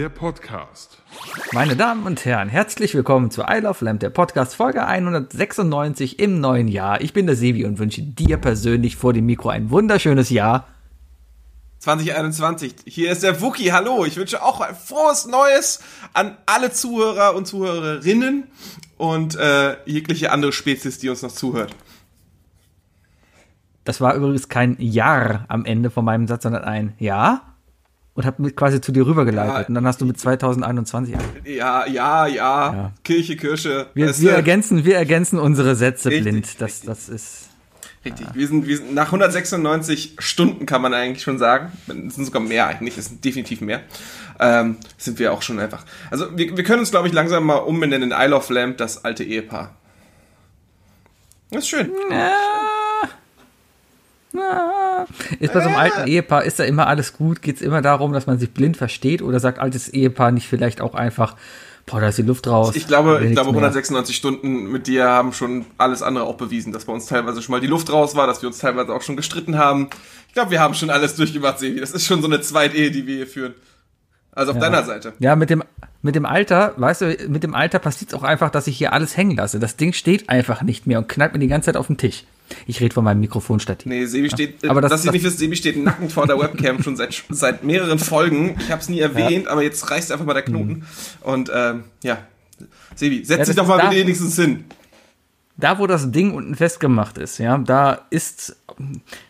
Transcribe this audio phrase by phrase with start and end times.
[0.00, 0.96] Der Podcast.
[1.52, 6.40] Meine Damen und Herren, herzlich willkommen zu I Love Lamp, der Podcast Folge 196 im
[6.40, 7.02] neuen Jahr.
[7.02, 10.66] Ich bin der Sebi und wünsche dir persönlich vor dem Mikro ein wunderschönes Jahr.
[11.80, 12.76] 2021.
[12.86, 13.72] Hier ist der Wookie.
[13.72, 14.06] Hallo.
[14.06, 15.80] Ich wünsche auch ein frohes Neues
[16.14, 18.44] an alle Zuhörer und Zuhörerinnen
[18.96, 21.76] und äh, jegliche andere Spezies, die uns noch zuhört.
[23.84, 27.49] Das war übrigens kein Jahr am Ende von meinem Satz, sondern ein Ja
[28.20, 29.54] und habe mit quasi zu dir rübergeleitet.
[29.54, 32.92] Ja, und dann hast du mit 2021 Ja, ja, ja, ja.
[33.02, 33.86] Kirche, Kirche.
[33.94, 36.60] Wir, wir, ergänzen, wir ergänzen unsere Sätze richtig, blind.
[36.60, 36.86] Das, richtig.
[36.86, 37.48] das ist.
[38.04, 38.26] Richtig.
[38.26, 38.34] Ja.
[38.34, 41.72] Wir, sind, wir sind nach 196 Stunden kann man eigentlich schon sagen.
[41.86, 43.80] Es sind sogar mehr eigentlich, es sind definitiv mehr.
[44.38, 45.86] Ähm, sind wir auch schon einfach.
[46.10, 49.02] Also wir, wir können uns, glaube ich, langsam mal umbenennen in Isle of Lamp, das
[49.02, 49.74] alte Ehepaar.
[51.50, 51.90] Das ist schön.
[52.10, 52.32] Ja.
[55.40, 57.42] Ist bei so einem alten Ehepaar, ist da immer alles gut?
[57.42, 59.22] Geht es immer darum, dass man sich blind versteht?
[59.22, 61.36] Oder sagt altes Ehepaar nicht vielleicht auch einfach,
[61.86, 62.76] boah, da ist die Luft raus?
[62.76, 66.84] Ich glaube, ich glaube 196 Stunden mit dir haben schon alles andere auch bewiesen, dass
[66.84, 69.16] bei uns teilweise schon mal die Luft raus war, dass wir uns teilweise auch schon
[69.16, 69.90] gestritten haben.
[70.28, 71.80] Ich glaube, wir haben schon alles durchgemacht, Sevi.
[71.80, 73.54] Das ist schon so eine Zweitehe, die wir hier führen.
[74.32, 74.62] Also auf ja.
[74.62, 75.12] deiner Seite.
[75.18, 75.64] Ja, mit dem,
[76.02, 78.92] mit dem Alter, weißt du, mit dem Alter passiert es auch einfach, dass ich hier
[78.92, 79.58] alles hängen lasse.
[79.58, 82.24] Das Ding steht einfach nicht mehr und knallt mir die ganze Zeit auf den Tisch.
[82.66, 83.86] Ich rede von meinem Mikrofonstativ.
[83.86, 84.70] Nee, Sebi steht, ja.
[84.70, 87.64] aber das, das ihr nicht wisst, Sebi steht nackend vor der Webcam schon seit, seit
[87.64, 88.56] mehreren Folgen.
[88.60, 89.50] Ich habe es nie erwähnt, ja.
[89.50, 90.72] aber jetzt reißt einfach mal der Knoten.
[90.72, 90.82] Mhm.
[91.22, 92.18] Und ähm, ja,
[92.94, 94.64] Sebi, setz ja, dich doch mal da, wenigstens hin.
[95.56, 98.56] Da, wo das Ding unten festgemacht ist, ja, da ist,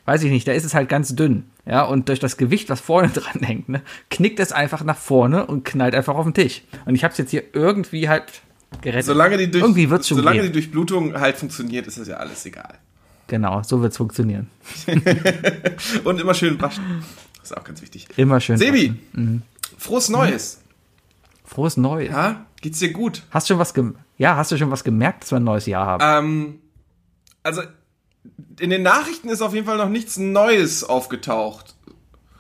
[0.05, 1.45] weiß ich nicht, da ist es halt ganz dünn.
[1.67, 5.47] Ja, und durch das Gewicht, was vorne dran hängt, ne, knickt es einfach nach vorne
[5.47, 6.63] und knallt einfach auf den Tisch.
[6.87, 8.43] Und ich habe es jetzt hier irgendwie halt
[8.81, 9.07] gerettet.
[9.07, 12.45] Solange die, durch, Irgendwie wird's schon solange die Durchblutung halt funktioniert, ist das ja alles
[12.47, 12.79] egal.
[13.31, 14.51] Genau, so wird es funktionieren.
[16.05, 17.05] und immer schön waschen.
[17.39, 18.09] Das ist auch ganz wichtig.
[18.17, 19.43] Immer schön Sebi, mhm.
[19.79, 20.61] frohes Neues.
[21.45, 22.11] Frohes Neues.
[22.11, 23.23] Ja, geht's dir gut?
[23.31, 23.73] Hast du schon was
[24.19, 26.27] ja, hast du schon was gemerkt, dass wir ein neues Jahr haben?
[26.27, 26.59] Ähm,
[27.45, 27.63] also
[28.59, 31.77] in den Nachrichten ist auf jeden Fall noch nichts Neues aufgetaucht.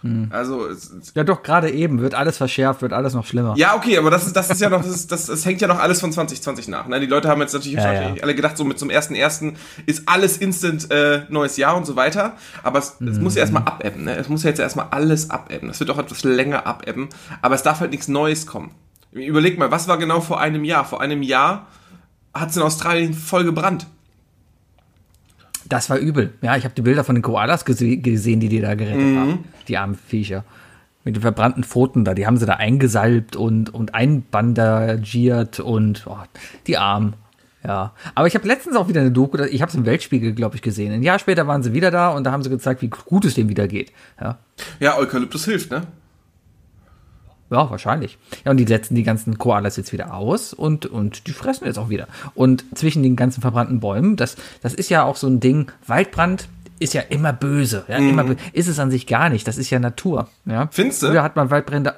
[0.02, 0.28] Hm.
[0.30, 0.68] Also
[1.14, 3.54] ja, doch gerade eben wird alles verschärft, wird alles noch schlimmer.
[3.56, 5.68] Ja, okay, aber das ist das ist ja noch das, ist, das, das hängt ja
[5.68, 6.86] noch alles von 2020 nach.
[6.88, 7.00] Ne?
[7.00, 8.14] Die Leute haben jetzt natürlich ja, ja.
[8.22, 9.56] alle gedacht, so mit zum ersten ersten
[9.86, 12.34] ist alles instant äh, neues Jahr und so weiter.
[12.62, 13.08] Aber es, mhm.
[13.08, 14.04] es muss ja erstmal abebben.
[14.04, 14.16] Ne?
[14.16, 15.68] Es muss ja jetzt erstmal alles abebben.
[15.68, 17.08] Es wird auch etwas länger abebben.
[17.42, 18.72] Aber es darf halt nichts Neues kommen.
[19.12, 20.84] Überleg mal, was war genau vor einem Jahr?
[20.84, 21.66] Vor einem Jahr
[22.32, 23.86] hat es in Australien voll gebrannt.
[25.70, 26.34] Das war übel.
[26.42, 29.18] Ja, ich habe die Bilder von den Koalas gese gesehen, die die da gerettet mhm.
[29.18, 29.44] haben.
[29.68, 30.44] Die armen Viecher.
[31.04, 32.12] Mit den verbrannten Pfoten da.
[32.12, 36.18] Die haben sie da eingesalbt und, und einbandagiert und oh,
[36.66, 37.14] die Armen.
[37.64, 40.56] Ja, aber ich habe letztens auch wieder eine Doku, ich habe es im Weltspiegel, glaube
[40.56, 40.92] ich, gesehen.
[40.92, 43.34] Ein Jahr später waren sie wieder da und da haben sie gezeigt, wie gut es
[43.34, 43.92] dem wieder geht.
[44.20, 44.38] Ja,
[44.80, 45.82] ja Eukalyptus hilft, ne?
[47.50, 48.16] Ja, wahrscheinlich.
[48.44, 51.78] Ja, und die setzen die ganzen Koalas jetzt wieder aus und, und die fressen jetzt
[51.78, 52.06] auch wieder.
[52.34, 56.48] Und zwischen den ganzen verbrannten Bäumen, das, das ist ja auch so ein Ding, Waldbrand
[56.78, 57.84] ist ja immer böse.
[57.88, 58.10] Ja, mhm.
[58.10, 58.38] immer böse.
[58.52, 59.46] Ist es an sich gar nicht.
[59.46, 60.28] Das ist ja Natur.
[60.46, 60.68] Ja.
[60.70, 61.08] Findest du?
[61.08, 61.94] Früher hat man Waldbrände,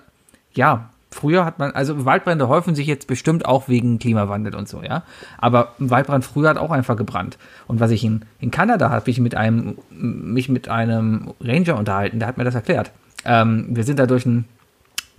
[0.55, 4.83] ja, früher hat man, also Waldbrände häufen sich jetzt bestimmt auch wegen Klimawandel und so,
[4.83, 5.03] ja.
[5.37, 7.37] Aber ein Waldbrand früher hat auch einfach gebrannt.
[7.69, 12.19] Und was ich in, in Kanada habe ich mit einem, mich mit einem Ranger unterhalten,
[12.19, 12.91] der hat mir das erklärt.
[13.25, 14.47] Ähm, wir sind da durch ein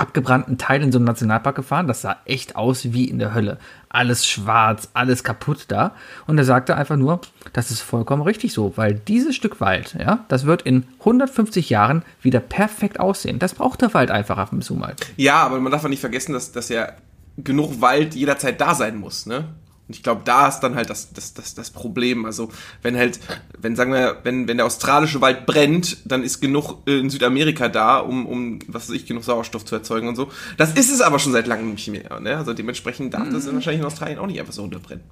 [0.03, 1.87] abgebrannten Teil in so einem Nationalpark gefahren.
[1.87, 3.57] Das sah echt aus wie in der Hölle.
[3.87, 5.95] Alles schwarz, alles kaputt da.
[6.27, 7.21] Und er sagte einfach nur,
[7.53, 12.03] das ist vollkommen richtig so, weil dieses Stück Wald, ja, das wird in 150 Jahren
[12.21, 13.39] wieder perfekt aussehen.
[13.39, 14.93] Das braucht der Wald einfach ab und zu mal.
[15.15, 16.89] Ja, aber man darf auch nicht vergessen, dass, dass ja
[17.37, 19.45] genug Wald jederzeit da sein muss, ne?
[19.87, 22.25] Und ich glaube, da ist dann halt das, das, das, das Problem.
[22.25, 22.49] Also,
[22.81, 23.19] wenn halt,
[23.59, 27.67] wenn, sagen wir, wenn, wenn der australische Wald brennt, dann ist genug äh, in Südamerika
[27.67, 30.31] da, um, um, was weiß ich, genug Sauerstoff zu erzeugen und so.
[30.57, 32.19] Das ist es aber schon seit langem nicht mehr.
[32.21, 32.37] Ne?
[32.37, 33.55] Also dementsprechend darf das mhm.
[33.55, 35.03] wahrscheinlich in Australien auch nicht einfach so runterbrennen.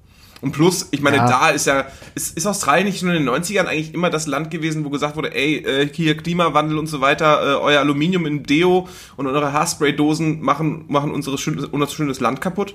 [0.42, 1.28] Und plus, ich meine, ja.
[1.28, 1.86] da ist ja,
[2.16, 5.14] ist, ist Australien nicht schon in den 90ern eigentlich immer das Land gewesen, wo gesagt
[5.14, 9.52] wurde, ey, äh, hier Klimawandel und so weiter, äh, euer Aluminium in Deo und eure
[9.52, 12.74] Haarspray-Dosen machen, machen unsere schön, unser schönes Land kaputt?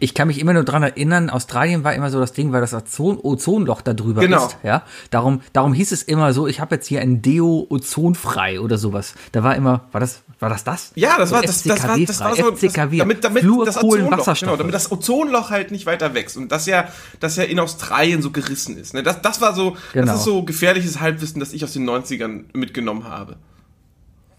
[0.00, 2.74] Ich kann mich immer nur dran erinnern, Australien war immer so das Ding, weil das
[2.74, 4.46] Ozon Ozonloch da drüber genau.
[4.46, 4.56] ist.
[4.62, 4.82] Ja?
[5.10, 9.14] Darum, darum hieß es immer so, ich habe jetzt hier ein Deo ozonfrei oder sowas.
[9.32, 10.92] Da war immer, war das, war das das?
[10.94, 14.40] Ja, das so war das, das war, das war so, FCKW, damit, damit das Ozonloch,
[14.40, 16.88] genau, damit das Ozonloch halt nicht weiter wächst und das ja,
[17.20, 18.94] das ja in Australien so gerissen ist.
[18.94, 19.02] Ne?
[19.02, 20.06] Das, das war so, genau.
[20.06, 23.36] das ist so gefährliches Halbwissen, das ich aus den 90ern mitgenommen habe.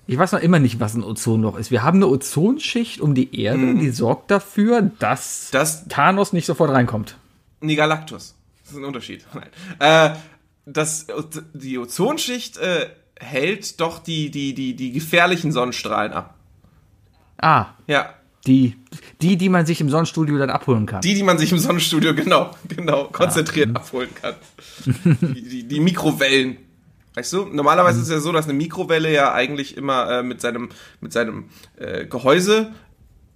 [0.07, 1.71] Ich weiß noch immer nicht, was ein Ozonloch ist.
[1.71, 3.79] Wir haben eine Ozonschicht um die Erde, mhm.
[3.79, 7.17] die sorgt dafür, dass das Thanos nicht sofort reinkommt.
[7.61, 8.35] Nee, Galactus.
[8.63, 9.25] Das ist ein Unterschied.
[9.79, 10.11] Äh,
[10.65, 11.07] das,
[11.53, 12.87] die Ozonschicht äh,
[13.19, 16.35] hält doch die, die, die, die gefährlichen Sonnenstrahlen ab.
[17.37, 18.13] Ah, Ja.
[18.45, 18.75] die,
[19.21, 21.01] die, die man sich im Sonnenstudio dann abholen kann.
[21.01, 24.35] Die, die man sich im Sonnenstudio genau, genau, konzentriert abholen kann.
[25.21, 26.57] die, die, die Mikrowellen.
[27.13, 30.39] Weißt du, normalerweise ist es ja so, dass eine Mikrowelle ja eigentlich immer äh, mit
[30.39, 30.69] seinem,
[31.01, 31.45] mit seinem
[31.77, 32.71] äh, Gehäuse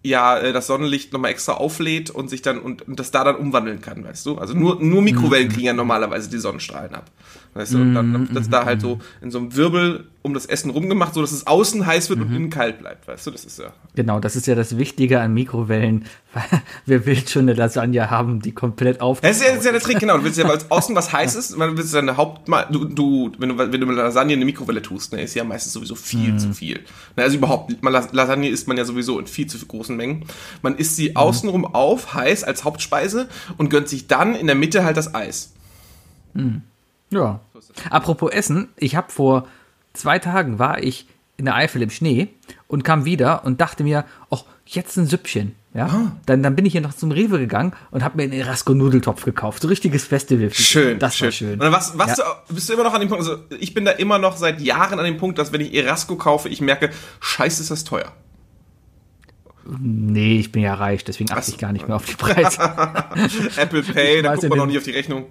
[0.01, 3.36] ja äh, das Sonnenlicht nochmal extra auflädt und sich dann und, und das da dann
[3.36, 4.38] umwandeln kann, weißt du?
[4.38, 7.12] Also nur, nur Mikrowellen kriegen ja normalerweise die Sonnenstrahlen ab.
[7.56, 10.46] Weißt du, und dann wird das da halt so in so einem Wirbel um das
[10.46, 13.31] Essen rumgemacht, so dass es außen heiß wird und innen kalt bleibt, weißt du?
[13.31, 13.72] Das ist ja.
[13.96, 16.04] Genau, das ist ja das Wichtige an Mikrowellen.
[16.86, 19.22] Wer will schon eine Lasagne haben, die komplett auf.
[19.22, 20.18] Das ist ja, das ist ja der Trick, genau.
[20.18, 22.84] Du willst ja, weil es außen was heiß ist, weil du willst deine Hauptmal, du,
[22.84, 25.72] du, wenn du, wenn du eine Lasagne in eine Mikrowelle tust, ne, ist ja meistens
[25.72, 26.81] sowieso viel zu viel.
[27.16, 27.74] Ne, also überhaupt,
[28.12, 30.25] Lasagne isst man ja sowieso in viel zu großen Mengen.
[30.62, 34.84] Man isst sie außenrum auf, heiß als Hauptspeise und gönnt sich dann in der Mitte
[34.84, 35.54] halt das Eis.
[37.12, 37.40] Ja.
[37.90, 39.48] Apropos Essen, ich habe vor
[39.94, 41.07] zwei Tagen war ich
[41.38, 42.30] in der Eifel im Schnee
[42.68, 45.56] und kam wieder und dachte mir, ach, jetzt ein Süppchen.
[45.74, 46.12] Ja, Ah.
[46.25, 49.62] dann, dann bin ich hier noch zum Rewe gegangen und habe mir einen Erasco-Nudeltopf gekauft.
[49.62, 50.50] So richtiges Festival.
[50.54, 51.25] Schön, das schön.
[51.28, 51.54] war schön.
[51.54, 52.24] Und dann was, was Ja.
[52.48, 54.62] du, bist du immer noch an dem Punkt, also ich bin da immer noch seit
[54.62, 58.13] Jahren an dem Punkt, dass wenn ich Erasco kaufe, ich merke, scheiße, ist das teuer.
[59.68, 62.62] Nee, ich bin ja reich, deswegen achte ich gar nicht mehr auf die Preise.
[63.57, 65.25] Apple Pay, da guckt man noch nicht auf die Rechnung.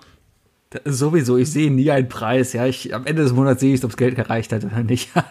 [0.84, 2.52] Sowieso, ich sehe nie einen Preis.
[2.52, 5.10] Ja, ich, am Ende des Monats sehe ich, ob das Geld gereicht hat oder nicht.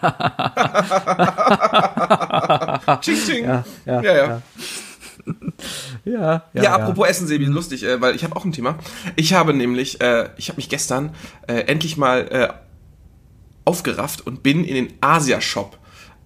[3.00, 3.44] Ching, ching.
[3.44, 4.42] ja, ja, ja.
[6.04, 6.04] ja.
[6.04, 8.78] ja, Ja, apropos Essen, Sebi, lustig, äh, weil ich habe auch ein Thema.
[9.16, 11.14] Ich habe nämlich, äh, ich habe mich gestern
[11.46, 12.48] äh, endlich mal äh,
[13.64, 15.78] aufgerafft und bin in den Asia-Shop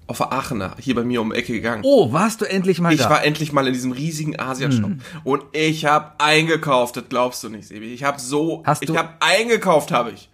[0.09, 1.83] auf Aachener, hier bei mir um die Ecke gegangen.
[1.85, 3.11] Oh, warst du endlich mal Ich da?
[3.11, 4.91] war endlich mal in diesem riesigen Asia-Shop
[5.23, 7.93] und ich habe eingekauft, das glaubst du nicht, Sebi.
[7.93, 10.29] Ich habe so, Hast ich habe eingekauft, habe ich.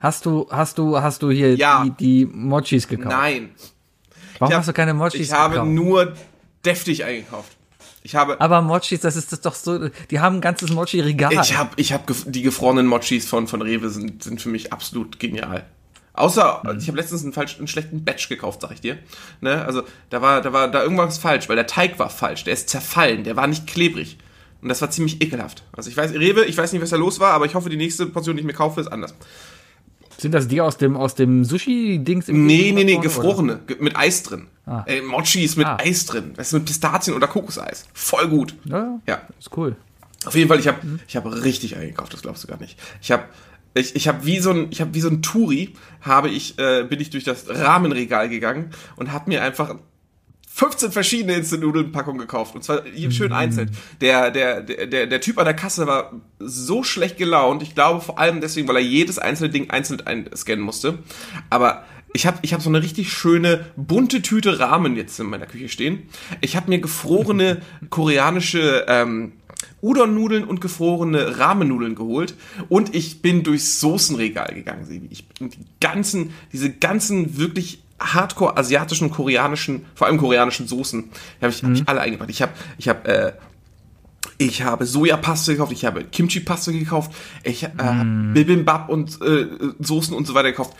[0.00, 1.84] Hast du, hast du, hast du hier Ja.
[1.84, 3.14] die, die Mochis gekauft?
[3.16, 3.50] Nein,
[4.38, 5.70] Warum ich hab- hast du keine Mochis ich habe gekauft?
[5.70, 6.12] nur
[6.64, 7.56] deftig eingekauft.
[8.04, 11.32] Ich habe Aber Mochis, das ist das doch so, die haben ein ganzes Mochi-Regal.
[11.34, 14.72] Ich habe ich hab gef die gefrorenen Mochis von, von Rewe sind, sind für mich
[14.72, 15.64] absolut genial.
[16.14, 18.98] Außer, ich habe letztens einen, falsch, einen schlechten Batch gekauft, sag ich dir.
[19.40, 19.64] Ne?
[19.64, 22.44] Also da war, da war da irgendwas falsch, weil der Teig war falsch.
[22.44, 24.18] Der ist zerfallen, der war nicht klebrig.
[24.60, 25.64] Und das war ziemlich ekelhaft.
[25.72, 27.76] Also ich weiß, Rewe, ich weiß nicht, was da los war, aber ich hoffe, die
[27.76, 29.14] nächste Portion, die ich mir kaufe, ist anders.
[30.18, 32.28] Sind das die aus dem, aus dem Sushi-Dings?
[32.28, 33.02] im Nee, nee, nee, Oder?
[33.02, 34.46] gefrorene, ge mit Eis drin.
[34.86, 35.78] Äh, Mochis mit Ah.
[35.80, 36.34] Eis drin.
[36.36, 37.86] Das ist mit Pistazien oder Kokoseis.
[37.92, 38.54] Voll gut.
[38.64, 39.74] Ja, ja, ist cool.
[40.24, 42.78] Auf jeden Fall, ich habe ich hab richtig eingekauft, das glaubst du gar nicht.
[43.00, 43.24] Ich habe
[43.74, 46.84] ich, ich hab wie so ein ich habe wie so ein Touri habe ich äh,
[46.84, 49.76] bin ich durch das Rahmenregal gegangen und habe mir einfach
[50.54, 52.54] 15 verschiedene Instant-Nudeln-Packungen gekauft.
[52.54, 53.70] Und zwar hier schön einzeln.
[54.02, 57.62] Der, der, der, der, der Typ an der Kasse war so schlecht gelaunt.
[57.62, 60.98] Ich glaube vor allem deswegen, weil er jedes einzelne Ding einzeln einscannen musste.
[61.48, 65.46] Aber ich habe ich hab so eine richtig schöne bunte Tüte Ramen jetzt in meiner
[65.46, 66.02] Küche stehen.
[66.42, 69.32] Ich habe mir gefrorene koreanische ähm,
[69.82, 72.34] Udon-Nudeln und gefrorene Rahmennudeln geholt
[72.68, 75.08] und ich bin durchs Soßenregal gegangen, Sebi.
[75.10, 81.44] Ich bin die ganzen, diese ganzen wirklich hardcore asiatischen, koreanischen, vor allem koreanischen Soßen, die
[81.44, 82.30] habe ich, hab ich alle eingepackt.
[82.30, 83.32] Ich habe, ich habe, äh,
[84.38, 87.12] ich habe Sojapaste gekauft, ich habe Kimchi-Paste gekauft,
[87.42, 89.46] ich äh, hab Bibimbap und äh,
[89.80, 90.74] Soßen und so weiter gekauft.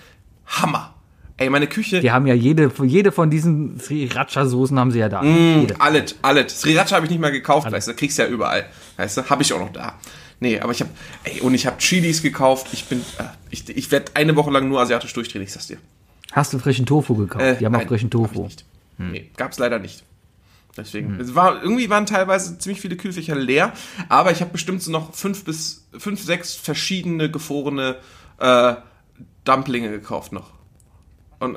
[0.46, 0.94] Hammer.
[1.42, 5.24] Ey, meine Küche, Die haben ja jede, jede von diesen Sriracha-Soßen haben sie ja da.
[5.24, 5.80] Jede.
[5.80, 6.60] Alles, alles.
[6.60, 8.66] Sriracha habe ich nicht mehr gekauft, weißt du, kriegst du ja überall.
[8.96, 9.98] Weißt du, habe ich auch noch da.
[10.38, 10.90] Nee, aber ich habe,
[11.24, 12.68] ey, und ich habe Chilis gekauft.
[12.72, 15.78] Ich bin, äh, ich, ich werde eine Woche lang nur asiatisch durchdrehen, ich sag's dir.
[16.30, 17.44] Hast du frischen Tofu gekauft?
[17.44, 18.44] Äh, die haben nein, auch frischen Tofu.
[18.44, 18.64] nicht.
[18.98, 20.04] Nee, gab's leider nicht.
[20.76, 23.72] Deswegen, es war, irgendwie waren teilweise ziemlich viele Kühlfächer leer,
[24.08, 27.96] aber ich habe bestimmt so noch fünf bis, fünf, sechs verschiedene gefrorene
[28.38, 28.74] äh,
[29.44, 30.50] Dumplinge gekauft noch.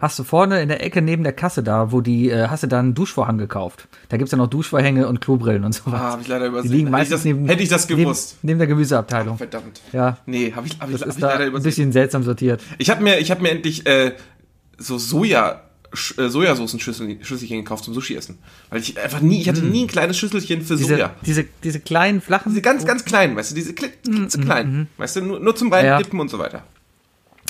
[0.01, 2.67] Hast du vorne in der Ecke neben der Kasse da, wo die, äh, hast du
[2.67, 3.87] da einen Duschvorhang gekauft?
[4.09, 5.93] Da gibt's ja noch Duschvorhänge und Klobrillen und sowas.
[5.93, 6.71] Ah, habe ich leider die übersehen.
[6.71, 8.37] liegen hätte, ich meistens das, neben, hätte ich das gewusst.
[8.41, 9.37] Neben, neben der Gemüseabteilung.
[9.37, 9.81] Verdammt.
[9.93, 11.63] Ja, Nee, habe ich, hab ich, das hab ist ich da leider ein übersehen.
[11.63, 12.61] bisschen seltsam sortiert.
[12.77, 14.13] Ich habe mir, ich hab mir endlich äh,
[14.77, 15.61] so Soja,
[16.17, 18.37] äh, Sojasoßen-Schüsselchen Schüsselchen gekauft zum Sushi-Essen.
[18.69, 20.77] Weil ich einfach nie, ich hatte nie ein kleines Schüsselchen für Mm.
[20.77, 21.11] Diese, Soja.
[21.25, 22.49] diese, diese kleinen, flachen.
[22.49, 24.87] Diese ganz, ganz kleinen, weißt du, diese kli- klitzekleinen.
[24.97, 26.63] Weißt du, nur, nur zum Reindippen und so weiter.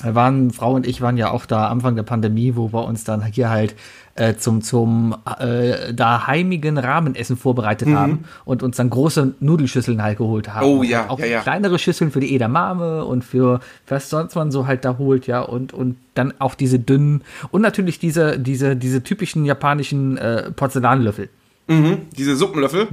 [0.03, 3.23] Waren, Frau und ich waren ja auch da Anfang der Pandemie, wo wir uns dann
[3.25, 3.75] hier halt
[4.15, 10.17] äh, zum, zum äh, da heimigen Rahmenessen vorbereitet haben und uns dann große Nudelschüsseln halt
[10.17, 10.67] geholt haben.
[10.67, 10.79] Mhm.
[10.79, 11.41] Oh ja, auch ja, ja.
[11.41, 15.41] kleinere Schüsseln für die Edamame und für was sonst man so halt da holt, ja.
[15.41, 21.29] Und, und dann auch diese dünnen und natürlich diese, diese, diese typischen japanischen äh, Porzellanlöffel.
[21.67, 21.99] Mhm.
[22.17, 22.87] Diese Suppenlöffel.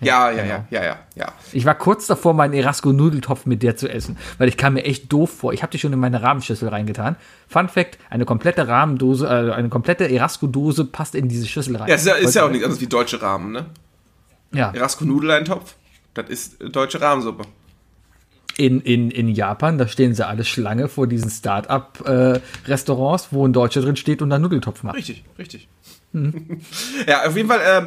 [0.00, 1.32] Ja, ja, ja, ja, ja, ja.
[1.52, 5.12] Ich war kurz davor, meinen Erasco-Nudeltopf mit der zu essen, weil ich kam mir echt
[5.12, 5.52] doof vor.
[5.52, 7.16] Ich habe die schon in meine Rahmenschüssel reingetan.
[7.46, 11.88] Fun Fact, eine komplette Rahmendose, äh, eine komplette Erasco-Dose passt in diese Schüssel rein.
[11.88, 13.66] Ja, ist ja, ist ja auch nichts anderes wie deutsche Rahmen, ne?
[14.52, 14.72] Ja.
[14.72, 15.74] Erasco-Nudeleintopf,
[16.14, 17.44] das ist äh, deutsche Rahmensuppe.
[18.56, 23.80] In, in, in Japan, da stehen sie alle Schlange vor diesen Start-up-Restaurants, wo ein Deutscher
[23.80, 24.96] drin steht und einen Nudeltopf macht.
[24.96, 25.68] Richtig, richtig.
[27.06, 27.86] ja, auf jeden Fall äh,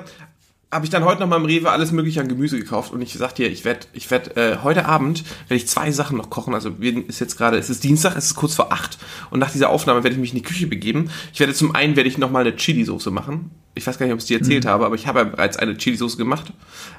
[0.75, 3.13] habe ich dann heute noch mal im Rewe alles mögliche an Gemüse gekauft und ich
[3.13, 6.53] sag dir, ich werde ich werd, äh, heute Abend werde ich zwei Sachen noch kochen.
[6.53, 8.98] Also wir, ist jetzt gerade, es ist Dienstag, es ist kurz vor acht
[9.29, 11.10] und nach dieser Aufnahme werde ich mich in die Küche begeben.
[11.34, 13.51] Ich werde zum einen werde ich noch mal eine Chili-Soße machen.
[13.74, 15.58] Ich weiß gar nicht, ob ich es dir erzählt habe, aber ich habe ja bereits
[15.58, 16.53] eine Chili-Soße gemacht.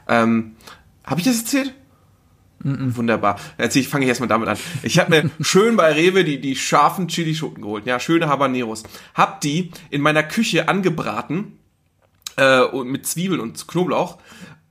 [0.09, 0.57] Ähm,
[1.05, 1.73] habe ich das erzählt?
[2.61, 3.39] Wunderbar.
[3.59, 4.57] Jetzt fange ich erstmal damit an.
[4.83, 7.87] Ich habe mir schön bei Rewe die, die scharfen Chilischoten geholt.
[7.87, 8.83] Ja, schöne Habaneros.
[9.15, 11.59] Hab die in meiner Küche angebraten
[12.37, 14.19] äh, und mit Zwiebeln und Knoblauch.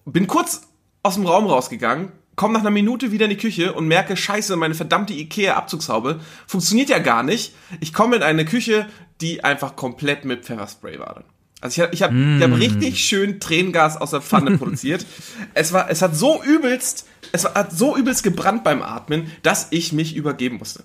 [0.05, 0.61] Bin kurz
[1.03, 4.55] aus dem Raum rausgegangen, komm nach einer Minute wieder in die Küche und merke, scheiße,
[4.55, 7.53] meine verdammte Ikea-Abzugshaube funktioniert ja gar nicht.
[7.79, 8.87] Ich komme in eine Küche,
[9.21, 11.23] die einfach komplett mit Pfefferspray war.
[11.61, 15.05] Also ich, ich habe ich hab richtig schön Tränengas aus der Pfanne produziert.
[15.53, 19.93] Es war, es hat so übelst, es hat so übelst gebrannt beim Atmen, dass ich
[19.93, 20.83] mich übergeben musste.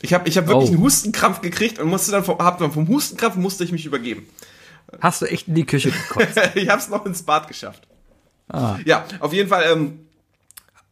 [0.00, 0.74] Ich habe ich hab wirklich Oh.
[0.74, 4.26] einen Hustenkrampf gekriegt und musste dann vom, hab dann vom Hustenkrampf musste ich mich übergeben.
[5.00, 6.38] Hast du echt in die Küche gekotzt?
[6.54, 7.86] ich habe es noch ins Bad geschafft.
[8.48, 8.76] Ah.
[8.84, 10.00] Ja, auf jeden Fall ähm,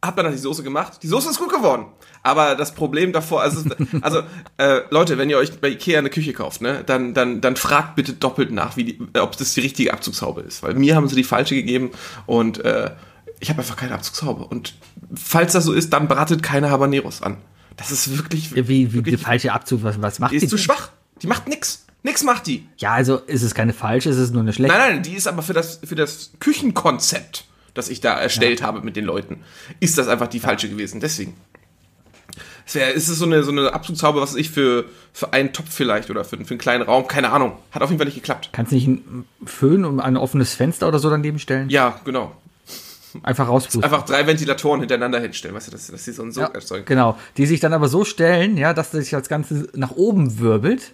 [0.01, 0.99] hat man dann die Soße gemacht.
[1.03, 1.85] Die Soße ist gut geworden.
[2.23, 3.69] Aber das Problem davor, also,
[4.01, 4.23] also
[4.57, 7.95] äh, Leute, wenn ihr euch bei Ikea eine Küche kauft, ne, dann, dann, dann fragt
[7.95, 10.63] bitte doppelt nach, wie die, ob das die richtige Abzugshaube ist.
[10.63, 11.91] Weil mir haben sie die falsche gegeben
[12.25, 12.91] und äh,
[13.39, 14.45] ich habe einfach keine Abzugshaube.
[14.45, 14.73] Und
[15.13, 17.37] falls das so ist, dann bratet keine Habaneros an.
[17.75, 20.45] Das ist wirklich, Wie, wie der wirklich falsche Abzug, was, was macht die die?
[20.45, 20.89] ist zu schwach.
[21.21, 21.82] Die macht nix.
[22.03, 22.67] Nix macht die.
[22.77, 24.77] Ja, also ist es keine falsche, ist es nur eine schlechte.
[24.77, 28.81] Nein, nein, die ist aber für das, für das Küchenkonzept, das ich da erstellt habe
[28.81, 29.41] mit den Leuten,
[29.79, 30.99] ist das einfach die falsche gewesen.
[30.99, 31.35] Deswegen.
[32.65, 35.69] Es wär, ist es so eine, so eine Abzugshaube, was ich, für, für einen Topf
[35.69, 37.53] vielleicht oder für, für einen kleinen Raum, keine Ahnung.
[37.71, 38.49] Hat auf jeden Fall nicht geklappt.
[38.53, 41.69] Kannst du nicht einen Föhn und ein offenes Fenster oder so daneben stellen?
[41.69, 42.31] Ja, genau.
[43.21, 43.83] Einfach rauspusten.
[43.83, 46.85] Einfach drei Ventilatoren hintereinander hinstellen, weißt du, dass, dass sie so einen Sog Ja, erzeugen.
[46.85, 47.17] genau.
[47.37, 50.93] Die sich dann aber so stellen, ja, dass sich das Ganze nach oben wirbelt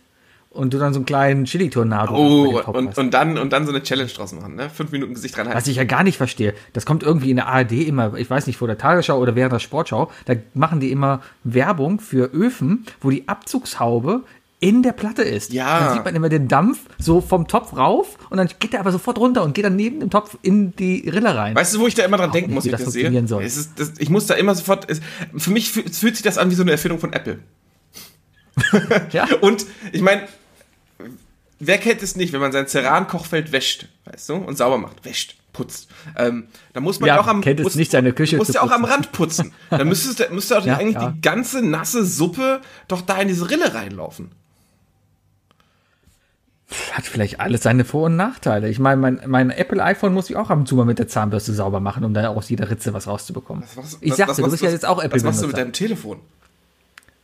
[0.60, 3.82] und du dann so einen kleinen Chili-Tornado Oh, und, und, dann, und dann so eine
[3.82, 4.70] Challenge draus machen, ne?
[4.70, 5.58] Fünf Minuten Gesicht dran halten.
[5.58, 8.46] Was ich ja gar nicht verstehe, das kommt irgendwie in der ARD immer, ich weiß
[8.46, 12.86] nicht, vor der Tagesschau oder während der Sportschau, da machen die immer Werbung für Öfen,
[13.00, 14.24] wo die Abzugshaube
[14.60, 15.54] in der Platte ist.
[15.54, 15.80] Ja.
[15.80, 18.92] Da sieht man immer den Dampf so vom Topf rauf und dann geht der aber
[18.92, 21.56] sofort runter und geht dann neben dem Topf in die Rille rein.
[21.56, 23.04] Weißt du, wo ich da immer dran denken muss, wie ich das das sehe?
[23.04, 23.44] funktionieren soll.
[23.44, 24.90] Ist, das, ich muss da immer sofort.
[24.90, 25.00] Es,
[25.38, 27.40] für mich fühlt, fühlt sich das an wie so eine Erfindung von Apple.
[29.12, 29.28] ja?
[29.42, 30.24] Und ich meine,
[31.60, 35.36] wer kennt es nicht, wenn man sein Ceran-Kochfeld wäscht, weißt du, und sauber macht, wäscht,
[35.54, 35.90] putzt.
[36.18, 38.72] Ähm, da muss man Ja, auch am kennt muss, nicht, seine Küche zu ja auch
[38.72, 38.86] am.
[38.86, 39.54] Rand putzen.
[39.70, 41.12] Dann müsstest müsste doch Ja, eigentlich ja.
[41.12, 44.32] die ganze nasse Suppe doch da in diese Rille reinlaufen.
[46.94, 48.70] Hat vielleicht alles seine Vor- und Nachteile.
[48.70, 51.08] Ich meine, mein, mein Apple iPhone muss ich auch ab und zu mal mit der
[51.08, 53.64] Zahnbürste sauber machen, um da aus jeder Ritze was rauszubekommen.
[53.76, 55.58] Was- ich was- sagte, was du machst bist ja jetzt auch Was machst du mit
[55.58, 56.20] deinem Telefon?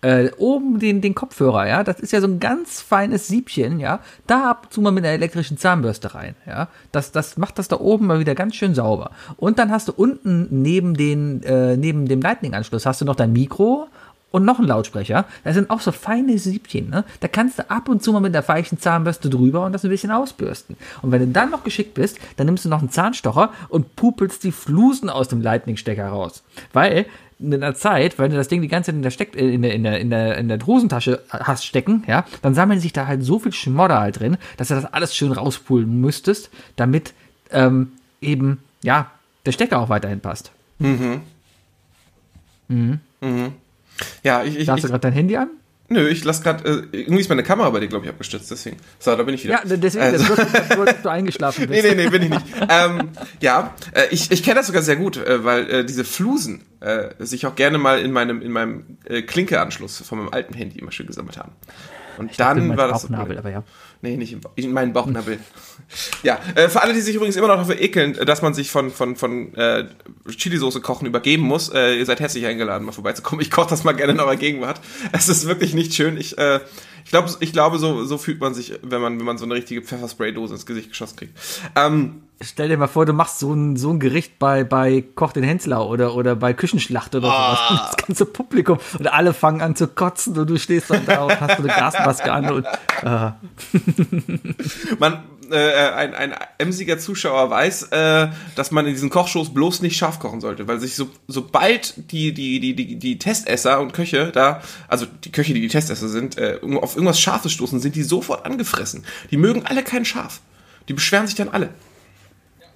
[0.05, 4.01] Äh, oben den, den Kopfhörer, ja, das ist ja so ein ganz feines Siebchen, ja,
[4.27, 7.69] da ab und zu mal mit einer elektrischen Zahnbürste rein, ja, das, das macht das
[7.69, 9.09] da oben mal wieder ganz schön sauber.
[9.38, 13.33] Und dann hast du unten neben den, äh, neben dem Lightning-Anschluss hast du noch dein
[13.33, 13.88] Mikro
[14.29, 15.25] und noch einen Lautsprecher.
[15.43, 17.03] Das sind auch so feine Siebchen, ne?
[17.21, 19.89] Da kannst du ab und zu mal mit der weichen Zahnbürste drüber und das ein
[19.89, 20.75] bisschen ausbürsten.
[21.01, 24.43] Und wenn du dann noch geschickt bist, dann nimmst du noch einen Zahnstocher und pupelst
[24.43, 26.43] die Flusen aus dem Lightning-Stecker raus.
[26.74, 27.07] Weil
[27.39, 29.62] in der Zeit, wenn du das Ding die ganze Zeit in der, Steck, äh, in
[29.62, 33.08] der, in der, in der, in der Hosentasche hast stecken, ja, dann sammeln sich da
[33.08, 37.13] halt so viel Schmodder halt drin, dass du das alles schön rauspulen müsstest, damit
[37.51, 39.12] ähm, eben, ja,
[39.46, 40.51] der Stecker auch weiterhin passt.
[44.24, 45.50] Ja, ich, ich, Da hast du gerade dein Handy an?
[45.89, 48.77] Nö, ich lass gerade, äh, irgendwie ist meine Kamera bei dir, glaube ich, abgestürzt, deswegen.
[49.00, 49.62] So, da bin ich wieder.
[49.65, 51.96] Ja, deswegen, Also- das wird, du eingeschlafen Nee, bist.
[51.96, 52.46] nee, nee, bin ich nicht.
[52.70, 53.10] ähm,
[53.42, 57.10] ja, äh, ich, ich kenne das sogar sehr gut, äh, weil äh, diese Flusen äh,
[57.20, 60.92] sich auch gerne mal in meinem, in meinem äh, Klinkeanschluss von meinem alten Handy immer
[60.92, 61.51] schön gesammelt haben.
[62.18, 63.01] Und In dann meinem war das.
[63.04, 63.63] Bauchnabel, aber ja.
[64.05, 65.39] Nee, nicht in meinen Bauchnabel.
[66.21, 68.69] ja, äh, für alle, die sich übrigens immer noch dafür ekeln, äh, dass man sich
[68.69, 69.85] von, von, von äh,
[70.29, 73.41] Chilisauce kochen übergeben muss, äh, ihr seid herzlich eingeladen, mal vorbeizukommen.
[73.41, 74.79] Ich koche das mal gerne in eurer Gegenwart.
[75.12, 76.17] Es ist wirklich nicht schön.
[76.17, 76.59] Ich, äh,
[77.03, 79.55] ich, glaub, ich glaube, so, so fühlt man sich, wenn man, wenn man so eine
[79.55, 81.35] richtige Pfefferspray-Dose ins Gesicht geschossen kriegt.
[81.75, 85.32] Ähm, Stell dir mal vor, du machst so ein, so ein Gericht bei, bei Koch
[85.32, 87.60] den Hensler oder, oder bei Küchenschlacht oder sowas.
[87.70, 91.24] Und das ganze Publikum und alle fangen an zu kotzen und du stehst dann da
[91.24, 92.65] und hast so eine Gasmaske an und
[93.04, 93.32] äh,
[95.00, 99.98] Man, äh, ein, ein emsiger Zuschauer weiß, äh, dass man in diesen Kochshows bloß nicht
[99.98, 104.32] scharf kochen sollte, weil sich so, sobald die, die, die, die, die Testesser und Köche
[104.34, 108.04] da, also die Köche, die die Testesser sind, äh, auf irgendwas Scharfes stoßen, sind die
[108.04, 109.06] sofort angefressen.
[109.32, 110.42] Die mögen alle kein Scharf.
[110.88, 111.70] Die beschweren sich dann alle.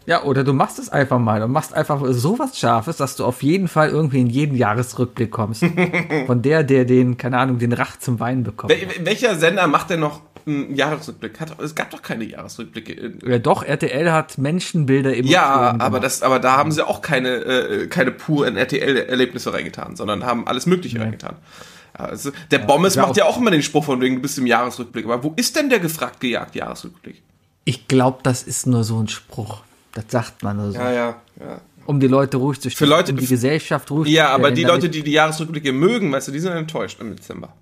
[0.10, 3.44] Ja, oder du machst es einfach mal und machst einfach sowas Scharfes, dass du auf
[3.44, 5.64] jeden Fall irgendwie in jeden Jahresrückblick kommst.
[6.26, 8.74] Von der, der den, keine Ahnung, den Rach zum Wein bekommt.
[8.74, 11.40] Wel welcher Sender macht denn noch einen Jahresrückblick?
[11.40, 13.14] Hat, es gab doch keine Jahresrückblicke.
[13.24, 17.30] Ja, doch, RTL hat Menschenbilder im Ja, aber das, aber da haben sie auch keine,
[17.30, 21.04] äh, keine puren RTL-Erlebnisse reingetan, sondern haben alles Mögliche Nee.
[21.04, 21.36] reingetan.
[21.94, 24.40] Also, der Bommes ja, macht auch- ja auch immer den Spruch von wegen, du bist
[24.40, 25.06] im Jahresrückblick.
[25.06, 27.22] Aber wo ist denn der gefragt gejagt Jahresrückblick?
[27.66, 29.62] Ich glaube, das ist nur so ein Spruch.
[29.94, 30.78] Das sagt man nur so.
[30.78, 31.62] Ja, ja, ja.
[31.86, 32.92] Um die Leute ruhig zu stellen.
[32.92, 35.72] Leute- um die Gesellschaft ruhig Ja, zu aber stellen, die damit- Leute, die die Jahresrückblicke
[35.74, 37.54] mögen, weißt du, die sind enttäuscht im Dezember.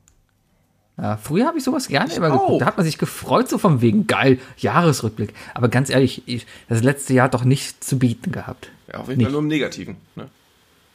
[1.00, 2.40] Ja, früher habe ich sowas gerne immer auch.
[2.42, 2.62] geguckt.
[2.62, 5.34] Da hat man sich gefreut, so von wegen, geil, Jahresrückblick.
[5.54, 8.70] Aber ganz ehrlich, ich, das letzte Jahr hat doch nicht zu bieten gehabt.
[8.92, 9.96] Ja, auf jeden Fall nur im Negativen.
[10.16, 10.28] Ne?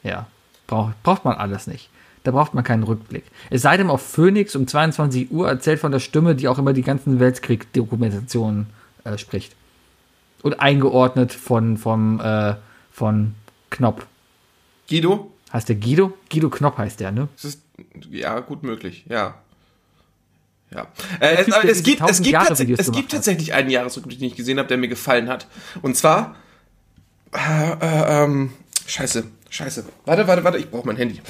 [0.02, 0.26] Ja,
[0.66, 1.88] braucht, braucht man alles nicht.
[2.24, 3.24] Da braucht man keinen Rückblick.
[3.50, 6.72] Es sei denn, auf Phoenix um 22 Uhr erzählt von der Stimme, die auch immer
[6.72, 8.66] die ganzen Weltkrieg-Dokumentationen
[9.04, 9.54] äh, spricht.
[10.42, 12.54] Und eingeordnet von, vom, äh,
[12.90, 13.34] von
[13.70, 14.06] Knopp.
[14.88, 15.32] Guido?
[15.52, 16.14] Heißt der Guido?
[16.30, 17.28] Guido Knopp heißt der, ne?
[17.42, 17.62] Ist,
[18.10, 19.36] ja, gut möglich, ja.
[20.74, 20.86] Ja.
[21.20, 24.28] Äh, es, Typ, es, gibt, es, 1000 gibt, tats es gibt tatsächlich einen Jahresrückblick, den
[24.28, 25.46] ich gesehen habe, der mir gefallen hat.
[25.82, 26.36] Und zwar.
[27.34, 28.52] Äh, äh, ähm,
[28.86, 29.84] scheiße, scheiße.
[30.06, 31.20] Warte, warte, warte, ich brauche mein Handy.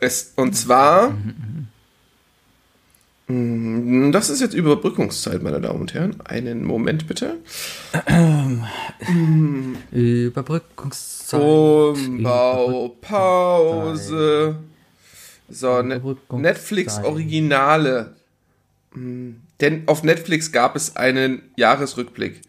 [0.00, 1.10] Es, und zwar.
[1.10, 1.57] Mm,
[3.30, 6.18] Das ist jetzt Überbrückungszeit, meine Damen und Herren.
[6.24, 7.36] Einen Moment bitte.
[9.92, 11.38] Überbrückungszeit.
[11.38, 14.56] Umbau, Pause.
[15.50, 16.40] So, ne Überbrückungszeit.
[16.40, 18.16] Netflix Originale.
[18.94, 22.40] Hm, Denn auf Netflix gab es einen Jahresrückblick.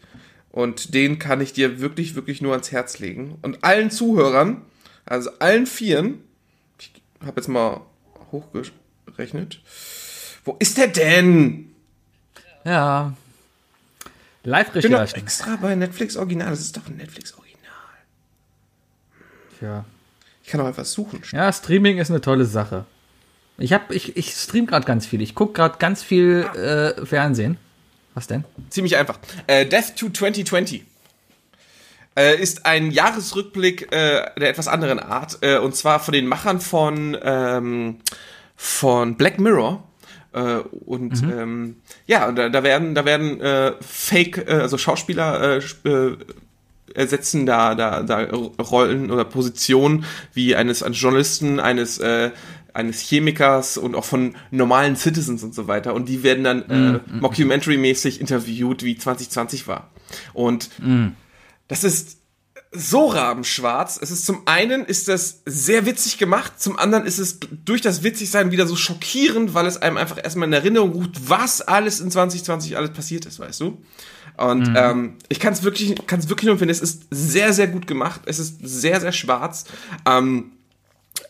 [0.49, 3.37] Und den kann ich dir wirklich, wirklich nur ans Herz legen.
[3.41, 4.61] Und allen Zuhörern,
[5.05, 6.19] also allen Vieren,
[6.79, 7.81] ich habe jetzt mal
[8.31, 9.61] hochgerechnet.
[10.49, 11.75] Wo ist der denn?
[12.65, 13.13] Ja.
[13.93, 14.03] Ich
[14.43, 15.19] bin doch Live-Recherchen.
[15.19, 16.49] extra bei Netflix Original.
[16.49, 17.71] Das ist doch ein Netflix Original.
[19.61, 19.85] Ja.
[20.43, 21.21] Ich kann doch einfach suchen.
[21.31, 22.85] ja, Streaming ist eine tolle Sache.
[23.59, 25.21] Ich, hab, ich, ich stream gerade ganz viel.
[25.21, 27.59] Ich gucke gerade ganz viel äh, Fernsehen.
[28.15, 28.43] Was denn?
[28.71, 29.19] Ziemlich einfach.
[29.45, 30.83] Äh, Death to 2020
[32.17, 35.37] äh, ist ein Jahresrückblick äh, der etwas anderen Art.
[35.41, 37.99] Äh, und zwar von den Machern von, ähm,
[38.55, 39.83] von Black Mirror.
[40.33, 45.89] Äh, und ähm, ja, da, da werden, da werden äh, Fake, äh, also Schauspieler äh,
[45.89, 46.17] äh,
[46.93, 52.31] ersetzen da, da, da Rollen oder Positionen wie eines, eines Journalisten, eines, äh,
[52.73, 55.93] eines Chemikers und auch von normalen Citizens und so weiter.
[55.93, 59.91] Und die werden dann äh, Mockumentary-mäßig interviewt, wie 2020 war.
[60.33, 60.69] Und
[61.67, 62.18] das ist
[62.71, 63.99] so rabenschwarz.
[64.01, 68.03] Es ist zum einen ist das sehr witzig gemacht, zum anderen ist es durch das
[68.03, 72.11] Witzigsein wieder so schockierend, weil es einem einfach erstmal in Erinnerung ruft, was alles in
[72.11, 73.81] 2020 alles passiert ist, weißt du?
[74.37, 76.69] Und ähm, ich kann es wirklich, kann es wirklich nur empfehlen.
[76.69, 78.21] Es ist sehr, sehr gut gemacht.
[78.25, 79.65] Es ist sehr, sehr schwarz.
[80.05, 80.51] Ähm,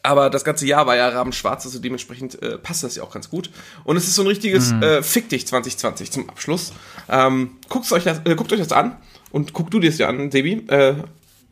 [0.03, 3.29] aber das ganze Jahr war ja rabenschwarz, also dementsprechend äh, passt das ja auch ganz
[3.29, 3.49] gut.
[3.83, 6.73] Und es ist so ein richtiges äh, Fick dich 2020 zum Abschluss.
[7.09, 8.97] Ähm, guckt euch das, äh, guckt euch das an
[9.31, 10.67] und guck du dir es dir an, Debbie.
[10.67, 10.95] Äh,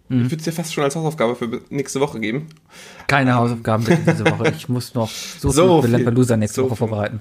[0.10, 2.48] Ich würde es dir fast schon als Hausaufgabe für nächste Woche geben.
[3.08, 4.54] Keine Hausaufgaben bitte diese Woche.
[4.56, 5.98] Ich muss noch so, So viel für.
[5.98, 7.20] Lampelusa nächste So Woche vorbereiten.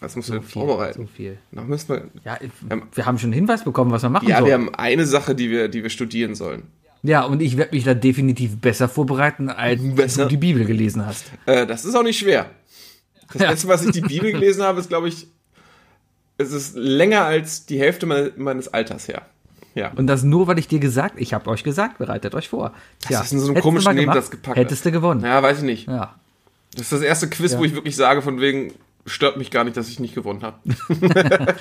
[0.00, 1.02] Was musst du So denn viel, vorbereiten?
[1.02, 1.38] So viel.
[1.50, 2.38] Noch müssen wir, Ja,
[2.94, 4.46] wir haben schon einen Hinweis bekommen, was wir machen ja, sollen.
[4.46, 6.62] wir haben eine Sache, die wir, die wir studieren sollen.
[7.02, 10.22] Ja, und ich werde mich da definitiv besser vorbereiten, als Besser?
[10.24, 11.26] du die Bibel gelesen hast.
[11.44, 12.46] Äh, das ist auch nicht schwer.
[13.32, 13.50] Das Ja.
[13.50, 15.26] letzte, was ich die Bibel gelesen habe, ist, glaube ich,
[16.38, 19.22] es ist länger als die Hälfte meine, meines Alters her.
[19.76, 19.92] Ja.
[19.94, 22.72] Und das nur, weil ich dir gesagt, ich habe euch gesagt, bereitet euch vor.
[23.00, 24.56] Tja, ist in so einem komischen Nebensatz gepackt.
[24.56, 25.20] Hättest du gewonnen.
[25.20, 25.34] Ja.
[25.34, 25.86] Ja, weiß ich nicht.
[25.86, 26.10] Das
[26.76, 27.58] ist das erste Quiz, Ja.
[27.58, 28.72] wo ich wirklich sage, von wegen,
[29.04, 30.56] stört mich gar nicht, dass ich nicht gewonnen habe.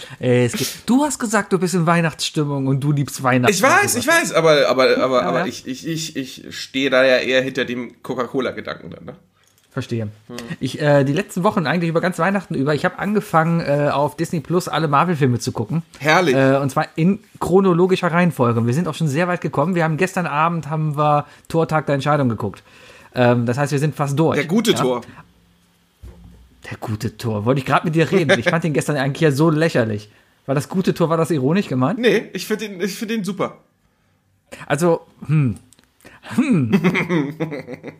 [0.85, 3.53] Du hast gesagt, du bist in Weihnachtsstimmung und du liebst Weihnachten.
[3.53, 5.45] Ich weiß, ich weiß, aber, aber, aber, aber ja.
[5.45, 9.15] ich, ich, ich, ich stehe da ja eher hinter dem Coca-Cola-Gedanken dann, ne?
[9.75, 10.03] Verstehe.
[10.03, 10.37] Hm.
[10.61, 14.15] Ich, äh, die letzten Wochen, eigentlich über ganz Weihnachten über, ich habe angefangen, äh, auf
[14.15, 15.83] Disney Plus alle Marvel-Filme zu gucken.
[15.99, 16.33] Herrlich.
[16.33, 18.65] Äh, und zwar in chronologischer Reihenfolge.
[18.65, 19.75] Wir sind auch schon sehr weit gekommen.
[19.75, 22.63] Wir haben gestern Abend haben wir Tortag der Entscheidung geguckt.
[23.13, 24.37] Ähm, das heißt, wir sind fast durch.
[24.37, 24.77] Der gute ja?
[24.77, 25.01] Tor.
[26.71, 27.43] Der gute Tor.
[27.43, 28.39] Wollte ich gerade mit dir reden.
[28.39, 30.09] Ich fand den gestern eigentlich ja so lächerlich.
[30.45, 31.99] War das gute Tor, war das ironisch gemeint?
[31.99, 33.57] Nee, ich finde den, ich find den super.
[34.67, 35.57] Also, hm.
[36.37, 36.71] Hm.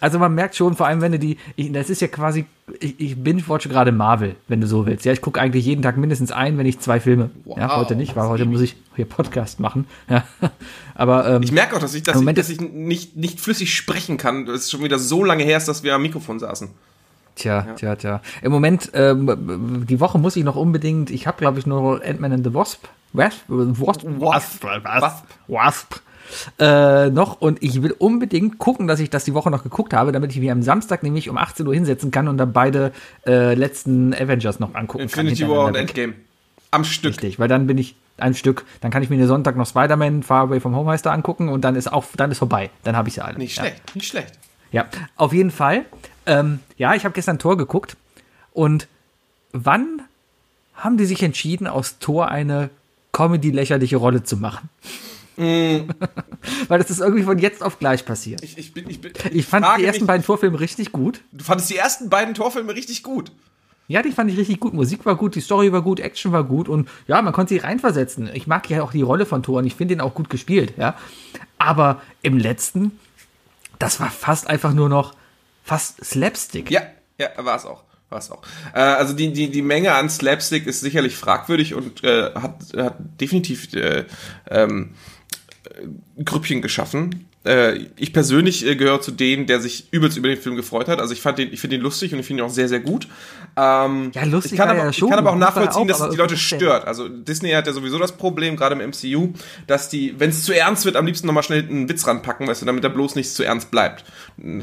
[0.00, 2.46] Also man merkt schon, vor allem wenn du die, ich, das ist ja quasi,
[2.80, 5.04] ich, ich binge-watche gerade Marvel, wenn du so willst.
[5.04, 7.30] Ja, ich gucke eigentlich jeden Tag mindestens ein, wenn nicht zwei Filme.
[7.44, 9.86] Wow, ja, heute nicht, weil heute muss ich hier Podcast machen.
[10.08, 10.24] Ja.
[10.94, 13.40] Aber ähm, Ich merke auch, dass ich, dass Im ich, Moment dass ich nicht, nicht
[13.40, 14.46] flüssig sprechen kann.
[14.46, 16.68] Das ist schon wieder so lange her, dass wir am Mikrofon saßen.
[17.34, 18.20] Tja, tja, tja.
[18.42, 22.32] Im Moment, ähm, die Woche muss ich noch unbedingt, ich habe glaube ich nur Ant-Man
[22.32, 22.84] and the Wasp.
[23.12, 23.40] Wasp?
[23.48, 24.04] Wasp?
[24.04, 24.64] Wasp?
[24.84, 25.24] Wasp?
[25.48, 26.00] Wasp.
[26.58, 30.12] Äh, noch und ich will unbedingt gucken, dass ich das die Woche noch geguckt habe,
[30.12, 32.92] damit ich mich am Samstag nämlich um 18 Uhr hinsetzen kann und dann beide
[33.26, 35.50] äh, letzten Avengers noch angucken Infinity kann.
[35.50, 35.74] War und.
[35.76, 36.14] Endgame.
[36.70, 37.12] Am Stück.
[37.12, 40.22] Richtig, weil dann bin ich ein Stück, dann kann ich mir den Sonntag noch Spider-Man
[40.22, 42.70] Far Away from Home heißt er angucken und dann ist auch, dann ist vorbei.
[42.84, 43.38] Dann habe ich sie alle.
[43.38, 43.64] Nicht ja.
[43.64, 44.38] schlecht, nicht schlecht.
[44.70, 45.84] Ja, auf jeden Fall.
[46.26, 47.96] Ähm, ja, ich habe gestern Tor geguckt.
[48.52, 48.88] Und
[49.52, 50.02] wann
[50.74, 52.70] haben die sich entschieden, aus Tor eine
[53.12, 54.68] Comedy-lächerliche Rolle zu machen?
[56.68, 58.42] Weil das ist irgendwie von jetzt auf gleich passiert.
[58.42, 61.20] Ich, ich, bin, ich, bin, Ich fand die ersten mich, beiden Torfilme richtig gut.
[61.32, 63.32] Du fandest die ersten beiden Torfilme richtig gut.
[63.88, 64.74] Ja, die fand ich richtig gut.
[64.74, 67.64] Musik war gut, die Story war gut, Action war gut und ja, man konnte sich
[67.64, 68.30] reinversetzen.
[68.32, 70.74] Ich mag ja auch die Rolle von Thor und ich finde ihn auch gut gespielt,
[70.76, 70.96] ja.
[71.58, 72.98] Aber im letzten,
[73.78, 75.14] das war fast einfach nur noch
[75.64, 76.70] fast Slapstick.
[76.70, 76.82] Ja,
[77.18, 77.84] ja, war es auch.
[78.08, 78.42] War es auch.
[78.74, 82.96] Äh, also die, die, die Menge an Slapstick ist sicherlich fragwürdig und äh, hat, hat
[83.20, 84.04] definitiv äh,
[84.50, 85.11] ähm, äh,
[86.24, 87.28] Grüppchen geschaffen.
[87.44, 91.00] Äh, ich persönlich äh, gehöre zu denen, der sich übelst über den Film gefreut hat.
[91.00, 92.78] Also ich fand den, ich finde ihn lustig und ich finde ihn auch sehr, sehr
[92.80, 93.08] gut.
[93.56, 95.10] Ähm, Ja, lustig ich kann, aber, er ich schon.
[95.10, 96.86] kann aber auch nachvollziehen, auch, dass es die Leute stört.
[96.86, 99.32] Also Disney hat ja sowieso das Problem, gerade im MCU,
[99.66, 102.62] dass die, wenn es zu ernst wird, am liebsten nochmal schnell einen Witz ranpacken, weißt
[102.62, 104.04] du, damit er bloß nicht zu ernst bleibt.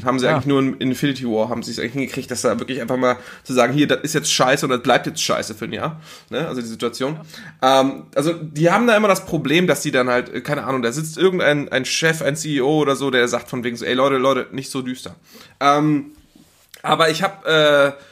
[0.04, 0.32] Haben sie Ja.
[0.32, 3.16] eigentlich nur in Infinity War, haben sie es eigentlich hingekriegt, dass da wirklich einfach mal
[3.44, 6.00] zu sagen, hier, das ist jetzt scheiße und das bleibt jetzt scheiße für ein Jahr.
[6.30, 6.48] Ne?
[6.48, 7.18] Also die Situation.
[7.62, 10.80] Ähm, also die haben da immer das Problem, dass die dann halt, äh, keine Ahnung,
[10.82, 13.94] da sitzt irgendein ein Chef, ein CEO oder so, der sagt von wegen so, ey
[13.94, 15.16] Leute, Leute, nicht so düster.
[15.60, 16.12] Ähm,
[16.82, 18.02] aber ich habe äh,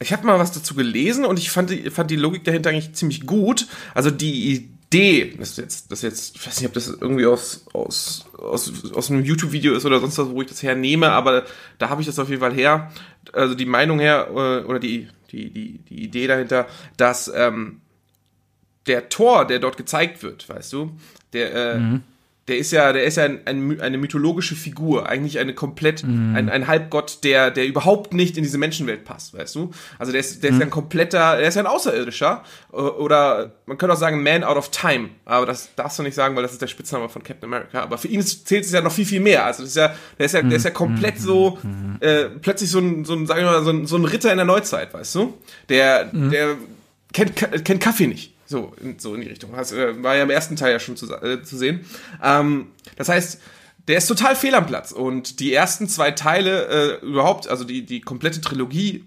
[0.00, 2.94] ich habe mal was dazu gelesen und ich fand die, fand die Logik dahinter eigentlich
[2.94, 3.66] ziemlich gut.
[3.94, 7.26] Also die Idee, das ist jetzt, das ist jetzt, ich weiß nicht, ob das irgendwie
[7.26, 11.44] aus, aus, aus, aus einem YouTube-Video ist oder sonst was, wo ich das hernehme, aber
[11.78, 12.92] da habe ich das auf jeden Fall her.
[13.32, 17.80] Also die Meinung her, äh, oder die, die, die, die Idee dahinter, dass ähm,
[18.86, 20.92] der Tor, der dort gezeigt wird, weißt du,
[21.32, 21.78] der, äh,
[22.48, 26.50] der ist ja, der ist ja ein, ein, eine mythologische Figur, eigentlich eine komplett, ein,
[26.50, 29.70] ein Halbgott, der, der überhaupt nicht in diese Menschenwelt passt, weißt du?
[29.98, 33.52] Also der ist, der ist ja ein kompletter, der ist ja ein Außerirdischer, äh, oder
[33.64, 36.42] man könnte auch sagen Man out of time, aber das darfst du nicht sagen, weil
[36.42, 38.92] das ist der Spitzname von Captain America, aber für ihn ist, zählt es ja noch
[38.92, 41.58] viel, viel mehr, also das ist ja, der ist ja, der ist ja komplett so,
[42.00, 44.36] äh, plötzlich so ein, so ein, sagen wir mal, so ein, so ein Ritter in
[44.36, 45.32] der Neuzeit, weißt du?
[45.70, 46.56] Der, der
[47.14, 48.33] kennt, kennt Kaffee nicht.
[48.46, 49.52] So, in, so in die Richtung.
[49.52, 51.86] Das äh, war ja im ersten Teil ja schon zu, äh, zu sehen.
[52.22, 53.40] Ähm, das heißt,
[53.88, 54.92] der ist total fehl am Platz.
[54.92, 59.04] Und die ersten zwei Teile äh, überhaupt, also die, die komplette Trilogie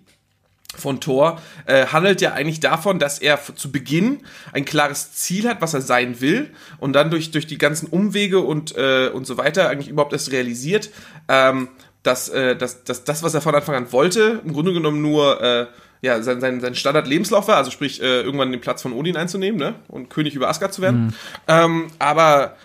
[0.76, 4.20] von Thor, äh, handelt ja eigentlich davon, dass er zu Beginn
[4.54, 8.40] ein klares Ziel hat, was er sein will, und dann durch, durch die ganzen Umwege
[8.40, 10.92] und, äh, und so weiter eigentlich überhaupt erst realisiert,
[11.28, 11.70] ähm,
[12.04, 15.42] dass, äh, dass, dass das, was er von Anfang an wollte, im Grunde genommen nur
[15.42, 15.68] äh,
[16.02, 19.60] ja, sein, sein, sein Standard-Lebenslauf war, also sprich, äh, irgendwann den Platz von Odin einzunehmen
[19.60, 19.76] ne?
[19.88, 21.16] und König über Asgard zu werden.
[21.48, 22.56] Ähm, aber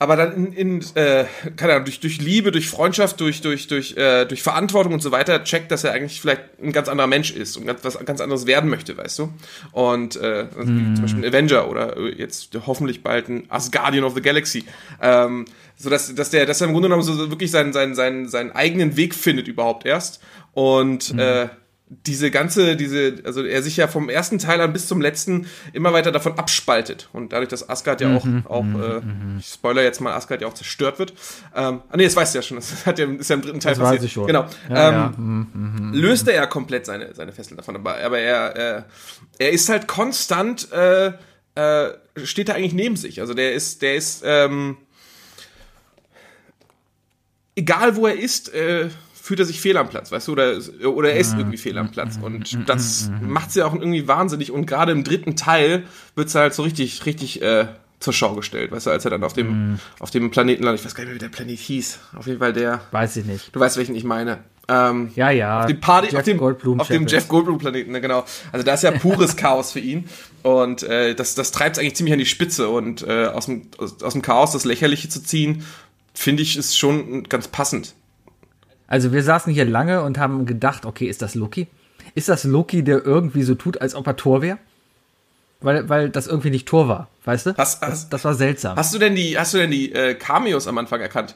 [0.00, 3.98] aber dann in, in äh, keine Ahnung, durch, durch Liebe, durch Freundschaft, durch, durch, durch,
[3.98, 7.32] äh, durch Verantwortung und so weiter checkt, dass er eigentlich vielleicht ein ganz anderer Mensch
[7.32, 9.34] ist und ganz, was ganz anderes werden möchte, weißt du?
[9.72, 14.14] Und äh, wie zum Beispiel ein Avenger oder äh, jetzt hoffentlich bald ein Asgardian of
[14.14, 14.64] the Galaxy.
[15.02, 15.44] Ähm,
[15.76, 18.52] so dass, dass der, dass er im Grunde genommen so wirklich seinen, seinen, seinen, seinen
[18.52, 20.22] eigenen Weg findet überhaupt erst.
[20.54, 21.50] Und äh,
[21.92, 25.92] diese ganze, diese, also er sich ja vom ersten Teil an bis zum letzten immer
[25.92, 27.08] weiter davon abspaltet.
[27.12, 29.00] Und dadurch, dass Asgard ja auch, auch äh,
[29.40, 31.12] ich spoiler jetzt mal, Asgard ja auch zerstört wird.
[31.54, 33.58] Ähm, ah nee, das weißt du ja schon, das hat ja, ist ja im dritten
[33.58, 34.04] Teil Das weiß passiert.
[34.04, 34.28] ich schon.
[34.28, 34.46] Genau.
[34.68, 35.98] Ja, ähm, ja.
[36.00, 37.74] Löst er ja komplett seine, seine Fesseln davon.
[37.74, 38.82] Aber, aber er, äh,
[39.38, 41.12] er ist halt konstant, äh,
[41.56, 41.90] äh,
[42.22, 43.20] steht da eigentlich neben sich.
[43.20, 44.76] Also der ist, der ist, ähm,
[47.56, 48.90] egal wo er ist, äh,
[49.30, 50.58] fühlt er sich fehl am Platz, weißt du, oder,
[50.92, 52.18] oder er ist irgendwie fehl am Platz.
[52.20, 54.50] Und das macht sie auch irgendwie wahnsinnig.
[54.50, 55.84] Und gerade im dritten Teil
[56.16, 57.68] wird halt so richtig, richtig äh,
[58.00, 60.80] zur Schau gestellt, weißt du, als er dann auf dem, auf dem Planeten landet.
[60.80, 62.00] Ich weiß gar nicht mehr, wie der Planet hieß.
[62.16, 63.54] Auf jeden Fall der, Weiß ich nicht.
[63.54, 64.38] du weißt, welchen ich meine.
[64.66, 65.60] Ähm, Ja, ja.
[65.60, 67.06] auf dem Party, Jeff auf dem, Goldblum auf dem.
[67.06, 68.24] Jeff Goldblum Planeten, ne, genau.
[68.50, 70.08] Also da ist ja pures Chaos für ihn
[70.42, 73.68] und äh, das, das treibt es eigentlich ziemlich an die Spitze und äh, aus, dem,
[73.78, 75.64] aus, aus dem Chaos das Lächerliche zu ziehen,
[76.14, 77.94] finde ich, ist schon ganz passend.
[78.90, 81.68] Also wir saßen hier lange und haben gedacht, okay, ist das Loki?
[82.14, 84.58] Ist das Loki, der irgendwie so tut, als ob er Tor wäre?
[85.62, 87.56] weil, weil das irgendwie nicht Tor war, weißt du?
[87.56, 88.76] Hast- das, das war seltsam.
[88.78, 91.34] Hast du denn die, hast du denn die äh, Cameos am Anfang erkannt?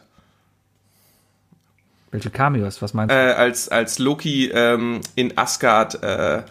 [2.11, 3.37] Welche Cameos, was meinst Äh, du?
[3.37, 6.43] als, als Loki ähm, in Asgard, äh, äh,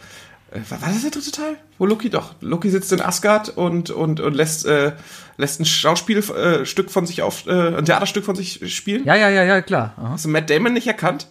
[0.70, 1.58] war war das der dritte Teil?
[1.78, 2.36] Wo Loki doch?
[2.42, 4.94] Loki sitzt in Asgard und, und, und lässt, äh,
[5.38, 9.06] lässt ein Schauspielstück äh, von sich auf, äh, ein Theaterstück von sich spielen.
[9.06, 9.94] Ja, ja, ja, ja, klar.
[9.98, 10.10] Aha.
[10.12, 11.28] Hast du Matt Damon nicht erkannt?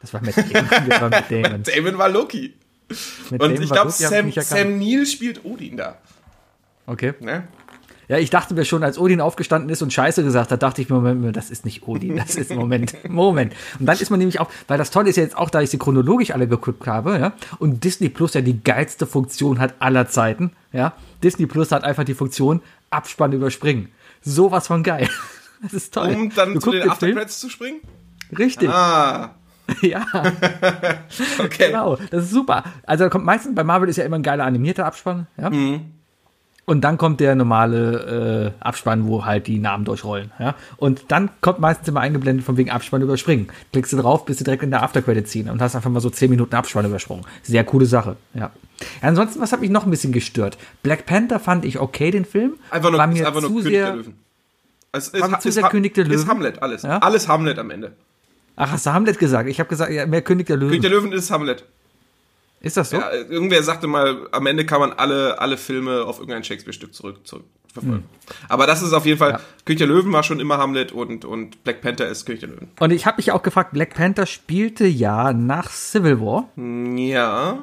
[0.00, 0.68] Das war Matt Damon.
[0.88, 1.52] Das war Matt Damon.
[1.52, 2.54] Matt Damon war Loki.
[3.30, 4.32] Matt Und Damon ich glaube, Sam.
[4.32, 5.98] Sam Neill spielt Odin da.
[6.86, 7.14] Okay.
[7.20, 7.46] Ne?
[8.08, 10.88] Ja, ich dachte mir schon, als Odin aufgestanden ist und Scheiße gesagt hat, dachte ich
[10.88, 13.54] mir, Moment, das ist nicht Odin, das ist Moment, Moment.
[13.78, 15.68] Und dann ist man nämlich auch, weil das Tolle ist ja jetzt auch, da ich
[15.70, 20.08] sie chronologisch alle geguckt habe, ja, und Disney Plus ja die geilste Funktion hat aller
[20.08, 20.94] Zeiten, ja.
[21.22, 23.88] Disney Plus hat einfach die Funktion Abspann überspringen.
[24.22, 25.08] Sowas von geil.
[25.60, 26.14] Das ist toll.
[26.14, 26.90] Um dann Du zu den den?
[26.90, 27.80] Aftercredits zu springen?
[28.38, 28.68] Richtig.
[28.68, 29.34] Ah,
[29.82, 30.06] Ja,
[31.38, 31.66] okay.
[31.66, 31.96] genau.
[32.10, 32.64] Das ist super.
[32.84, 35.50] Also da kommt meistens, bei Marvel ist ja immer ein geiler animierter Abspann, ja.
[36.68, 40.32] Und dann kommt der normale äh, Abspann, wo halt die Namen durchrollen.
[40.38, 40.54] Ja?
[40.76, 43.48] Und dann kommt meistens immer eingeblendet von wegen Abspann überspringen.
[43.72, 46.10] Klickst du drauf, bist du direkt in der Aftercredit ziehen und hast einfach mal so
[46.10, 47.24] 10 Minuten Abspann übersprungen.
[47.42, 48.16] Sehr coole Sache.
[48.34, 48.50] Ja.
[49.00, 50.58] ansonsten, was hat mich noch ein bisschen gestört?
[50.82, 52.56] Black Panther fand ich okay, den Film.
[52.68, 54.18] Einfach nur, War ist mir einfach nur zu König sehr, der Löwen.
[54.92, 56.28] Es ist, War ist, zu sehr König der Ist Löwen.
[56.28, 56.82] Hamlet, alles.
[56.82, 56.98] Ja?
[56.98, 57.92] Alles Hamlet am Ende.
[58.56, 59.48] Ach, hast du Hamlet gesagt?
[59.48, 60.68] Ich habe gesagt, ja, mehr König der Löwen.
[60.68, 61.64] König der Löwen ist Hamlet.
[62.60, 62.96] Ist das so?
[62.96, 67.18] Ja, irgendwer sagte mal, am Ende kann man alle, alle Filme auf irgendein Shakespeare-Stück zurück,
[67.24, 68.04] zurückverfolgen.
[68.48, 69.40] Aber das ist auf jeden Fall, Ja.
[69.64, 72.68] König der Löwen war schon immer Hamlet und, und Black Panther ist König der Löwen.
[72.80, 76.48] Und ich habe mich auch gefragt, Black Panther spielte ja nach Civil War.
[76.56, 77.58] Ja.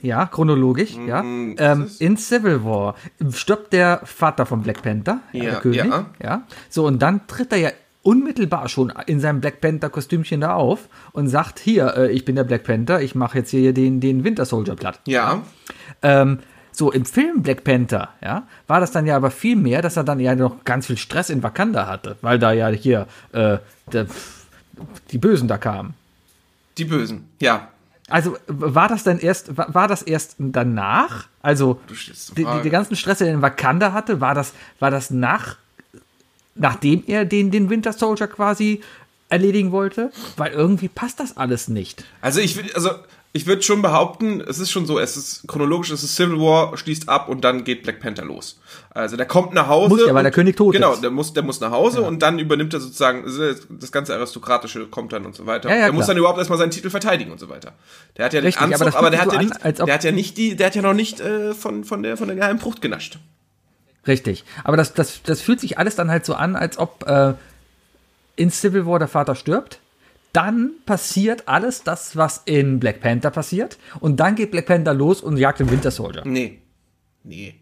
[0.00, 1.22] Ja, chronologisch, ja.
[1.22, 2.94] Mm, das Ähm, in Civil War
[3.30, 5.84] stirbt der Vater von Black Panther, ja, Ja, der König.
[5.84, 6.06] ja.
[6.22, 6.42] Ja.
[6.68, 7.70] So, und dann tritt er ja
[8.04, 12.44] unmittelbar schon in seinem Black Panther-Kostümchen da auf und sagt: Hier, äh, ich bin der
[12.44, 15.00] Black Panther, ich mache jetzt hier den, den Winter Soldier platt.
[15.06, 15.42] Ja.
[16.02, 16.38] Ähm,
[16.70, 20.04] so, im Film Black Panther, ja, war das dann ja aber viel mehr, dass er
[20.04, 23.58] dann ja noch ganz viel Stress in Wakanda hatte, weil da ja hier äh,
[23.92, 24.06] der,
[25.10, 25.94] die Bösen da kamen.
[26.76, 27.28] Die Bösen.
[27.40, 27.68] Ja.
[28.08, 31.28] Also war das dann erst, war, war das erst danach?
[31.40, 31.80] Also
[32.36, 35.56] die ganzen Stress, den er in Wakanda hatte, war das, war das nach,
[36.54, 38.80] nachdem er den, den Winter Soldier quasi
[39.28, 40.10] erledigen wollte?
[40.36, 42.04] Weil irgendwie passt das alles nicht.
[42.20, 42.90] Also ich will, also
[43.36, 46.76] ich würde schon behaupten, es ist schon so, es ist chronologisch, es ist Civil War,
[46.76, 48.60] schließt ab und dann geht Black Panther los.
[48.90, 49.88] Also der kommt nach Hause.
[49.88, 51.02] Muss ja, weil der König tot Genau, ist.
[51.02, 53.24] der muss, der muss nach Hause und dann übernimmt er sozusagen,
[53.70, 55.68] das ganze Aristokratische kommt dann und so weiter.
[55.68, 57.72] Ja, ja, der muss dann überhaupt erstmal seinen Titel verteidigen und so weiter.
[58.16, 59.80] Der hat ja den Richtig, aber Anzug, das aber, der hat sich ja so nicht,
[59.80, 62.16] an, der hat ja nicht die, der hat ja noch nicht äh, von, von der,
[62.16, 63.18] von der geheimen Frucht genascht.
[64.06, 64.44] Richtig.
[64.64, 67.34] Aber das, das, das fühlt sich alles dann halt so an, als ob äh,
[68.36, 69.80] in Civil War der Vater stirbt.
[70.32, 73.78] Dann passiert alles das, was in Black Panther passiert.
[74.00, 76.22] Und dann geht Black Panther los und jagt den Winter Soldier.
[76.24, 76.58] Nee.
[77.22, 77.54] Nee.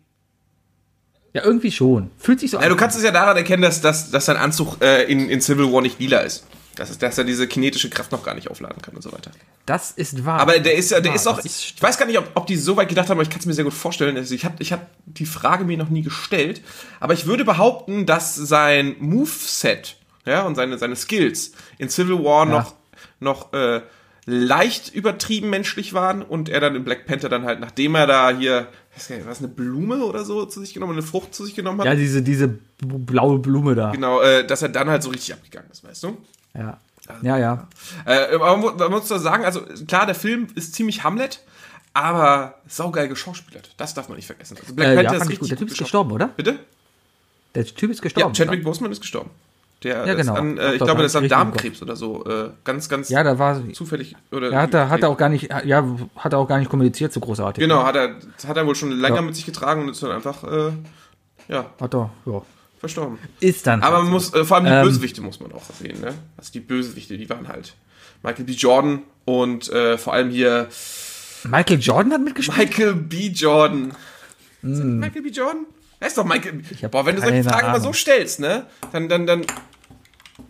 [1.34, 2.10] Ja, irgendwie schon.
[2.18, 4.82] Fühlt sich so Ja, du kannst es ja daran erkennen, dass, dass, dass sein Anzug
[4.82, 6.46] äh, in, in Civil War nicht lila ist.
[6.76, 9.30] Das ist, dass er diese kinetische Kraft noch gar nicht aufladen kann und so weiter.
[9.66, 10.40] Das ist wahr.
[10.40, 12.56] Aber der ist ja, der ist auch, Das ich weiß gar nicht, ob, ob die
[12.56, 14.16] so weit gedacht haben, aber ich kann es mir sehr gut vorstellen.
[14.16, 16.62] Also ich habe ich hab die Frage mir noch nie gestellt,
[17.00, 22.46] aber ich würde behaupten, dass sein Moveset ja, und seine, seine Skills in Civil War
[22.46, 22.74] noch,
[23.20, 23.82] noch äh,
[24.24, 28.30] leicht übertrieben menschlich waren und er dann in Black Panther dann halt, nachdem er da
[28.30, 31.80] hier, was, was eine Blume oder so zu sich genommen, eine Frucht zu sich genommen
[31.80, 33.90] hat, Ja, diese, diese blaue Blume da.
[33.90, 36.16] genau, äh, dass er dann halt so richtig abgegangen ist, weißt du?
[36.54, 36.78] Ja.
[37.22, 37.66] Ja, ja.
[38.06, 41.40] Äh, aber man mu- man muss da sagen, also klar, der Film ist ziemlich Hamlet,
[41.94, 43.74] aber saugeil geschauspielert.
[43.76, 44.56] Das darf man nicht vergessen.
[44.60, 45.50] Also Black Äh, ja, Panther fand ich gut.
[45.50, 46.28] Der Typ ist gestorben, oder?
[46.28, 46.58] Bitte?
[47.54, 48.34] Der Typ ist Ja, gestorben.
[48.34, 48.64] Chadwick oder?
[48.70, 49.30] Boseman ist gestorben.
[49.82, 50.32] Der Ja, genau.
[50.34, 52.24] ist an, Doch, äh, ich doch, glaube, das ist an Darmkrebs oder so.
[52.24, 53.60] Äh, ganz, ganz Ja, da war.
[53.72, 54.14] zufällig.
[54.30, 55.84] Oder Er hat, er hat er auch gar nicht, ja,
[56.16, 57.60] hat er auch gar nicht kommuniziert so großartig.
[57.60, 58.14] Genau, hat er,
[58.46, 59.22] hat er wohl schon länger Ja.
[59.22, 60.70] mit sich getragen und ist dann einfach, äh,
[61.48, 62.42] ja, Hat er, ja.
[62.82, 63.18] Verstorben.
[63.38, 63.80] Ist dann.
[63.80, 64.32] Aber halt man so.
[64.32, 66.14] muss, äh, vor allem die Ähm, Bösewichte muss man auch erwähnen, ne?
[66.36, 67.74] Also die Bösewichte, die waren halt
[68.24, 68.52] Michael B.
[68.52, 70.68] Jordan und äh, vor allem hier
[71.44, 72.58] Michael Jordan hat mitgespielt.
[72.58, 73.28] Michael B.
[73.28, 73.94] Jordan.
[74.62, 75.28] Das Michael B.
[75.30, 75.66] Jordan?
[76.00, 76.60] Er ist doch Michael.
[76.82, 78.66] hab Boah, wenn du solche Fragen immer so stellst, ne?
[78.90, 79.46] Dann, dann, dann.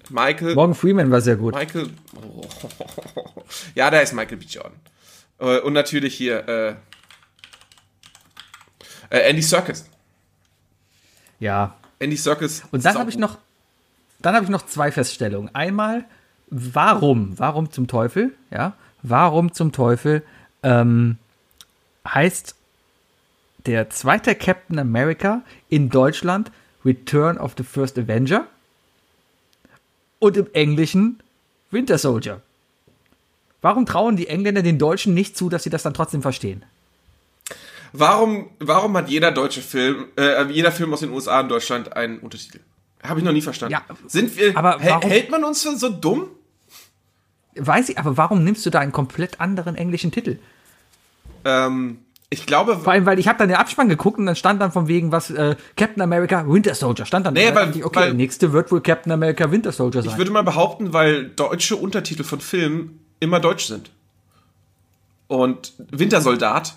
[0.09, 0.55] Michael.
[0.55, 1.55] Morgan Freeman war sehr gut.
[1.55, 1.91] Michael.
[2.17, 2.43] Oh.
[3.75, 4.47] Ja, da ist Michael B.
[4.47, 4.73] Jordan.
[5.39, 6.75] Äh, Und natürlich hier, äh,
[9.11, 9.85] äh, Andy Serkis.
[11.39, 11.77] Ja.
[12.03, 12.63] Andy Serkis.
[12.71, 13.39] Und dann habe ich noch,
[14.21, 15.55] dann habe ich noch zwei Feststellungen.
[15.55, 16.05] Einmal,
[16.49, 20.23] warum, warum zum Teufel, ja, warum zum Teufel
[20.63, 21.19] ähm,
[22.07, 22.55] heißt
[23.67, 26.51] der zweite Captain America in Deutschland
[26.85, 28.47] Return of the First Avenger
[30.19, 31.21] und im Englischen
[31.71, 32.43] Winter Soldier.
[33.61, 36.65] Warum trauen die Engländer den Deutschen nicht zu, dass sie das dann trotzdem verstehen?
[37.93, 42.19] Warum, warum hat jeder deutsche Film, äh, jeder Film aus den USA in Deutschland einen
[42.19, 42.61] Untertitel?
[43.03, 43.73] Habe ich noch nie verstanden.
[43.73, 46.29] Ja, Sind wir, aber hält- warum- hält man uns für so dumm?
[47.57, 50.39] Weiß ich, aber warum nimmst du da einen komplett anderen englischen Titel?
[51.45, 51.99] Ähm,
[52.31, 54.73] ich glaube, Vor allem, weil ich habe dann den Abspann geguckt und dann stand dann
[54.73, 57.35] von wegen was äh, Captain America Winter Soldier stand dann.
[57.35, 57.55] Nee, da.
[57.57, 60.13] weil- ich, okay, weil- der nächste wird wohl Captain America Winter Soldier sein.
[60.13, 63.91] ich würde mal behaupten, weil deutsche Untertitel von Filmen immer deutsch sind.
[65.27, 66.75] Und Wintersoldat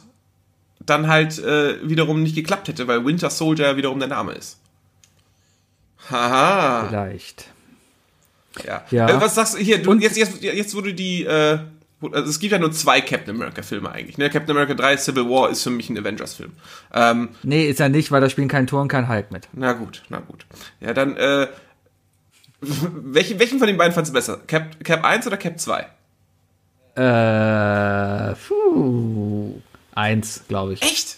[0.85, 4.59] dann halt äh, wiederum nicht geklappt hätte, weil Winter Soldier wiederum der Name ist.
[6.09, 6.87] Haha.
[6.87, 7.49] Vielleicht.
[8.65, 8.83] Ja.
[8.91, 9.09] Ja.
[9.09, 9.81] Äh, was sagst du hier?
[9.81, 11.23] Du, Und- jetzt, jetzt, jetzt wurde die.
[11.25, 11.59] Äh,
[12.11, 14.17] also es gibt ja nur zwei Captain America Filme eigentlich.
[14.19, 14.29] Ne?
[14.29, 16.51] Captain America 3 Civil War ist für mich ein Avengers Film.
[16.93, 19.47] Ähm, Nee, ist er nicht, weil da spielen kein Tor und kein Hulk mit.
[19.53, 20.45] na gut, na gut.
[20.81, 21.47] Ja, dann äh,
[22.61, 24.37] welchen, welchen von den beiden fandst du besser?
[24.45, 25.87] Cap, Cap 1 oder Cap 2?
[26.97, 29.61] Äh, puh,
[29.95, 30.81] eins, glaube ich.
[30.81, 31.17] Echt?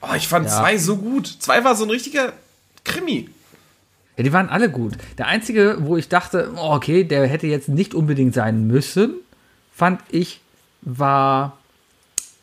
[0.00, 0.58] Oh, ich fand Ja.
[0.58, 1.26] zwei so gut.
[1.26, 2.32] Zwei war so ein richtiger
[2.84, 3.30] Krimi.
[4.16, 4.94] Ja, die waren alle gut.
[5.18, 9.14] Der einzige, wo ich dachte, oh, okay, der hätte jetzt nicht unbedingt sein müssen,
[9.74, 10.40] fand ich,
[10.82, 11.56] war,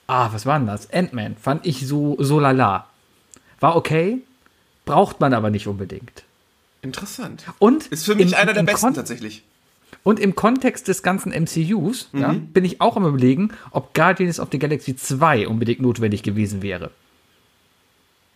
[0.07, 0.91] ah, was war denn das?
[0.91, 1.35] Ant-Man.
[1.37, 2.87] Fand ich so, so lala.
[3.59, 4.17] War okay,
[4.85, 6.23] braucht man aber nicht unbedingt.
[6.81, 7.43] Interessant.
[7.59, 9.43] Und Ist für mich im- einer der besten Kon- tatsächlich.
[10.03, 14.49] Und im Kontext des ganzen MCUs ja, bin ich auch am überlegen, ob Guardians of
[14.51, 16.89] the Galaxy 2 unbedingt notwendig gewesen wäre.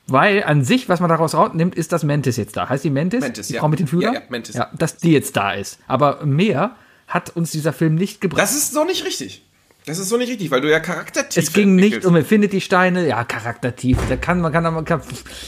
[0.08, 2.70] Weil an sich, was man daraus rausnimmt, ist, dass Mantis jetzt da.
[2.70, 3.22] Heißt die Mantis?
[3.22, 3.60] Mantis, die ja.
[3.62, 4.14] Frau mit den Flügeln?
[4.14, 4.56] Ja, ja, Mantis.
[4.56, 5.80] Ja, dass die jetzt da ist.
[5.88, 6.76] Aber mehr
[7.08, 8.42] hat uns dieser Film nicht gebracht.
[8.42, 9.45] Das ist so nicht richtig.
[9.86, 13.24] Das ist so nicht richtig, weil du ja Charaktertiefe es ging nicht um Infinity-Steine, ja,
[13.24, 14.00] charaktertief.
[14.10, 15.02] Da kann man, kann, man kann,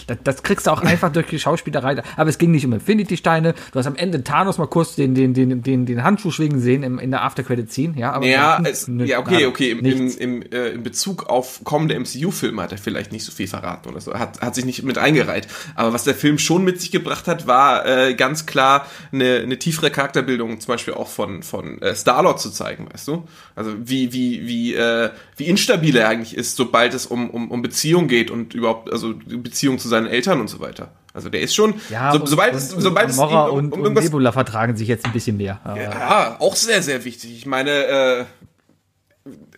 [0.06, 2.04] das, das kriegst du auch einfach durch die Schauspielerei.
[2.16, 3.56] Aber es ging nicht um Infinity-Steine.
[3.72, 6.84] Du hast am Ende Thanos mal kurz den, den, den, den, den Handschuh schwingen sehen
[6.84, 7.98] im, in der After-Credit-Scene.
[7.98, 9.72] Ja, aber Ja, es, ja, okay, okay.
[9.72, 13.48] Im, im, im, äh, in Bezug auf kommende MCU-Filme hat er vielleicht nicht so viel
[13.48, 14.14] verraten oder so.
[14.14, 15.48] Hat, hat sich nicht mit eingereiht.
[15.74, 19.58] Aber was der Film schon mit sich gebracht hat, war äh, ganz klar eine, eine
[19.58, 23.28] tiefere Charakterbildung, zum Beispiel auch von, von äh, Star-Lord zu zeigen, weißt du?
[23.56, 27.62] Also wie, wie, wie, äh, wie instabil er eigentlich ist, sobald es um, um, um
[27.62, 30.92] Beziehung geht und überhaupt, also Beziehung zu seinen Eltern und so weiter.
[31.14, 33.32] Also der ist schon, Ja, so, und, sobald und, es, und sobald es ihm um,
[33.32, 35.60] und, um und Nebula vertragen sich jetzt ein bisschen mehr.
[35.66, 37.36] Ja, auch sehr, sehr wichtig.
[37.36, 38.26] Ich meine, äh,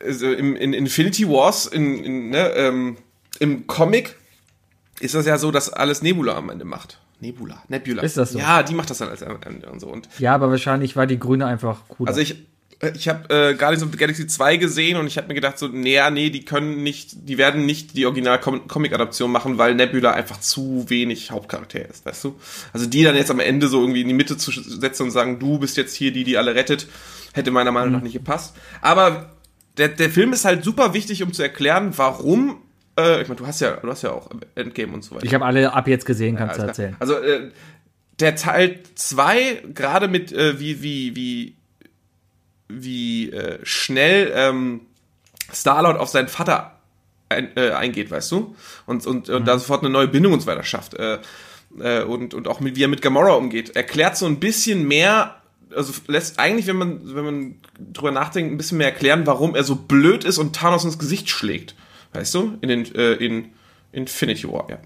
[0.02, 2.98] also im, in Infinity Wars, in, in, ne, ähm,
[3.40, 4.16] im Comic
[5.00, 7.00] ist das ja so, dass alles Nebula am Ende macht.
[7.22, 8.02] Nebula, Nebula.
[8.02, 8.40] Ist das so?
[8.40, 9.88] Ja, die macht das dann als am Ende und so.
[9.88, 12.10] Und Ja, aber wahrscheinlich war die Grüne einfach cooler.
[12.10, 12.46] also ich,
[12.96, 15.68] ich habe äh, Guardians of the Galaxy 2 gesehen und ich habe mir gedacht so,
[15.68, 20.40] nee, ja, nee, die können nicht, die werden nicht die Original-Comic-Adaption machen, weil Nebula einfach
[20.40, 22.40] zu wenig Hauptcharakter ist, weißt du?
[22.72, 25.40] Also die dann jetzt am Ende so irgendwie in die Mitte zu setzen und sagen,
[25.40, 26.88] du bist jetzt hier die, die alle rettet,
[27.34, 28.56] hätte meiner Meinung nach nicht gepasst.
[28.82, 29.36] Aber
[29.78, 32.62] der, der Film ist halt super wichtig, um zu erklären, warum,
[32.98, 35.26] äh, ich meine, du hast ja, du hast ja auch Endgame und so weiter.
[35.26, 36.88] ich habe alle ab jetzt gesehen, kannst du Alles klar.
[36.88, 36.96] erzählen.
[37.00, 37.52] Also äh,
[38.22, 41.56] der Teil 2, gerade mit äh, wie, wie, wie,
[42.70, 44.82] wie äh, schnell ähm,
[45.52, 46.80] Starlord auf seinen Vater
[47.28, 48.56] ein, äh, eingeht, weißt du?
[48.86, 50.94] Und, und, und da sofort eine neue Bindung und so weiter schafft.
[50.94, 51.20] Äh,
[51.80, 53.76] äh, und, und auch mit, wie er mit Gamora umgeht.
[53.76, 55.42] Erklärt so ein bisschen mehr,
[55.76, 57.56] also lässt eigentlich, wenn man, wenn man
[57.94, 61.30] drüber nachdenkt, ein bisschen mehr erklären, warum er so blöd ist und Thanos ins Gesicht
[61.30, 61.76] schlägt.
[62.14, 62.58] Weißt du?
[62.62, 63.50] In den, äh, in
[63.92, 64.80] Infinity War, ja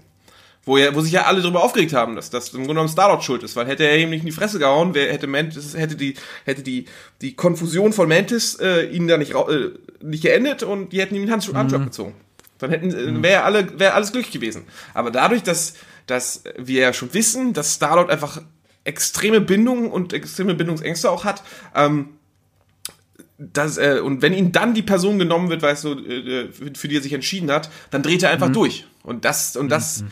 [0.64, 3.22] wo, ja, wo sich ja alle darüber aufgeregt haben, dass das im Grunde genommen Starlord
[3.22, 5.96] schuld ist, weil hätte er ihm nicht in die Fresse gehauen, wer hätte Mantis, hätte
[5.96, 6.86] die, hätte die,
[7.20, 9.70] die Konfusion von Mantis äh, ihn da nicht, äh,
[10.02, 12.14] nicht geendet und die hätten ihm den Handschuh Handschuh abgezogen.
[12.58, 14.64] Dann hätten, äh, wäre alle, wäre alles glücklich gewesen.
[14.94, 15.74] Aber dadurch, dass,
[16.06, 18.40] dass wir ja schon wissen, dass Starlord einfach
[18.84, 21.42] extreme Bindungen und extreme Bindungsängste auch hat,
[21.74, 22.10] ähm,
[23.38, 26.88] das, äh, und wenn ihm dann die Person genommen wird, weißt du, äh, für, für
[26.88, 28.86] die er sich entschieden hat, dann dreht er einfach durch.
[29.02, 30.10] Und das, und das, er, äh,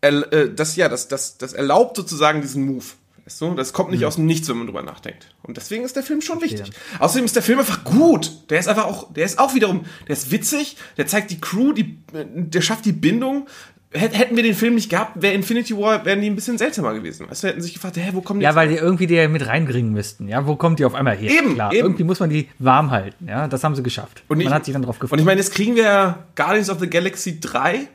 [0.00, 2.84] das, ja, das, das, das erlaubt sozusagen diesen Move.
[3.26, 3.54] Weißt du?
[3.54, 5.26] Das kommt nicht aus dem Nichts, wenn man drüber nachdenkt.
[5.42, 6.70] Und deswegen ist der Film schon wichtig.
[6.98, 8.32] Außerdem ist der Film einfach gut.
[8.50, 11.72] Der ist einfach auch, der ist auch wiederum, der ist witzig, der zeigt die Crew,
[11.72, 13.46] die, äh, der schafft die Bindung.
[13.92, 16.94] Hät- Hätten wir den Film nicht gehabt, wäre Infinity War, wären die ein bisschen seltsamer
[16.94, 17.26] gewesen.
[17.28, 19.46] Du, hätten sich gefragt, hä, wo kommen die Ja, weil die irgendwie die ja mit
[19.46, 20.28] reinbringen müssten.
[20.28, 21.30] Ja, wo kommt die auf einmal her?
[21.30, 21.86] Eben, Klar, eben.
[21.86, 23.26] irgendwie muss man die warm halten.
[23.28, 24.22] Ja, das haben sie geschafft.
[24.28, 25.18] Und man ich- hat sich dann drauf Und gefreut.
[25.18, 27.88] ich meine, jetzt kriegen wir Guardians of the Galaxy 3,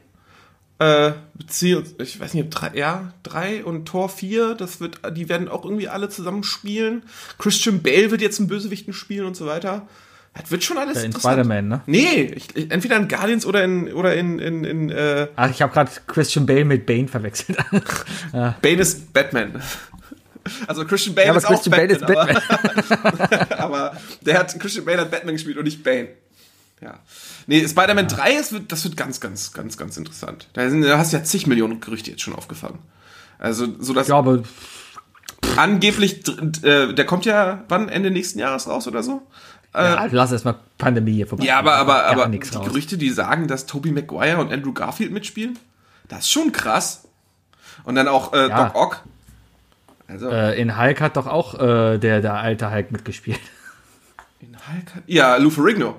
[0.80, 5.30] äh, beziehungsweise, ich weiß nicht, ob drei, ja, 3 und Tor 4, das wird, die
[5.30, 7.04] werden auch irgendwie alle zusammen spielen.
[7.38, 9.88] Christian Bale wird jetzt einen Bösewichten spielen und so weiter.
[10.34, 11.14] Das wird schon alles in.
[11.14, 11.82] Spider-Man, ne?
[11.86, 15.62] Nee, ich, ich, entweder in Guardians oder in, oder in, in, in äh, Ach, ich
[15.62, 17.58] habe gerade Christian Bale mit Bane verwechselt.
[18.32, 19.62] Bane ist Batman.
[20.68, 24.84] Also Christian Bale Ja, ist auch Christian Bale Batman, ist aber, aber der hat, Christian
[24.84, 26.10] Bale hat Batman gespielt und nicht Bane.
[26.86, 27.00] Ja.
[27.48, 30.48] Nee, Spider-Man 3, das wird, das wird ganz, ganz, ganz, ganz interessant.
[30.54, 32.80] Da, sind, da hast du ja zig Millionen Gerüchte jetzt schon aufgefangen.
[33.40, 34.44] Also, so dass Ich glaube,
[35.58, 36.24] angeblich,
[36.64, 39.22] äh, der kommt ja wann Ende nächsten Jahres raus oder so?
[39.74, 41.44] ja, lass erstmal Pandemie hier vorbei.
[41.44, 42.66] Ja, aber, aber, aber die raus.
[42.66, 45.60] Gerüchte, die sagen, dass Tobey Maguire und Andrew Garfield mitspielen,
[46.08, 47.04] das ist schon krass.
[47.84, 48.66] Und dann auch äh, Ja.
[48.70, 49.04] Doc Ock.
[50.08, 53.40] Also, Äh, in Hulk hat doch auch äh, der, der alte Hulk mitgespielt.
[54.40, 55.96] in Hulk hat- ja, Lou Ferrigno.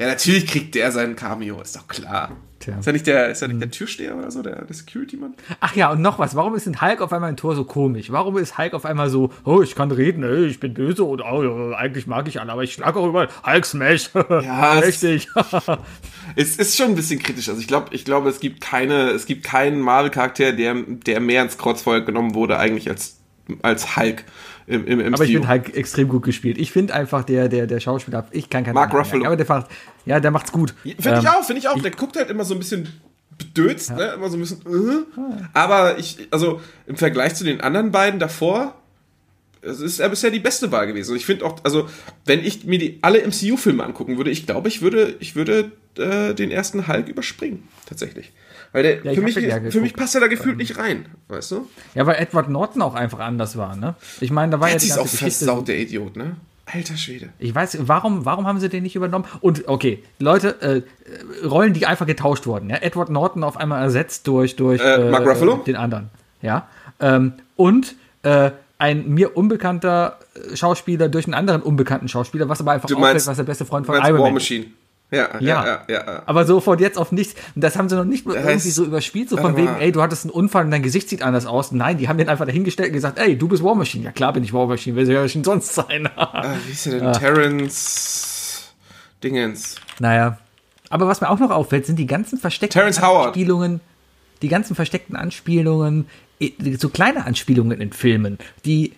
[0.00, 2.34] Ja, natürlich kriegt der seinen Cameo, ist doch klar.
[2.58, 2.78] Tja.
[2.78, 5.34] Ist er nicht der, ist er nicht der Türsteher oder so, der, der Security-Mann?
[5.60, 6.34] Ach ja, und noch was.
[6.34, 8.10] Warum ist in Hulk auf einmal ein Tor so komisch?
[8.10, 11.20] Warum ist Hulk auf einmal so, oh, ich kann reden, ey, ich bin böse und
[11.20, 13.28] oh, eigentlich mag ich alle, aber ich schlag auch überall.
[13.44, 14.08] Hulk Smash.
[14.14, 15.28] Ja, richtig.
[16.36, 17.48] Es ist schon ein bisschen kritisch.
[17.48, 21.42] Also ich glaube, ich glaube, es gibt keine, es gibt keinen Marvel-Charakter, der, der mehr
[21.42, 23.18] ins Kreuzfeuer genommen wurde, eigentlich als,
[23.62, 24.24] als Hulk
[24.66, 25.14] im, im MCU.
[25.14, 26.58] aber ich finde Hulk extrem gut gespielt.
[26.58, 29.22] Ich finde einfach, der, der, der Schauspieler, ich kann keinen Mark Namen Ruffalo.
[29.22, 29.70] merken, Aber der macht,
[30.06, 30.74] ja, der macht's gut.
[30.82, 31.80] Finde Ähm, ich auch, finde ich auch.
[31.80, 32.88] Der guckt halt immer so ein bisschen
[33.38, 34.12] bedötzt, ne?
[34.14, 34.60] Immer so ein bisschen.
[34.66, 35.42] Äh.
[35.54, 38.74] Aber ich, also im Vergleich zu den anderen beiden davor,
[39.62, 41.10] es ist er bisher die beste Wahl gewesen.
[41.12, 41.88] Und ich finde auch, also
[42.24, 46.34] wenn ich mir die alle MCU-Filme angucken würde, ich glaube, ich würde, ich würde äh,
[46.34, 48.32] den ersten Hulk überspringen, tatsächlich.
[48.72, 51.50] Weil der, Ja, für, mich, ja für mich passt er da gefühlt nicht rein, weißt
[51.52, 51.68] du?
[51.94, 53.94] Ja, weil Edward Norton auch einfach anders war, ne?
[54.20, 55.44] Ich meine, da war ja Jetzt die ist ganze auch Geschichte.
[55.44, 56.36] versaut, der Idiot, ne?
[56.72, 57.30] Alter Schwede.
[57.40, 59.24] Ich weiß, warum, warum haben sie den nicht übernommen?
[59.40, 62.70] Und okay, Leute, äh, äh, Rollen, die einfach getauscht wurden.
[62.70, 62.76] Ja?
[62.76, 65.56] Edward Norton auf einmal ersetzt durch, durch Äh, Mark Ruffalo?
[65.66, 66.10] den anderen.
[66.42, 66.68] Ja.
[67.00, 70.20] Ähm, und äh, ein mir unbekannter
[70.52, 73.42] äh, Schauspieler durch einen anderen unbekannten Schauspieler, was aber einfach Du auffällt, meinst- was der
[73.44, 74.34] beste Freund von Iron War Man ist.
[74.34, 74.66] Machine.
[74.66, 74.70] Ja,
[75.10, 75.40] ja, Ja.
[75.40, 75.82] ja, ja.
[75.88, 76.22] ja.
[76.26, 77.34] Aber so von jetzt auf nichts.
[77.54, 79.74] Und das haben sie noch nicht mal Das irgendwie heißt- so überspielt, so von wegen,
[79.78, 81.72] ey, du hattest einen Unfall und dein Gesicht sieht anders aus.
[81.72, 84.04] Nein, die haben den einfach dahingestellt und gesagt, ey, du bist War Machine.
[84.04, 86.08] Ja klar bin ich War Machine, wer soll ja schon sonst sein?
[86.16, 87.12] Ah, wie ist der denn?
[87.12, 88.72] Terrence
[89.22, 89.76] Dingens.
[89.98, 90.38] Naja.
[90.88, 93.28] Aber was mir auch noch auffällt, sind die ganzen versteckten Terrence Howard.
[93.28, 93.80] Anspielungen,
[94.42, 96.06] die ganzen versteckten Anspielungen,
[96.78, 98.92] so kleine Anspielungen in Filmen, die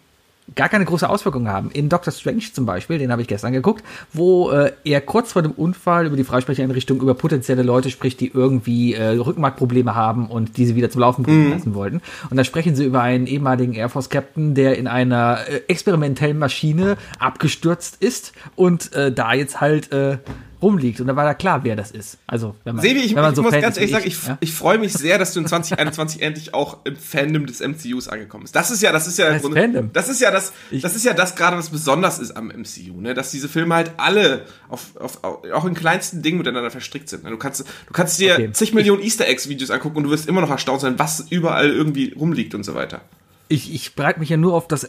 [0.55, 1.71] gar keine große Auswirkung haben.
[1.71, 5.43] In Doctor Strange zum Beispiel, den habe ich gestern geguckt, wo äh, er kurz vor
[5.43, 10.57] dem Unfall über die Freisprecheinrichtung über potenzielle Leute spricht, die irgendwie äh, Rückenmarkprobleme haben und
[10.57, 12.03] diese wieder zum Laufen bringen lassen wollten.
[12.31, 16.39] Und da sprechen sie über einen ehemaligen Air Force Captain, der in einer äh, experimentellen
[16.39, 20.19] Maschine abgestürzt ist und äh, da jetzt halt äh,
[20.63, 21.01] rumliegt.
[21.01, 22.19] Und da war da klar, wer das ist.
[22.27, 24.39] Also, wenn man, Sebi, ich, wenn man ich so muss ganz ehrlich sagen, ich, ja?
[24.41, 28.45] ich freue mich sehr, dass du in 2021 endlich auch im Fandom des MCUs angekommen
[28.45, 28.55] bist.
[28.57, 29.91] Das ist ja, das ist ja, Was Grunde- Fandom?
[29.93, 33.15] das ist ja das, das ist ja das gerade, was besonders ist am MCU, ne?
[33.15, 37.25] Dass diese Filme halt alle auf, auf, auch in kleinsten Dingen miteinander verstrickt sind.
[37.25, 37.31] ne?
[37.31, 38.53] Du kannst, du kannst dir Okay.
[38.53, 41.71] zig Millionen Easter Eggs Videos angucken und du wirst immer noch erstaunt sein, was überall
[41.71, 43.01] irgendwie rumliegt und so weiter.
[43.49, 44.87] Ich, ich bereite mich ja nur auf das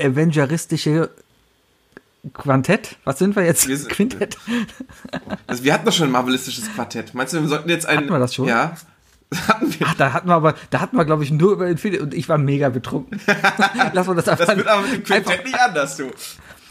[0.00, 1.10] Avengeristische
[2.34, 2.96] Quantett.
[3.04, 3.66] Was sind wir jetzt?
[3.68, 4.36] Wir sind- Quintett.
[5.46, 7.14] Also wir hatten doch schon ein marvelistisches Quartett.
[7.14, 7.98] Meinst du, wir sollten jetzt ein.
[7.98, 8.46] Hatten wir das schon?
[8.46, 8.74] Ja.
[9.48, 9.86] Hatten wir.
[9.88, 12.28] Ach, da hatten wir aber, da hatten wir, glaube ich, nur über Infinity und ich
[12.28, 13.20] war mega betrunken.
[13.92, 14.44] Lass mal das einfach.
[14.46, 16.10] Das wird aber mit dem einfach Quintett nicht anders, du.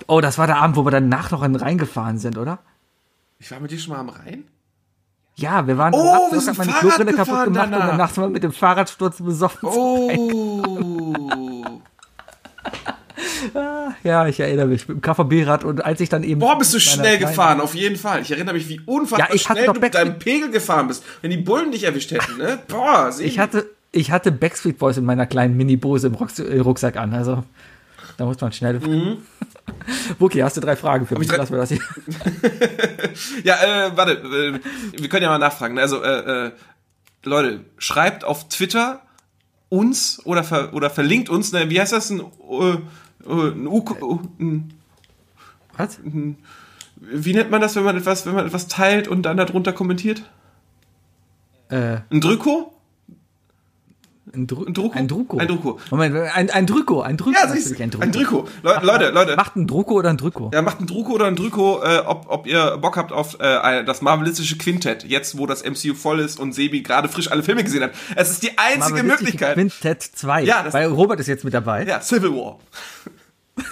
[0.08, 2.60] oh, das war der Abend, wo wir danach noch in den Rhein gefahren sind, oder?
[3.40, 4.44] Ich war mit dir schon mal am Rhein?
[5.36, 7.88] Ja, wir waren Oh, wir sind meine Fahrrad kaputt gemacht und danach.
[7.92, 9.70] danach sind wir mit dem Fahrradsturz besoffen.
[9.70, 11.49] Oh.
[14.04, 16.40] Ja, ich erinnere mich, mit dem KVB-Rad und als ich dann eben.
[16.40, 18.22] Boah, bist du schnell kleinen- gefahren, auf jeden Fall.
[18.22, 21.04] Ich erinnere mich, wie unfassbar Ja, ich hatte schnell du mit deinem Pegel gefahren bist.
[21.22, 22.60] Wenn die Bullen dich erwischt hätten, ne?
[22.68, 23.12] Boah.
[23.20, 27.44] Ich hatte, ich hatte Backstreet Boys in meiner kleinen Mini-Bose im äh, Rucksack an, also
[28.18, 28.82] da muss man schnell.
[30.20, 31.30] Wookie, hast du drei Fragen für mich?
[31.30, 31.36] Mhm.
[31.38, 31.80] Lass mir das hier.
[33.44, 33.56] Ja,
[33.88, 34.60] äh, warte, äh,
[35.02, 35.76] wir können ja mal nachfragen.
[35.76, 35.82] ne?
[35.82, 36.52] Also, äh, äh,
[37.24, 39.02] Leute, schreibt auf Twitter
[39.70, 42.12] uns oder, ver oder verlinkt uns, ne, wie heißt das?
[42.12, 42.78] Äh, äh,
[43.26, 43.84] ein, U
[44.40, 44.74] ein
[45.78, 46.00] Was?
[47.02, 50.24] wie nennt man das, wenn man etwas, wenn man etwas teilt und dann darunter kommentiert?
[51.70, 52.74] Äh, Ein Drücko?
[54.34, 54.98] Ein, Dru Ein Drucko?
[54.98, 55.38] Ein Drucko.
[55.38, 55.80] Ein Drucko.
[55.92, 57.38] Moment, ein, ein Drücko, ein Drücko.
[57.40, 58.04] Ja, siehst du, ein Drücko.
[58.04, 58.48] ein Drücko.
[58.64, 59.36] Le Leute, Leute.
[59.36, 60.52] Macht ein Drucko oder ein Drücko?
[60.54, 63.84] Ja, macht ein Drucko oder ein Drücko, äh, ob, ob ihr Bock habt auf äh,
[63.84, 67.64] das marvelistische Quintett, jetzt wo das MCU voll ist und Sebi gerade frisch alle Filme
[67.64, 67.92] gesehen hat.
[68.16, 69.54] Es ist die einzige Möglichkeit.
[69.56, 70.44] Quintett 2.
[70.44, 71.86] Ja, das- weil Robert ist jetzt mit dabei.
[71.86, 72.60] Ja, Civil War.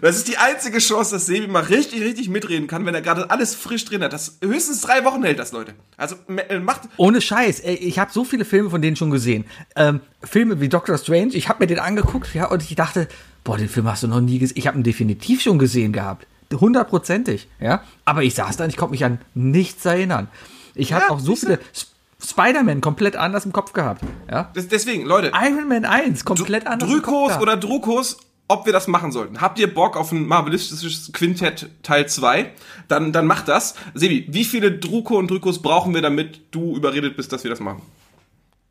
[0.00, 3.30] das ist die einzige Chance, dass Sebi mal richtig, richtig mitreden kann, wenn er gerade
[3.30, 4.12] alles frisch drin hat.
[4.12, 5.74] Das höchstens drei Wochen hält das, Leute.
[5.96, 6.16] Also
[6.48, 6.82] äh, macht.
[6.96, 7.60] Ohne Scheiß.
[7.60, 9.44] Ey, ich habe so viele Filme von denen schon gesehen.
[9.76, 13.08] Ähm, Filme wie Doctor Strange, ich habe mir den angeguckt ja, und ich dachte,
[13.44, 14.56] boah, den Film hast du noch nie gesehen.
[14.58, 16.26] Ich habe ihn definitiv schon gesehen gehabt.
[16.52, 17.82] Hundertprozentig, ja.
[18.04, 20.28] Aber ich saß da und ich konnte mich an nichts erinnern.
[20.74, 21.88] Ich habe Ja, auch so viele Sp-
[22.22, 24.50] Spider-Man komplett anders im Kopf gehabt, ja.
[24.54, 25.32] Das, deswegen, Leute.
[25.34, 27.42] Iron Man 1 komplett anders im Kopf Drückos gehabt.
[27.42, 28.16] oder Druckos
[28.50, 29.40] ob wir das machen sollten.
[29.40, 32.50] Habt ihr Bock auf ein marvelistisches Quintett Teil 2?
[32.88, 33.76] Dann, dann macht das.
[33.94, 37.60] Sebi, wie viele Druko und Drukos brauchen wir, damit du überredet bist, dass wir das
[37.60, 37.82] machen?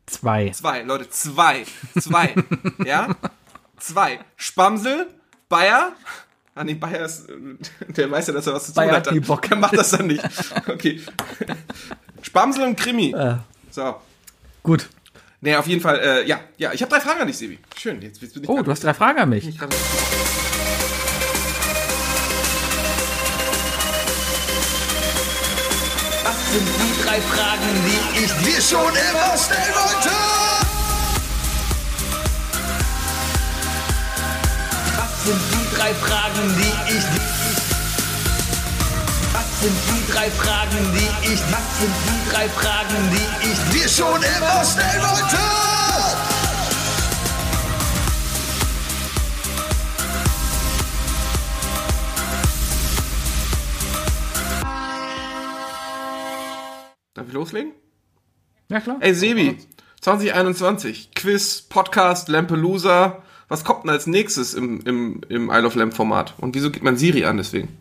[0.06, 0.50] Zwei.
[0.50, 1.64] Zwei, Leute, zwei.
[1.98, 2.34] Zwei.
[2.84, 3.16] ja?
[3.78, 4.20] Zwei.
[4.36, 5.06] Spamsel,
[5.48, 5.92] Bayer.
[6.54, 7.34] Ah, nee, Bayer ist, äh,
[7.92, 9.10] der weiß ja, dass er was zu tun Bayer hat.
[9.10, 9.42] hat Bock.
[9.48, 10.22] Der macht das dann nicht.
[10.68, 11.00] Okay.
[12.20, 13.12] Spamsel und Krimi.
[13.12, 13.36] Äh,
[13.70, 13.94] So.
[14.62, 14.90] gut.
[15.42, 17.58] Nee, auf jeden Fall, äh, ja, ja, ich habe drei Fragen an dich, Sebi.
[17.78, 19.48] Schön, jetzt, jetzt bin ich Oh, du hast drei Fragen an mich.
[19.48, 19.70] ich grad-
[26.24, 30.10] Das sind die drei Fragen, die ich dir schon immer stellen wollte.
[34.96, 37.04] Was sind die drei Fragen, die ich
[39.60, 43.88] Was sind die drei Fragen, die ich Was sind die drei Fragen, die ich dir
[43.90, 45.36] schon immer stellen wollte.
[57.12, 57.72] Darf ich loslegen?
[58.70, 58.96] Ja, klar.
[59.00, 59.58] Ey, Sebi,
[60.00, 63.22] 2021, Quiz, Podcast, Lampelusa.
[63.48, 66.32] Was kommt denn als nächstes im, im, im Isle of Lamp Format?
[66.38, 67.76] Und wieso geht man Siri an deswegen?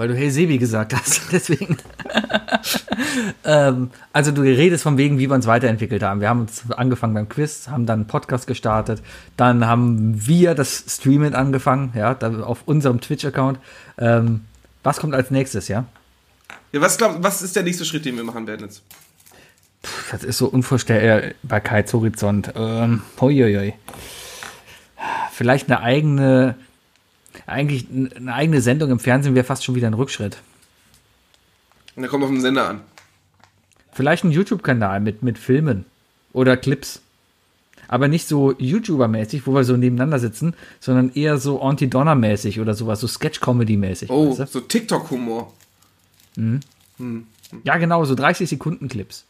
[0.00, 1.76] Weil du Hey Sebi gesagt hast, deswegen.
[3.44, 6.22] ähm, also du redest von wegen, wie wir uns weiterentwickelt haben.
[6.22, 9.02] Wir haben uns angefangen beim Quiz, haben dann einen Podcast gestartet,
[9.36, 13.58] dann haben wir das Streamen angefangen, ja, auf unserem Twitch-Account.
[13.98, 14.46] Ähm,
[14.82, 15.84] was kommt als nächstes, ja?
[16.72, 18.82] Ja, was, glaub, was ist der nächste Schritt, den wir machen werden jetzt?
[20.10, 22.54] Das ist so Unvorstellbarkeitshorizont.
[22.56, 23.74] Ähm, huiuiui.
[25.30, 26.54] Vielleicht eine eigene,
[27.46, 30.38] eigentlich eine eigene Sendung im Fernsehen wäre fast schon wieder ein Rückschritt.
[31.96, 32.80] Und der kommt auf den Sender an.
[33.92, 35.84] Vielleicht ein YouTube-Kanal mit, mit Filmen
[36.32, 37.02] oder Clips.
[37.88, 43.00] Aber nicht so YouTuber-mäßig, wo wir so nebeneinander sitzen, sondern eher so Anti-Donner-mäßig oder sowas,
[43.00, 44.10] so Sketch-Comedy-mäßig.
[44.10, 44.46] Oh, weißt du?
[44.46, 45.52] so TikTok-Humor.
[47.64, 49.24] Ja, genau, so 30 Sekunden Clips.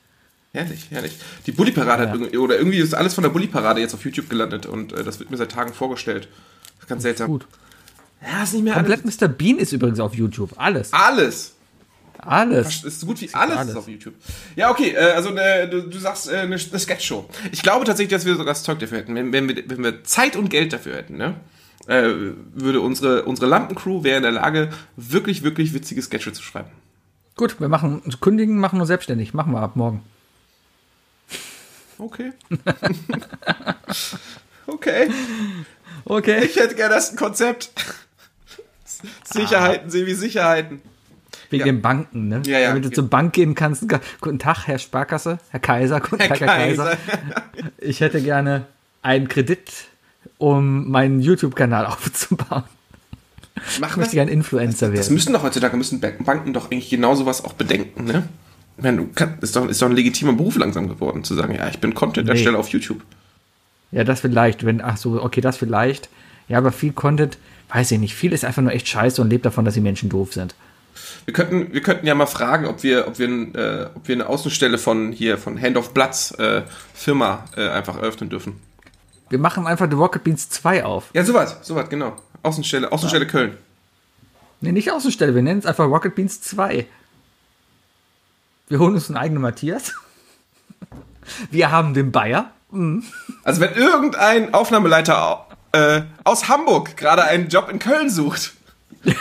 [0.52, 1.16] Herrlich, herrlich.
[1.46, 2.08] Die Bully-Parade Ja.
[2.10, 5.04] hat irgendwie, oder irgendwie ist alles von der Bully-Parade jetzt auf YouTube gelandet und äh,
[5.04, 6.28] das wird mir seit Tagen vorgestellt.
[6.74, 7.28] Das ist ganz seltsam.
[7.28, 7.46] Gut.
[8.22, 9.20] Ja, ist nicht mehr Komplett alles.
[9.20, 9.28] Mr.
[9.28, 10.52] Bean ist übrigens auf YouTube.
[10.56, 10.92] Alles.
[10.92, 11.54] Alles.
[12.18, 12.84] Alles.
[12.84, 13.70] Ist so gut wie alles, alles.
[13.70, 14.14] ist auf YouTube.
[14.54, 17.28] Ja, okay, äh, also äh, du, du sagst äh, eine, eine Sketch-Show.
[17.50, 19.14] Ich glaube tatsächlich, dass wir sogar das Zeug dafür hätten.
[19.14, 21.36] Wenn, wenn, wir, wenn wir Zeit und Geld dafür hätten, ne?
[21.86, 26.70] Äh, würde unsere, unsere Lampencrew wäre in der Lage, wirklich, wirklich witzige Sketche zu schreiben.
[27.36, 29.32] Gut, wir machen kündigen, machen uns selbstständig.
[29.32, 30.02] Machen wir ab morgen.
[31.96, 32.32] Okay.
[34.66, 35.10] okay.
[36.04, 36.44] Okay.
[36.44, 37.70] Ich hätte gerne das ein Konzept.
[39.24, 40.80] Sicherheiten, sehen wie Sicherheiten.
[41.50, 41.64] Wegen Ja.
[41.66, 42.42] den Banken, ne?
[42.46, 42.68] Ja, ja.
[42.68, 43.84] Damit du zur Bank gehen kannst.
[44.20, 46.84] Guten Tag, Herr Sparkasse, Herr Kaiser, guten Herr Tag, Herr Kaiser.
[46.84, 47.70] Kaiser.
[47.78, 48.66] Ich hätte gerne
[49.02, 49.70] einen Kredit,
[50.38, 52.64] um meinen YouTube-Kanal aufzubauen.
[53.68, 55.14] Ich Machen möchte gerne Influencer Das werden.
[55.14, 58.28] müssen doch heutzutage müssen Bank- Banken doch eigentlich genau sowas auch bedenken, ne?
[58.76, 61.54] Ich meine, du kann, ist, doch, ist doch ein legitimer Beruf langsam geworden, zu sagen,
[61.54, 63.02] ja, ich bin Content-Ersteller auf YouTube.
[63.92, 66.08] Ja, das vielleicht, wenn, ach so, okay, das vielleicht.
[66.48, 67.36] Ja, aber viel Content,
[67.72, 68.14] weiß ich nicht.
[68.14, 70.54] Viel ist einfach nur echt scheiße und lebt davon, dass die Menschen doof sind.
[71.24, 74.26] Wir könnten, wir könnten ja mal fragen, ob wir, ob wir, äh, ob wir eine
[74.26, 76.62] Außenstelle von hier, von Hand of Bloods äh,
[76.94, 78.60] Firma äh, einfach eröffnen dürfen.
[79.28, 81.10] Wir machen einfach The Rocket Beans 2 auf.
[81.12, 82.16] Ja, sowas, sowas, genau.
[82.42, 83.56] Außenstelle, Außenstelle Köln.
[84.60, 86.86] Ne, nicht Außenstelle, wir nennen es einfach Rocket Beans 2.
[88.68, 89.94] Wir holen uns einen eigenen Matthias.
[91.50, 92.50] Wir haben den Bayer.
[93.44, 98.52] Also wenn irgendein Aufnahmeleiter äh, aus Hamburg gerade einen Job in Köln sucht.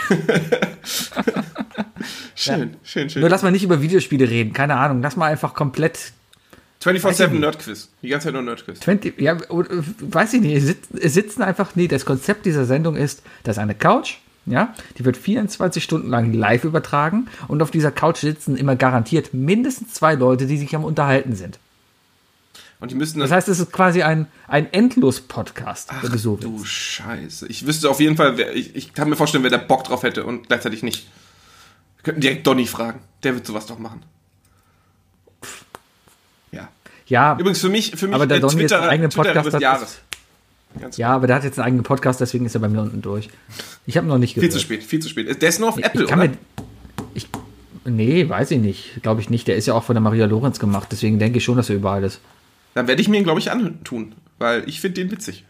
[2.34, 3.20] schön, schön, schön.
[3.20, 5.00] Nur lass mal nicht über Videospiele reden, keine Ahnung.
[5.02, 6.12] Lass mal einfach komplett
[6.82, 7.88] 24-7 Nerdquiz.
[8.02, 8.80] Die ganze Zeit nur Nerdquiz.
[8.80, 13.62] 20, ja, weiß ich nicht, sitzen einfach, nee, das Konzept dieser Sendung ist, das ist
[13.62, 18.56] eine Couch, ja, die wird 24 Stunden lang live übertragen und auf dieser Couch sitzen
[18.56, 21.58] immer garantiert mindestens zwei Leute, die sich am Unterhalten sind.
[22.80, 26.66] Und die müssten Das heißt, es ist quasi ein, ein Endlos-Podcast, du so Du willst.
[26.66, 27.46] Scheiße.
[27.48, 30.02] Ich wüsste auf jeden Fall, wer, ich, ich kann mir vorstellen, wer da Bock drauf
[30.02, 31.06] hätte und gleichzeitig nicht.
[31.98, 33.00] Wir könnten direkt Donny fragen.
[33.22, 34.02] Der wird sowas doch machen.
[36.52, 36.68] Ja.
[37.06, 39.60] Ja, Übrigens für mich, für mich Aber der äh, Donny jetzt einen eigenen Podcast des
[39.60, 39.98] Jahres.
[40.78, 43.02] Ganz ja, aber der hat jetzt einen eigenen Podcast, deswegen ist er bei mir unten
[43.02, 43.28] durch.
[43.86, 44.52] Ich habe noch nicht Viel gehört.
[44.54, 45.42] zu spät, viel zu spät.
[45.42, 46.28] Der ist nur auf Apple, ich kann oder?
[46.28, 46.36] mir,
[47.12, 47.28] ich,
[47.84, 49.02] nee, weiß ich nicht.
[49.02, 49.48] Glaube ich nicht.
[49.48, 50.88] Der ist ja auch von der Maria Lorenz gemacht.
[50.92, 52.20] Deswegen denke ich schon, dass er überall ist.
[52.74, 54.14] Dann werde ich mir ihn, glaube ich, antun.
[54.38, 55.44] Weil ich finde den witzig.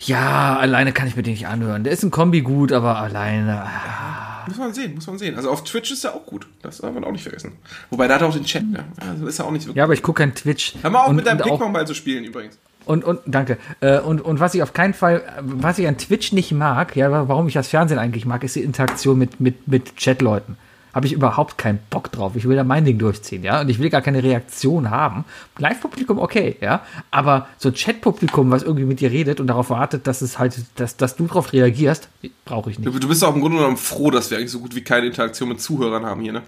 [0.00, 1.84] Ja, alleine kann ich mir den nicht anhören.
[1.84, 3.62] Der ist ein Kombi gut, aber alleine.
[3.62, 4.44] ah.
[4.46, 5.36] Muss man sehen, muss man sehen.
[5.36, 6.46] Also auf Twitch ist er auch gut.
[6.60, 7.52] Das darf man auch nicht vergessen.
[7.90, 8.84] Wobei, da hat er auch den Chat, ne?
[9.00, 10.74] Also ist er auch nicht so Ja, aber ich gucke kein Twitch.
[10.82, 12.58] Hör mal auf und, mit deinem Ping-Pong-Ball zu spielen übrigens.
[12.84, 13.56] Und, und danke.
[13.80, 17.10] Äh, und, und was ich auf keinen Fall, was ich an Twitch nicht mag, ja,
[17.28, 20.58] warum ich das Fernsehen eigentlich mag, ist die Interaktion mit, mit, mit Chatleuten.
[20.94, 22.36] Habe ich überhaupt keinen Bock drauf.
[22.36, 23.60] Ich will da mein Ding durchziehen, ja.
[23.60, 25.24] Und ich will gar keine Reaktion haben.
[25.58, 26.82] Live-Publikum, okay, ja.
[27.10, 30.96] Aber so Chat-Publikum, was irgendwie mit dir redet und darauf wartet, dass es halt, dass,
[30.96, 32.08] dass du darauf reagierst,
[32.44, 32.86] brauche ich nicht.
[32.86, 35.06] Du, du bist auch im Grunde genommen froh, dass wir eigentlich so gut wie keine
[35.06, 36.42] Interaktion mit Zuhörern haben hier, ne?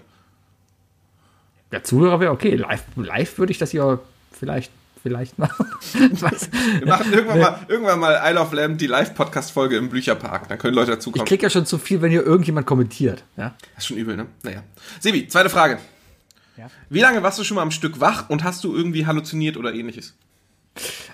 [1.71, 2.55] Der Zuhörer wäre okay.
[2.55, 3.99] Live, live würde ich das ja
[4.31, 4.71] vielleicht,
[5.07, 5.65] vielleicht machen.
[5.93, 10.49] Wir machen irgendwann, mal, irgendwann mal Isle of Lamb, die Live-Podcast-Folge im Blücherpark.
[10.49, 11.25] Dann können Leute Ich dazukommen.
[11.25, 13.23] krieg ja schon zu viel, wenn hier irgendjemand kommentiert.
[13.37, 13.55] Ja?
[13.75, 14.25] Das ist schon übel, ne?
[14.43, 14.63] Naja.
[14.99, 15.79] Sebi, zweite Frage.
[16.57, 16.69] Ja.
[16.89, 19.73] Wie lange warst du schon mal am Stück wach und hast du irgendwie halluziniert oder
[19.73, 20.13] ähnliches?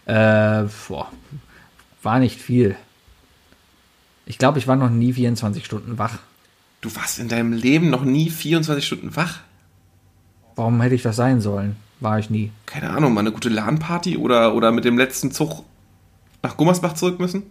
[0.05, 1.11] Äh, boah,
[2.01, 2.75] war nicht viel.
[4.25, 6.17] Ich glaube, ich war noch nie 24 Stunden wach.
[6.81, 9.39] Du warst in deinem Leben noch nie 24 Stunden wach?
[10.55, 11.75] Warum hätte ich das sein sollen?
[12.03, 12.51] War ich nie.
[12.65, 15.63] Keine Ahnung, mal eine gute LAN-Party oder, oder mit dem letzten Zug
[16.41, 17.43] nach Gummersbach zurück müssen?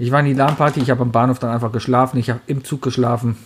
[0.00, 2.64] Ich war in die LAN-Party, ich habe am Bahnhof dann einfach geschlafen, ich habe im
[2.64, 3.36] Zug geschlafen.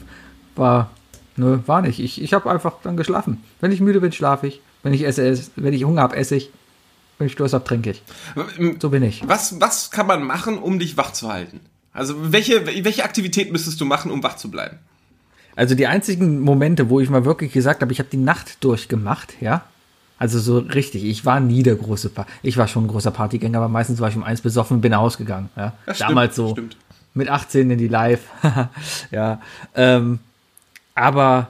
[0.56, 0.90] war,
[1.36, 2.00] nö, war nicht.
[2.00, 3.44] Ich, ich habe einfach dann geschlafen.
[3.60, 4.60] Wenn ich müde bin, schlafe ich.
[4.82, 5.52] Wenn ich esse, esse.
[5.54, 6.50] Wenn ich Hunger habe, esse ich.
[7.18, 8.02] Wenn ich Durst habe, trinke ich.
[8.80, 9.22] So bin ich.
[9.28, 11.60] Was, was kann man machen, um dich wach zu halten?
[11.92, 14.78] Also welche, welche Aktivität müsstest du machen, um wach zu bleiben?
[15.54, 19.34] Also die einzigen Momente, wo ich mal wirklich gesagt habe, ich habe die Nacht durchgemacht,
[19.40, 19.64] ja.
[20.18, 21.04] Also so richtig.
[21.04, 24.08] Ich war nie der große, pa ich war schon ein großer Partygänger, aber meistens war
[24.08, 25.50] ich um eins besoffen und bin nach Hause gegangen.
[25.56, 25.72] Ja.
[25.84, 26.76] Das stimmt, Damals so stimmt.
[27.14, 28.22] mit 18 in die Live.
[29.10, 29.40] ja.
[29.74, 30.18] Ähm,
[30.94, 31.48] aber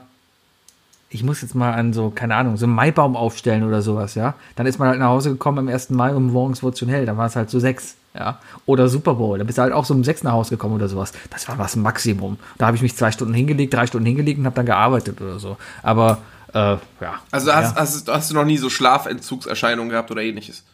[1.08, 4.34] ich muss jetzt mal an so, keine Ahnung, so einen Maibaum aufstellen oder sowas, ja.
[4.56, 5.90] Dann ist man halt nach Hause gekommen am 1.
[5.90, 7.06] Mai und morgens wurde es schon hell.
[7.06, 8.40] Dann war es halt so sechs, ja.
[8.66, 9.38] Oder Super Bowl.
[9.38, 11.12] Da bist du halt auch so um sechs nach Hause gekommen oder sowas.
[11.30, 12.38] Das war das Maximum.
[12.58, 15.38] Da habe ich mich zwei Stunden hingelegt, drei Stunden hingelegt und habe dann gearbeitet oder
[15.38, 15.56] so.
[15.82, 16.18] Aber,
[16.56, 17.20] äh, ja.
[17.30, 20.64] Also hast, hast, hast du noch nie so Schlafentzugserscheinungen gehabt oder ähnliches?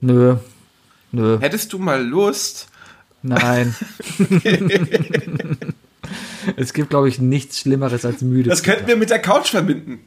[0.00, 0.36] Nö.
[1.12, 1.38] Nö.
[1.40, 2.68] Hättest du mal Lust?
[3.22, 3.74] Nein.
[6.56, 8.48] es gibt, glaube ich, nichts Schlimmeres als müde.
[8.48, 10.00] Das könnten wir mit der Couch verbinden.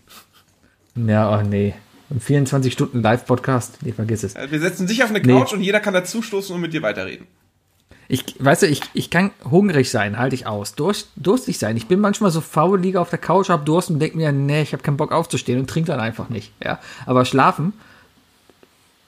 [0.96, 1.76] Ja, oh nee.
[2.10, 3.78] Ein 24 Stunden Live-Podcast?
[3.82, 4.36] Nee, vergiss es.
[4.36, 5.34] Wir setzen dich auf eine Nee.
[5.34, 7.28] Couch und jeder kann dazustoßen und mit dir weiterreden.
[8.08, 10.76] Ich, weißt du, ich, ich kann hungrig sein, halte ich aus.
[10.76, 11.78] Durst, durstig sein.
[11.78, 14.62] Ich bin manchmal so faul, liege auf der Couch, hab Durst und denke mir, nee,
[14.62, 16.52] ich habe keinen Bock aufzustehen und trinke dann einfach nicht.
[16.64, 16.80] Ja?
[17.06, 17.74] Aber schlafen,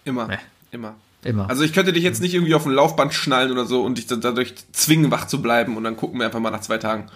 [0.05, 0.27] Immer.
[0.27, 0.37] Nee.
[0.71, 0.95] Immer.
[1.23, 1.49] immer.
[1.49, 4.07] Also ich könnte dich jetzt nicht irgendwie auf ein Laufband schnallen oder so und dich
[4.07, 7.07] dann dadurch zwingen, wach zu bleiben und dann gucken wir einfach mal nach zwei Tagen.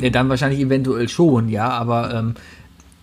[0.00, 2.34] Ja, dann wahrscheinlich eventuell schon, ja, aber ähm,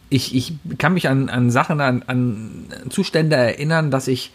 [0.09, 4.31] ich, ich kann mich an, an Sachen, an, an Zustände erinnern, dass ich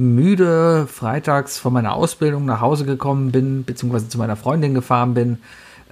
[0.00, 5.38] müde freitags von meiner Ausbildung nach Hause gekommen bin, beziehungsweise zu meiner Freundin gefahren bin.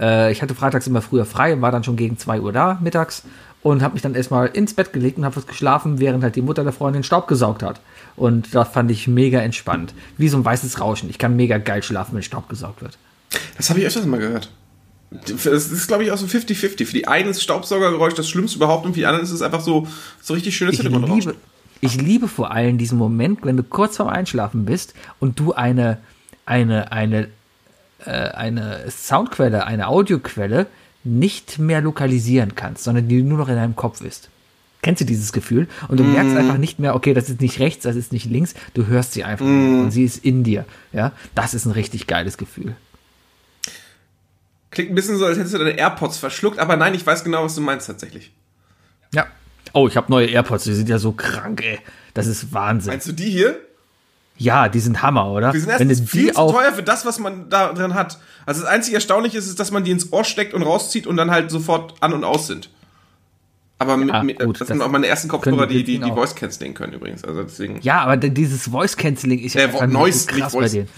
[0.01, 3.23] Äh, ich hatte freitags immer früher frei, war dann schon gegen 2 Uhr da mittags
[3.63, 6.43] und habe mich dann erstmal ins Bett gelegt und habe was geschlafen, während halt die
[6.43, 7.81] Mutter der Freundin Staub gesaugt hat.
[8.17, 9.95] Und das fand ich mega entspannt.
[10.17, 11.11] Wie so ein weißes Rauschen.
[11.11, 12.97] Ich kann mega geil schlafen, wenn Staub gesaugt wird.
[13.57, 14.51] Das habe ich öfters mal gehört.
[15.11, 16.85] Das ist, glaube ich, auch so 50-50.
[16.85, 19.61] Für die einen ist Staubsaugergeräusch das Schlimmste überhaupt und für die anderen ist es einfach
[19.61, 19.87] so,
[20.21, 21.35] so richtig schönes Hintergrundrauschen.
[21.81, 25.99] Ich liebe vor allem diesen Moment, wenn du kurz vorm Einschlafen bist und du eine,
[26.47, 27.29] eine, eine,
[28.05, 30.67] äh, eine Soundquelle, eine Audioquelle
[31.05, 34.29] nicht mehr lokalisieren kannst, sondern die nur noch in deinem Kopf ist.
[34.83, 35.67] Kennst du dieses Gefühl?
[35.89, 38.55] Und du merkst einfach nicht mehr, okay, das ist nicht rechts, das ist nicht links,
[38.75, 40.65] du hörst sie einfach nur und sie ist in dir.
[40.93, 42.77] Ja, das ist ein richtig geiles Gefühl.
[44.71, 47.43] Klingt ein bisschen so, als hättest du deine AirPods verschluckt, aber nein, ich weiß genau,
[47.43, 48.33] was du meinst tatsächlich.
[49.13, 49.27] Ja.
[49.73, 51.79] Oh, ich habe neue AirPods, die sind ja so krank, ey.
[52.15, 52.93] Das ist Wahnsinn.
[52.93, 53.59] Meinst du die hier?
[54.37, 55.51] Ja, die sind Hammer, oder?
[55.53, 58.19] Die sind erstens viel die zu teuer für das, was man da drin hat.
[58.47, 61.17] Also das einzige Erstaunliche ist, ist, dass man die ins Ohr steckt und rauszieht und
[61.17, 62.71] dann halt sofort an und aus sind.
[63.81, 66.11] Aber mit, Ja, mit, gut, das, das sind auch meine ersten Kopfhörer, die die, die.
[66.11, 67.25] Voice cancelling können übrigens.
[67.25, 67.81] Also deswegen.
[67.83, 70.89] Ja, aber dieses Voice Cancelling ist ja Äh, Noise, so krass nicht bei denen.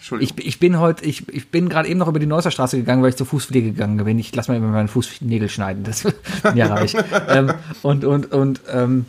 [0.00, 0.38] Entschuldigung.
[0.38, 3.02] Ich, ich bin heute, ich, ich bin gerade eben noch über die Neusser Straße gegangen,
[3.02, 4.18] weil ich zur Fußpflege gegangen bin.
[4.18, 5.84] Ich lass mal immer meine Fußnägel schneiden.
[5.84, 6.04] Das
[6.54, 6.96] ja reich.
[7.28, 9.04] ähm, und und und ähm,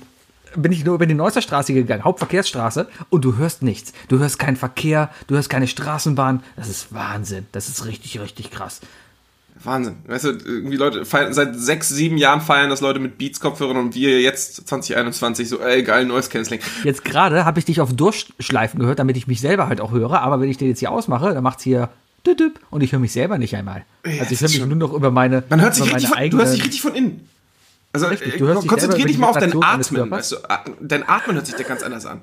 [0.57, 3.93] bin ich nur über die Neusser Straße gegangen, Hauptverkehrsstraße, und du hörst nichts.
[4.09, 6.43] Du hörst keinen Verkehr, du hörst keine Straßenbahn.
[6.57, 7.45] Das ist Wahnsinn.
[7.53, 8.81] Das ist richtig, richtig krass.
[9.64, 9.95] Wahnsinn.
[10.07, 13.95] Weißt du, irgendwie Leute, feiern, seit sechs, sieben Jahren feiern das Leute mit Beats-Kopfhörern und
[13.95, 16.62] wir jetzt 2021 so, ey, geil, Noise Cancelling.
[16.84, 20.22] Jetzt gerade habe ich dich auf Durchschleifen gehört, damit ich mich selber halt auch höre.
[20.22, 21.89] Aber wenn ich den jetzt hier ausmache, dann macht's hier
[22.70, 23.84] und ich höre mich selber nicht einmal.
[24.05, 25.43] Ja, also ich höre mich schon- nur noch über meine.
[25.49, 27.28] Man hört sich richtig von, du hörst dich richtig von innen.
[27.93, 30.12] Also Richtig, äh, du hörst dich konzentrier dich mal auf dein Atmen.
[30.12, 30.38] Weißt du,
[30.82, 32.22] dein Atmen hört sich da ganz anders an.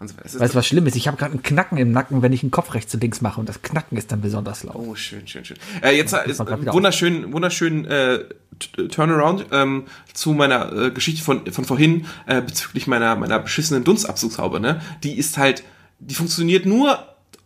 [0.00, 0.94] So ist Weißt du, was schlimm ist?
[0.96, 3.40] Ich habe gerade einen Knacken im Nacken, wenn ich den Kopf rechts und links mache
[3.40, 4.76] und das Knacken ist dann besonders laut.
[4.76, 5.56] Oh, schön, schön, schön.
[5.82, 8.20] Äh, jetzt äh, ist grad äh, wieder wunderschön, wunderschön äh,
[8.60, 9.84] T- Turnaround ähm,
[10.14, 14.60] zu meiner äh, Geschichte von, von vorhin äh, bezüglich meiner meiner beschissenen Dunstabzugshaube.
[14.60, 15.64] Ne, die ist halt,
[15.98, 16.98] die funktioniert nur,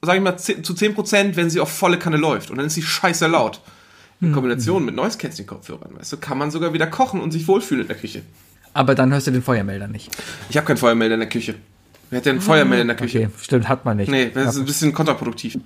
[0.02, 2.66] sag ich mal, 10, zu 10 Prozent, wenn sie auf volle Kanne läuft und dann
[2.66, 3.60] ist sie scheiße laut.
[4.20, 4.34] In Hm.
[4.34, 7.82] Kombination mit Noise Cancelling Kopfhörern, weißt du, kann man sogar wieder kochen und sich wohlfühlen
[7.82, 8.22] in der Küche.
[8.72, 10.10] Aber dann hörst du den Feuermelder nicht.
[10.48, 11.56] Ich habe keinen Feuermelder in der Küche.
[12.12, 13.20] Wer hat denn einen Feuermelder in der Küche?
[13.20, 14.10] Okay, stimmt, hat man nicht.
[14.10, 15.56] Nee, das ist ein bisschen kontraproduktiv.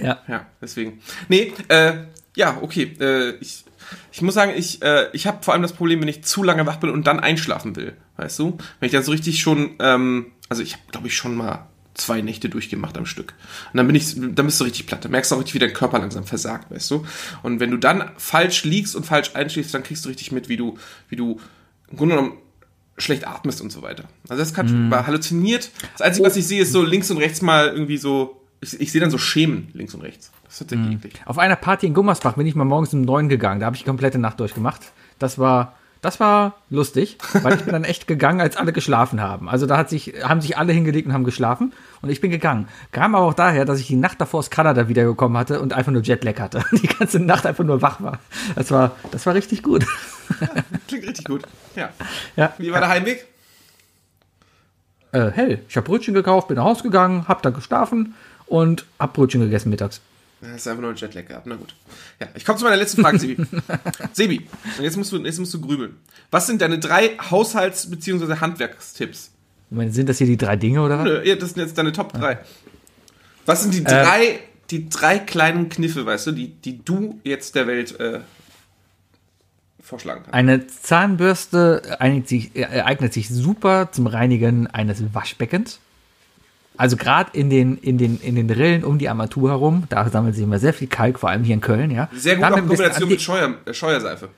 [0.00, 0.18] Ja.
[0.26, 1.00] Ja, deswegen.
[1.28, 1.92] Nee, äh,
[2.34, 2.96] ja, okay.
[2.98, 3.64] Äh, ich,
[4.10, 6.66] ich muss sagen, ich, äh, ich habe vor allem das Problem, wenn ich zu lange
[6.66, 7.92] wach bin und dann einschlafen will.
[8.16, 8.58] Weißt du?
[8.80, 12.20] Wenn ich dann so richtig schon, ähm, also ich habe, glaube ich, schon mal zwei
[12.20, 13.34] Nächte durchgemacht am Stück.
[13.72, 15.04] Und dann bin ich, dann bist du richtig platt.
[15.04, 17.06] Dann merkst du auch richtig, wie dein Körper langsam versagt, weißt du?
[17.44, 20.56] Und wenn du dann falsch liegst und falsch einschläfst, dann kriegst du richtig mit, wie
[20.56, 20.78] du,
[21.08, 21.40] wie du
[21.88, 22.38] im Grunde genommen
[22.98, 24.04] schlecht atmest und so weiter.
[24.28, 25.70] Also das kann war halluziniert.
[25.92, 28.92] Das Einzige, was ich sehe, ist so links und rechts mal irgendwie so, ich, ich
[28.92, 30.30] sehe dann so Schemen links und rechts.
[30.44, 31.20] Das ist tatsächlich eklig.
[31.26, 33.60] Auf einer Party in Gummersbach bin ich mal morgens um neun gegangen.
[33.60, 34.80] Da habe ich die komplette Nacht durchgemacht.
[35.18, 39.48] Das war, das war lustig, weil ich bin dann echt gegangen, als alle geschlafen haben.
[39.48, 42.68] Also da hat sich, haben sich alle hingelegt und haben geschlafen und ich bin gegangen.
[42.92, 45.92] Kam aber auch daher, dass ich die Nacht davor aus Kanada wiedergekommen hatte und einfach
[45.92, 46.64] nur Jetlag hatte.
[46.72, 48.20] Die ganze Nacht einfach nur wach war.
[48.54, 49.84] Das war, das war richtig gut.
[50.88, 51.42] Klingt richtig gut.
[51.74, 51.90] Ja.
[52.36, 52.54] Ja.
[52.58, 53.26] Wie war der Heimweg?
[55.12, 55.60] Äh, hell.
[55.68, 58.14] Ich habe Brötchen gekauft, bin nach Hause gegangen, hab dann geschlafen
[58.46, 60.00] und hab Brötchen gegessen mittags.
[60.42, 61.46] Hast du einfach nur einen Jetlag gehabt.
[61.46, 61.74] Na gut.
[62.20, 63.46] Ja, ich komme zu meiner letzten Frage, Sebi.
[64.12, 64.46] Sebi,
[64.76, 65.96] und jetzt musst, du, jetzt musst du grübeln.
[66.30, 68.36] Was sind deine drei Haushalts- bzw.
[68.40, 69.30] Handwerkstipps?
[69.70, 71.04] Moment, sind das hier die drei Dinge oder was?
[71.04, 72.38] Nö, ja, das sind jetzt deine Top 3.
[73.46, 77.66] Was sind die drei, die drei kleinen Kniffe, weißt du, die, die du jetzt der
[77.66, 78.20] Welt äh,
[79.86, 80.34] vorschlagen kannst?
[80.34, 85.80] Eine Zahnbürste eignet sich, äh, eignet sich super zum Reinigen eines Waschbeckens.
[86.76, 90.34] Also gerade in den, in, den, in den Rillen um die Armatur herum, da sammelt
[90.34, 92.08] sich immer sehr viel Kalk, vor allem hier in Köln, ja.
[92.14, 94.28] Sehr gut Dann auch in Kombination mit Scheuer, äh, Scheuerseife.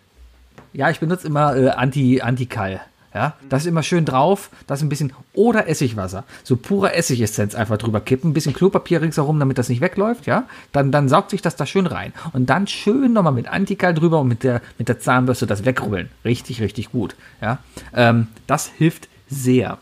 [0.73, 2.81] Ja, ich benutze immer äh, Anti, Anti-Kall.
[3.15, 6.25] Ja, das ist immer schön drauf, das ein bisschen, oder Essigwasser.
[6.45, 10.45] So pure Essigessenz einfach drüber kippen, ein bisschen Klopapier ringsherum, damit das nicht wegläuft, ja.
[10.73, 12.13] Dann, dann saugt sich das da schön rein.
[12.35, 16.11] Und dann schön nochmal mit Antikal drüber und mit der, mit der Zahnbürste das wegrubbeln.
[16.25, 17.59] Richtig, richtig gut, ja.
[17.95, 19.79] Ähm, das hilft sehr.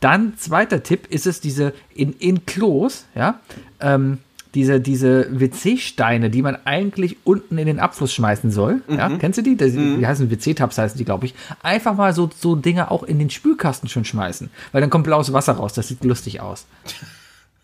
[0.00, 3.40] Dann, zweiter Tipp, ist es diese in, in Klos, ja,
[3.80, 4.18] ähm,
[4.54, 8.82] diese, diese WC-Steine, die man eigentlich unten in den Abfluss schmeißen soll.
[8.88, 9.56] Ja, kennst du die?
[9.56, 11.34] Das, Die heißen WC-Tabs, heißen die, glaube ich.
[11.62, 14.50] Einfach mal so, so Dinge auch in den Spülkasten schon schmeißen.
[14.72, 15.72] Weil dann kommt blaues Wasser raus.
[15.74, 16.66] Das sieht lustig aus.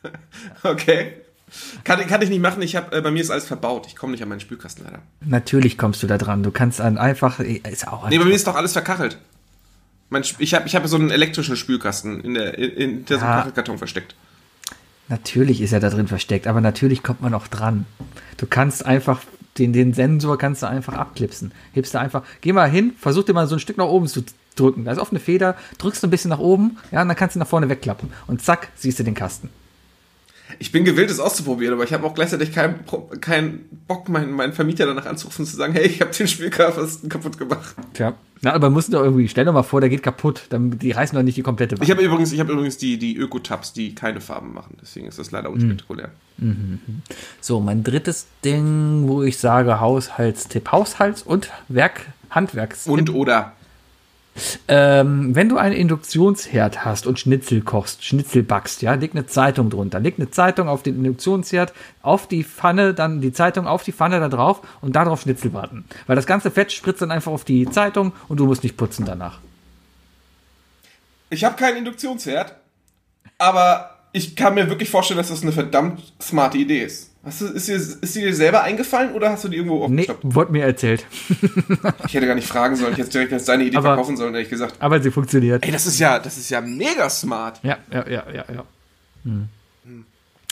[0.63, 1.15] Okay.
[1.85, 3.87] Kann, kann ich nicht machen, ich hab, äh, bei mir ist alles verbaut.
[3.87, 5.01] Ich komme nicht an meinen Spülkasten leider.
[5.25, 6.43] Natürlich kommst du da dran.
[6.43, 7.41] Du kannst dann einfach.
[7.41, 9.19] Ist auch Nee, bei mir ist doch alles verkachelt.
[10.11, 13.25] Mein, ich habe ich hab so einen elektrischen Spülkasten in der, in, in der so
[13.25, 13.39] einem Ja.
[13.39, 14.15] Kachelkarton versteckt.
[15.09, 17.87] Natürlich ist er da drin versteckt, aber natürlich kommt man auch dran.
[18.39, 19.21] Du kannst einfach
[19.59, 21.53] den, den Sensor kannst du einfach abklipsen.
[21.73, 24.25] Hebst du einfach, geh mal hin, versuch dir mal so ein Stück nach oben zu
[24.57, 24.85] drücken.
[24.85, 27.39] Da ist offene Feder, drückst du ein bisschen nach oben, ja, und dann kannst du
[27.39, 28.13] nach vorne wegklappen.
[28.27, 29.51] Und zack, siehst du den Kasten.
[30.59, 32.85] Ich bin gewillt, es auszuprobieren, aber ich habe auch gleichzeitig keinen
[33.21, 37.09] keinen Bock, meinen, meinen Vermieter danach anzurufen und zu sagen, hey, ich habe den Spülkasten
[37.09, 37.75] kaputt gemacht.
[37.95, 38.15] Tja.
[38.47, 40.43] Na, aber du doch irgendwie, stell doch mal vor, der geht kaputt.
[40.51, 43.17] Dann, die reißen doch nicht die komplette Ich habe übrigens, ich habe übrigens die, die
[43.17, 44.77] Öko-Tabs, die keine Farben machen.
[44.81, 46.11] Deswegen ist das leider unspektakulär.
[47.41, 50.71] So, mein drittes Ding, wo ich sage Haushaltstipp.
[50.71, 52.93] Haushalts- und Werk, Handwerkstipp.
[52.93, 53.56] Und oder
[54.69, 59.71] Ähm, wenn du einen Induktionsherd hast und Schnitzel kochst, Schnitzel backst, ja, leg eine Zeitung
[59.71, 60.01] drunter.
[60.01, 61.73] Leg eine Zeitung auf den Induktionsherd,
[62.03, 65.85] auf die Pfanne, dann die Zeitung auf die Pfanne da drauf und darauf Schnitzel braten.
[66.07, 69.05] Weil das ganze Fett spritzt dann einfach auf die Zeitung und du musst nicht putzen
[69.05, 69.39] danach.
[71.31, 72.55] Ich habe keinen Induktionsherd,
[73.39, 77.11] aber ich kann mir wirklich vorstellen, dass das eine verdammt smarte Idee ist.
[77.27, 80.03] Hast du, ist, dir, ist sie dir selber eingefallen oder hast du die irgendwo Nee,
[80.09, 80.35] aufgeschnappt?
[80.35, 81.05] wurde mir erzählt.
[82.07, 82.93] Ich hätte gar nicht fragen sollen.
[82.93, 84.77] Ich hätte direkt als deine Idee Aber- verkaufen sollen, ehrlich gesagt.
[84.79, 85.65] Aber sie funktioniert.
[85.65, 87.59] Ey, das ist ja, das ist ja mega smart.
[87.65, 88.65] Ja, ja, ja, ja, ja.
[89.25, 89.49] Hm.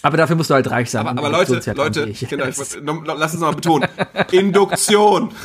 [0.02, 1.06] Aber dafür musst du halt reich sein.
[1.06, 3.88] Aber, aber Leute, Induktionsherd Leute, genau, ich, noch- noch- lass uns mal betonen.
[4.32, 5.30] Induktion.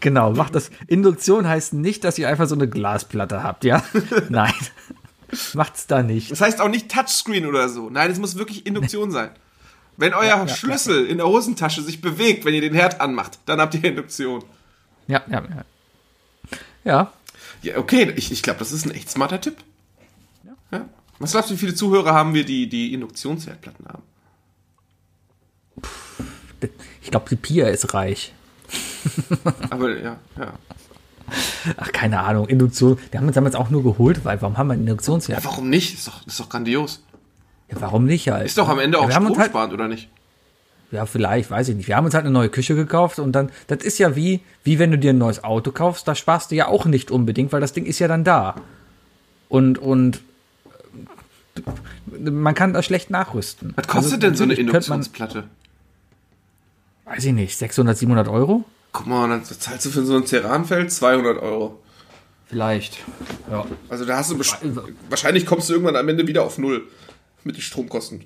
[0.00, 0.70] Genau, macht das.
[0.86, 3.82] Induktion heißt nicht, dass ihr einfach so eine Glasplatte habt, ja?
[4.28, 4.52] Nein.
[5.54, 6.30] Macht's da nicht.
[6.30, 7.90] Das heißt auch nicht Touchscreen oder so.
[7.90, 9.30] Nein, es muss wirklich Induktion sein.
[9.98, 13.74] Wenn euer Schlüssel in der Hosentasche sich bewegt, wenn ihr den Herd anmacht, dann habt
[13.74, 14.44] ihr Induktion.
[15.08, 15.64] Ja, ja, ja.
[16.84, 17.12] Ja,
[17.62, 19.56] Ja, okay, ich, ich glaube, das ist ein echt smarter Tipp.
[20.70, 20.84] Ja.
[21.18, 24.02] Was glaubst du, wie viele Zuhörer haben wir, die, die Induktionsherdplatten haben?
[27.02, 28.32] ich glaube, die Pia ist reich.
[29.70, 30.52] Aber ja, ja.
[31.76, 32.98] Ach, keine Ahnung, Induktion.
[33.10, 35.42] Wir haben uns damals auch nur geholt, weil warum haben wir Induktionsherd?
[35.42, 35.94] Ja, warum nicht?
[35.94, 37.02] Ist doch, ist doch grandios.
[37.70, 38.46] Ja, warum nicht halt?
[38.46, 40.08] Ist doch am Ende Ja, auch uns halt, stromsparend, oder nicht?
[40.90, 41.86] Ja, vielleicht, weiß ich nicht.
[41.88, 44.78] Wir haben uns halt eine neue Küche gekauft und dann, das ist ja wie, wie
[44.78, 47.60] wenn du dir ein neues Auto kaufst, da sparst du ja auch nicht unbedingt, weil
[47.60, 48.54] das Ding ist ja dann da.
[49.50, 50.22] Und, und
[52.16, 53.74] äh, man kann das schlecht nachrüsten.
[53.76, 55.44] Was kostet Also, denn so eine Induktionsplatte?
[57.04, 58.64] Man, weiß ich nicht, 600, 700 Euro?
[58.92, 61.78] Guck mal, dann zahlst du für so ein Ceranfeld 200 Euro.
[62.46, 62.98] Vielleicht.
[63.50, 63.66] Ja.
[63.90, 64.38] Also da hast du
[65.10, 66.88] wahrscheinlich kommst du irgendwann am Ende wieder auf null
[67.44, 68.24] mit den Stromkosten.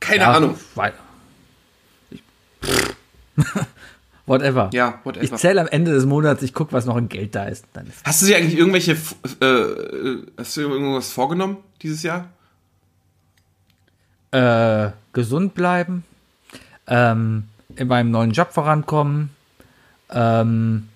[0.00, 0.58] Keine ja, Ahnung.
[0.74, 0.92] Weil,
[2.10, 2.22] ich,
[4.26, 4.70] whatever.
[4.72, 5.24] Ja, whatever.
[5.24, 7.64] Ich zähle am Ende des Monats, ich gucke, was noch in Geld da ist.
[7.72, 8.96] Dann ist Hast du dir eigentlich irgendwelche,
[9.40, 12.28] äh, äh, hast du irgendwas vorgenommen dieses Jahr?
[14.36, 16.04] äh, gesund bleiben,
[16.86, 17.44] ähm,
[17.74, 19.30] in meinem neuen Job vorankommen,
[20.10, 20.88] ähm,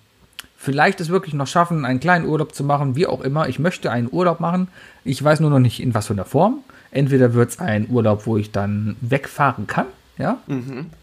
[0.57, 3.49] vielleicht es wirklich noch schaffen, einen kleinen Urlaub zu machen, wie auch immer.
[3.49, 4.67] Ich möchte einen Urlaub machen.
[5.03, 6.59] Ich weiß nur noch nicht in was für einer Form.
[6.91, 9.85] Entweder wird es ein Urlaub, wo ich dann wegfahren kann,
[10.17, 10.39] ja,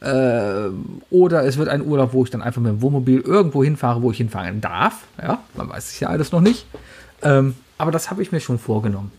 [0.01, 0.71] äh,
[1.11, 4.11] oder es wird ein Urlaub, wo ich dann einfach mit dem Wohnmobil irgendwo hinfahre, wo
[4.11, 5.05] ich hinfahren darf.
[5.21, 6.67] Ja, man weiß es ja alles noch nicht.
[7.23, 9.11] Ähm, aber das habe ich mir schon vorgenommen.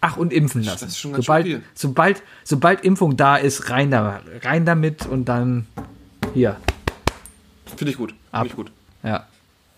[0.00, 0.84] Ach, und impfen lassen.
[0.84, 5.24] Das ist schon ganz sobald, sobald, sobald Impfung da ist, rein, da, rein damit und
[5.24, 5.66] dann
[6.34, 6.56] hier.
[7.76, 8.14] Finde ich gut.
[8.30, 8.70] Finde ich gut.
[9.02, 9.26] Ja,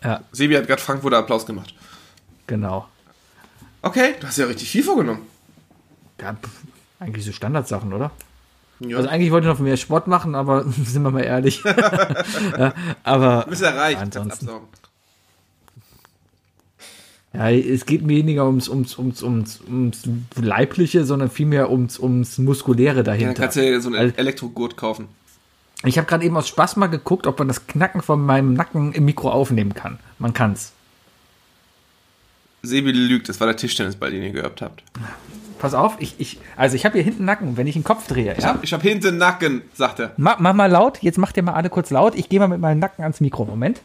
[0.03, 1.73] ja, Sebi hat gerade Frankfurter Applaus gemacht.
[2.47, 2.87] genau.
[3.83, 5.21] Okay, du hast ja richtig viel vorgenommen.
[6.21, 6.35] Ja,
[6.99, 8.11] eigentlich so Standardsachen, oder?
[8.79, 8.97] Ja.
[8.97, 11.63] Also eigentlich wollte ich noch mehr Sport machen, aber sind wir mal ehrlich.
[12.57, 13.99] ja, aber du bist erreicht.
[13.99, 14.49] ansonsten.
[17.33, 20.01] Ja, es geht weniger ums, ums, ums, ums, ums
[20.35, 23.43] Leibliche, sondern vielmehr ums, ums Muskuläre Ja, dann dahinter.
[23.43, 25.07] kannst du dir so einen Elektrogurt kaufen.
[25.83, 28.91] Ich habe gerade eben aus Spaß mal geguckt, ob man das Knacken von meinem Nacken
[28.93, 29.97] im Mikro aufnehmen kann.
[30.19, 30.73] Man kann's.
[32.63, 34.83] Sebi lügt, das war der Tischtennisball, den ihr gehabt habt.
[35.61, 38.33] Pass auf, ich, ich, also ich habe hier hinten Nacken, wenn ich den Kopf drehe.
[38.35, 38.49] Ich Ja?
[38.55, 40.11] hab, ich hab hinten Nacken, sagt er.
[40.17, 42.15] Mach, mach mal laut, jetzt macht ihr mal alle kurz laut.
[42.15, 43.45] Ich gehe mal mit meinem Nacken ans Mikro.
[43.45, 43.79] Moment.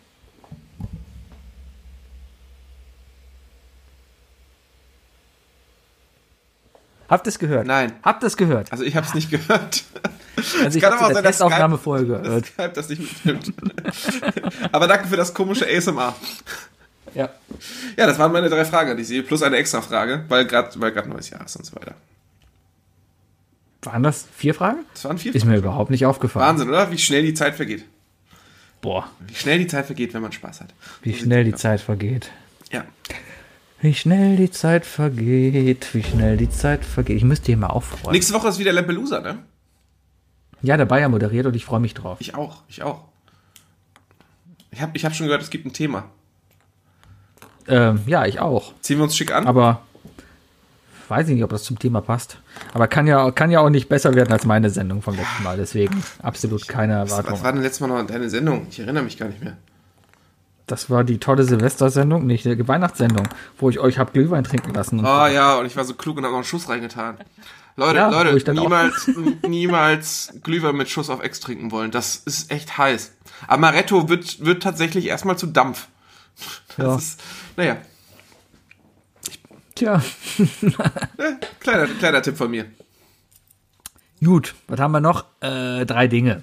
[7.10, 7.66] Habt ihr es gehört?
[7.66, 7.92] Nein.
[8.02, 8.72] Habt ihr es gehört?
[8.72, 9.84] Also ich hab's nicht gehört.
[10.64, 12.26] Also ich kann habe aber auch sein, dass vorher gehört.
[12.26, 13.52] Das Skype das nicht mitnimmt.
[14.72, 16.14] aber danke für das komische ASMR.
[17.16, 17.30] Ja.
[17.96, 20.78] Ja, das waren meine drei Fragen an dich, Sebi, plus eine extra Frage, weil gerade
[20.78, 21.94] weil grad neues Jahr ist und so weiter.
[23.82, 24.80] Waren das vier Fragen?
[24.92, 26.44] Das waren vier Ist mir überhaupt nicht aufgefallen.
[26.46, 26.90] Wahnsinn, oder?
[26.90, 27.84] Wie schnell die Zeit vergeht.
[28.82, 30.74] Boah, Wie schnell die Zeit vergeht, wenn man Spaß hat.
[31.02, 32.30] wie schnell die Zeit vergeht.
[32.70, 32.84] Ja.
[33.80, 37.16] Wie schnell die Zeit vergeht, wie schnell die Zeit vergeht.
[37.16, 38.12] Ich müsste hier mal aufräumen.
[38.12, 39.38] Nächste Woche ist wieder Lampelusa, ne?
[40.62, 42.18] Ja, der Bayer moderiert und ich freue mich drauf.
[42.20, 43.04] Ich auch, ich auch.
[44.70, 46.10] Ich habe ich hab schon gehört, es gibt ein Thema.
[47.68, 48.72] Ähm, ja, ich auch.
[48.80, 49.46] Ziehen wir uns schick an?
[49.46, 49.82] Aber
[51.08, 52.38] weiß ich nicht, ob das zum Thema passt.
[52.74, 55.56] Aber kann ja, kann ja auch nicht besser werden als meine Sendung vom letzten Mal.
[55.56, 57.32] Deswegen absolut keine Erwartung.
[57.32, 58.66] was war denn letztes Mal noch deine Sendung?
[58.70, 59.56] Ich erinnere mich gar nicht mehr.
[60.66, 64.98] Das war die tolle Silvestersendung, nicht die Weihnachtssendung, wo ich euch hab Glühwein trinken lassen.
[64.98, 67.18] Und Oh ja, und ich war so klug und habe noch einen Schuss reingetan.
[67.76, 69.08] Leute, Ja, Leute, niemals,
[69.46, 71.92] niemals Glühwein mit Schuss auf Ex trinken wollen.
[71.92, 73.12] Das ist echt heiß.
[73.46, 75.86] Amaretto wird, wird tatsächlich erstmal zu Dampf.
[76.86, 76.96] Das Ja.
[76.96, 77.22] ist,
[77.56, 77.76] naja,
[79.74, 80.02] Tja,
[81.60, 82.64] kleiner, kleiner Tipp von mir.
[84.24, 84.54] gut.
[84.68, 85.26] Was haben wir noch?
[85.40, 86.42] Äh, drei Dinge.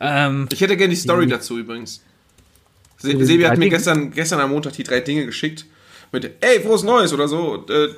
[0.00, 2.02] Ähm, Ich hätte gerne die Story dazu übrigens.
[2.98, 5.66] Se Sebi hat mir gestern, gestern am Montag die drei Dinge geschickt.
[6.12, 7.54] Mit, ey, frohes Neues oder so.
[7.54, 7.88] Und, äh,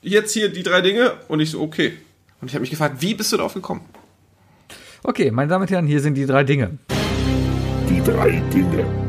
[0.00, 1.12] jetzt hier die drei Dinge.
[1.28, 1.92] Und ich so, okay.
[2.40, 3.82] Und ich habe mich gefragt, wie bist du darauf gekommen?
[5.02, 6.78] okay, meine Damen und Herren, hier sind die drei Dinge.
[7.88, 9.05] Die drei Dinge.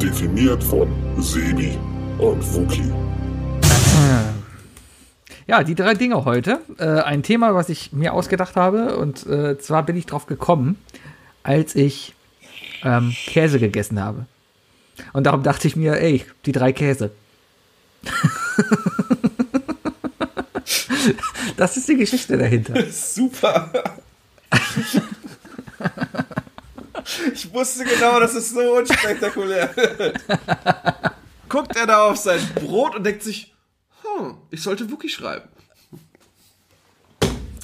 [0.00, 0.88] Definiert von
[1.18, 1.78] Sebi
[2.18, 2.92] und Wookie.
[5.46, 6.58] Ja, die drei Dinge heute.
[6.78, 8.98] Äh, ein Thema, was ich mir ausgedacht habe.
[8.98, 10.76] Und äh, zwar bin ich drauf gekommen,
[11.44, 12.14] als ich
[12.82, 14.26] ähm, Käse gegessen habe.
[15.12, 17.12] Und darum dachte ich mir, ey, die drei Käse.
[21.56, 22.84] das ist die Geschichte dahinter.
[22.90, 23.70] Super.
[27.32, 29.70] Ich wusste genau, das ist so unspektakulär.
[31.48, 33.54] Guckt er da auf sein Brot und denkt sich,
[34.02, 35.48] hm, ich sollte Wookie schreiben.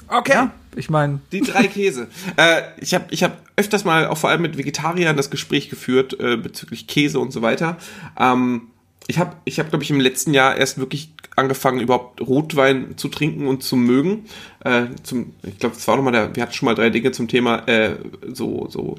[0.09, 0.33] Okay.
[0.35, 2.09] Ja, ich meine, Die drei Käse.
[2.37, 6.19] äh, ich habe ich hab öfters mal auch vor allem mit Vegetariern das Gespräch geführt
[6.21, 7.79] äh, bezüglich Käse und so weiter.
[8.19, 8.69] Ähm,
[9.09, 13.09] ich habe, ich hab, glaube ich, im letzten Jahr erst wirklich angefangen, überhaupt Rotwein zu
[13.09, 14.27] trinken und zu mögen.
[14.65, 17.27] Äh, zum, ich glaube, das war nochmal der, wir hatten schon mal drei Dinge zum
[17.27, 17.97] Thema äh,
[18.33, 18.97] so, so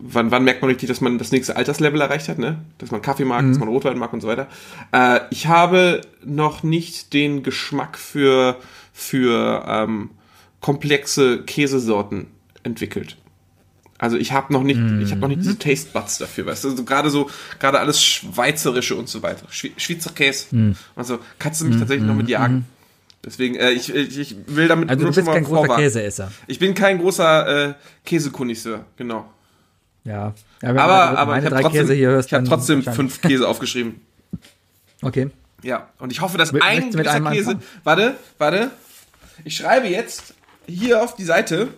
[0.00, 2.58] wann, wann merkt man richtig, dass man das nächste Alterslevel erreicht hat, ne?
[2.78, 4.48] Dass man Kaffee mag, dass man Rotwein mag und so weiter.
[4.92, 8.56] Äh, ich habe noch nicht den Geschmack für,
[8.92, 10.10] für ähm,
[10.60, 12.26] komplexe Käsesorten
[12.62, 13.16] entwickelt.
[13.98, 16.70] Also ich habe noch nicht, ich habe noch nicht diese Taste Buds dafür, weißt du,
[16.70, 17.28] so gerade so,
[17.58, 19.46] gerade alles Schweizerische und so weiter.
[19.50, 20.46] Schwe- Schweizer Käse.
[20.96, 22.64] Also kannst du mich tatsächlich noch mit jagen.
[23.22, 25.76] Deswegen, äh, ich, ich, ich will damit Also nur du bist schon mal kein großer.
[25.76, 26.32] Käseesser.
[26.46, 27.74] Ich bin kein großer äh,
[28.06, 29.30] Käsekonisseur, genau.
[30.04, 30.34] Ja.
[30.62, 30.82] ja Aber, du
[31.18, 34.00] aber meine ich habe trotzdem, hier ich hab trotzdem fünf Käse aufgeschrieben.
[35.02, 35.30] Okay.
[35.62, 37.50] Ja, und ich hoffe, dass Mö- ein gewisser Käse.
[37.50, 37.62] anfangen?
[37.84, 38.70] Warte, warte.
[39.44, 40.34] Ich schreibe jetzt
[40.66, 41.68] hier auf die Seite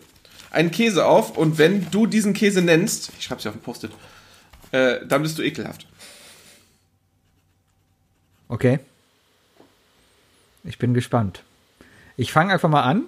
[0.50, 3.90] einen Käse auf und wenn du diesen Käse nennst, ich schreibe es auf den Post-it,
[4.70, 5.86] äh, dann bist du ekelhaft.
[8.48, 8.78] Okay.
[10.64, 11.42] Ich bin gespannt.
[12.16, 13.04] Ich fange einfach mal an.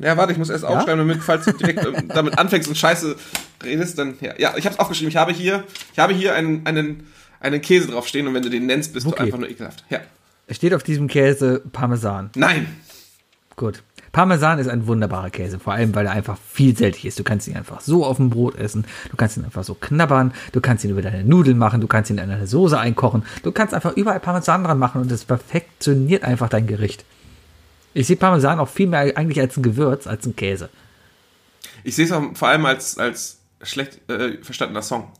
[0.00, 3.16] Ja, warte, ich muss erst aufschreiben, damit, falls du direkt ähm, damit anfängst und Scheiße
[3.62, 5.10] redest, dann, ja, ja ich habe es aufgeschrieben.
[5.10, 7.06] Ich habe hier, ich habe hier einen, einen,
[7.38, 9.16] einen Käse draufstehen und wenn du den nennst, bist Wookie.
[9.16, 9.84] du einfach nur ekelhaft.
[9.90, 10.00] Ja.
[10.46, 12.30] Es steht auf diesem Käse Parmesan.
[12.34, 12.66] Nein.
[13.56, 13.82] Gut.
[14.12, 17.18] Parmesan ist ein wunderbarer Käse, vor allem weil er einfach vielseitig ist.
[17.18, 20.32] Du kannst ihn einfach so auf dem Brot essen, du kannst ihn einfach so knabbern,
[20.52, 23.52] du kannst ihn über deine Nudeln machen, du kannst ihn in eine Soße einkochen, du
[23.52, 27.04] kannst einfach überall Parmesan dran machen und es perfektioniert einfach dein Gericht.
[27.94, 30.68] Ich sehe Parmesan auch viel mehr eigentlich als ein Gewürz, als ein Käse.
[31.82, 35.10] Ich sehe es auch vor allem als, als schlecht äh, verstandener Song.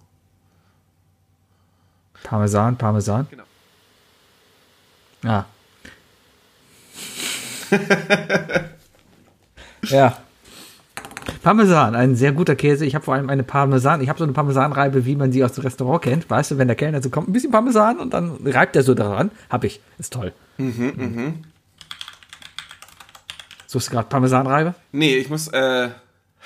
[2.22, 3.26] Parmesan, Parmesan.
[3.30, 3.44] Genau.
[5.24, 5.44] Ah.
[9.82, 10.16] ja.
[11.42, 12.84] Parmesan, ein sehr guter Käse.
[12.84, 14.00] Ich habe vor allem eine Parmesan.
[14.02, 16.28] Ich habe so eine Parmesanreibe, wie man sie aus dem Restaurant kennt.
[16.28, 18.94] Weißt du, wenn der Kellner so kommt, ein bisschen Parmesan und dann reibt er so
[18.94, 19.30] daran.
[19.48, 19.80] Hab ich.
[19.98, 20.32] Ist toll.
[20.58, 21.44] Mhm,
[23.70, 24.74] Suchst du gerade Parmesanreibe?
[24.90, 25.90] Nee, ich muss, äh,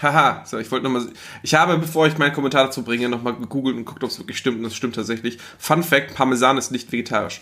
[0.02, 1.06] haha, so, ich wollte nochmal,
[1.42, 4.36] ich habe, bevor ich meinen Kommentar dazu bringe, nochmal gegoogelt und geguckt, ob es wirklich
[4.36, 5.38] stimmt, und das stimmt tatsächlich.
[5.58, 7.40] Fun Fact, Parmesan ist nicht vegetarisch.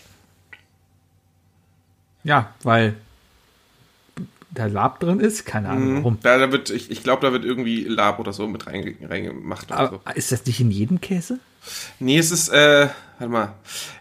[2.23, 2.95] Ja, weil
[4.51, 5.45] da Lab drin ist.
[5.45, 6.17] Keine Ahnung warum.
[6.21, 9.69] Da, da wird, ich, ich glaube, da wird irgendwie Lab oder so mit reinge, reingemacht
[9.69, 10.01] oder so.
[10.05, 11.39] Aber ist das nicht in jedem Käse?
[11.99, 12.87] Nee, es ist, äh,
[13.19, 13.53] warte mal,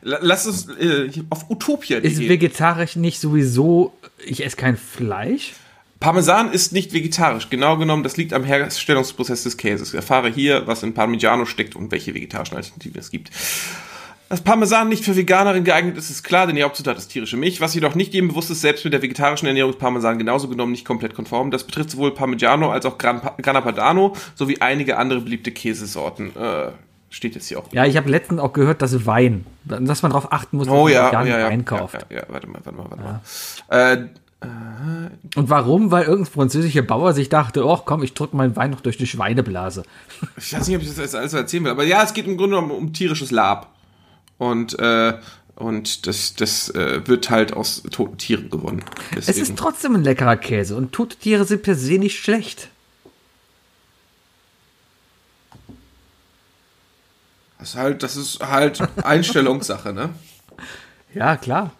[0.03, 5.55] La- lass uns äh, auf Utopia Ist vegetarisch nicht sowieso, ich esse kein Fleisch?
[6.03, 7.49] Parmesan ist nicht vegetarisch.
[7.49, 9.91] Genau genommen, das liegt am Herstellungsprozess des Käses.
[9.91, 13.31] Ich erfahre hier, was in Parmigiano steckt und welche vegetarischen Alternativen es gibt.
[14.29, 17.61] Dass Parmesan nicht für Veganerinnen geeignet ist, ist klar, denn die Hauptzutat ist tierische Milch.
[17.61, 20.73] Was jedoch nicht jedem bewusst ist, selbst mit der vegetarischen Ernährung ist Parmesan genauso genommen
[20.73, 21.51] nicht komplett konform.
[21.51, 26.35] Das betrifft sowohl Parmigiano als auch Gran Grana Padano sowie einige andere beliebte Käsesorten.
[26.35, 26.73] Äh,
[27.11, 27.65] steht jetzt hier auch.
[27.73, 30.85] Ja, ich habe letztens auch gehört, dass Wein, dass man darauf achten muss, dass Oh
[30.85, 31.95] man ja, oh, veganen ja, ja, Wein kauft.
[31.95, 33.93] ja, ja, ja, warte mal, warte mal, warte mal.
[33.93, 34.09] Äh,
[35.35, 35.91] Und warum?
[35.91, 39.07] Weil irgendein französischer Bauer sich dachte, oh komm, ich drück meinen Wein noch durch die
[39.07, 39.85] Schweineblase.
[40.37, 42.37] Ich weiß nicht, ob ich das jetzt alles erzählen will, aber ja, es geht im
[42.37, 43.73] Grunde genommen um tierisches Lab.
[44.39, 45.15] Und, äh,
[45.55, 48.85] und das, das äh, wird halt aus toten Tieren gewonnen.
[49.17, 49.47] Es Deswegen.
[49.47, 52.69] ist trotzdem ein leckerer Käse und tote Tiere sind per se nicht schlecht.
[57.63, 60.11] das ist halt, das ist halt Einstellungssache, ne?
[61.15, 61.73] Ja, klar.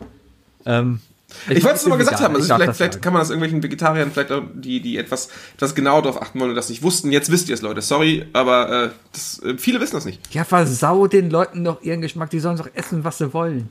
[0.67, 1.01] Ähm,
[1.49, 3.63] Ich, wollte es nur mal gesagt haben, also Ich vielleicht, vielleicht kann man das irgendwelchen
[3.63, 7.13] Vegetariern, vielleicht auch die, die etwas, etwas genauer darauf achten wollen und das nicht wussten.
[7.13, 7.83] Jetzt wisst ihr es, Leute.
[7.83, 10.21] Sorry, aber äh, das, äh, viele wissen das nicht.
[10.35, 13.71] Ja, versau den Leuten doch ihren Geschmack, die sollen doch essen, was sie wollen.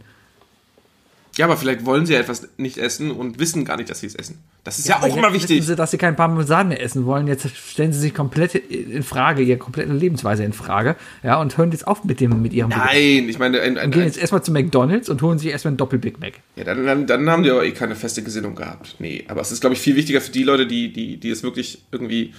[1.38, 4.08] Ja, aber vielleicht wollen sie ja etwas nicht essen und wissen gar nicht, dass sie
[4.08, 4.40] es essen.
[4.64, 5.66] Das ist ja, Aber auch immer Wissen wichtig.
[5.66, 7.28] sie, dass sie keinen Parmesan mehr essen wollen.
[7.28, 10.98] Jetzt stellen sie sich komplett in Frage, ihre komplette Lebensweise in Frage.
[11.24, 13.92] Ja, und hören jetzt auf mit dem, mit ihrem Nein, ich meine, ein, ein, Und
[13.92, 16.34] gehen jetzt erstmal zu McDonalds und holen sich erstmal ein Doppel-Big Mac.
[16.58, 18.98] Ja, dann, dann, dann haben die aber eh keine feste Gesinnung gehabt.
[19.00, 21.44] Nee, aber es ist, glaube ich, viel wichtiger für die Leute, die, die, die es
[21.44, 22.34] wirklich irgendwie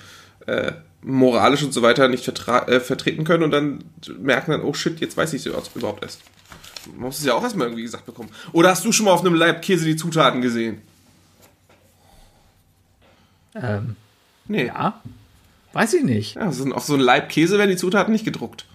[0.47, 0.73] äh,
[1.03, 3.85] moralisch und so weiter nicht äh, vertreten können und dann
[4.21, 6.21] merken dann, oh shit, jetzt weiß ich es überhaupt erst.
[6.87, 8.31] Man muss es ja auch erstmal irgendwie gesagt bekommen.
[8.53, 10.83] Oder hast du schon mal auf einem Leib Käse die Zutaten gesehen?
[13.55, 13.97] Ähm,
[14.49, 14.67] Nee.
[14.67, 15.01] ja,
[15.73, 16.35] weiß ich nicht.
[16.35, 18.67] Ja, so, auf so einem Leib Käse werden die Zutaten nicht gedruckt.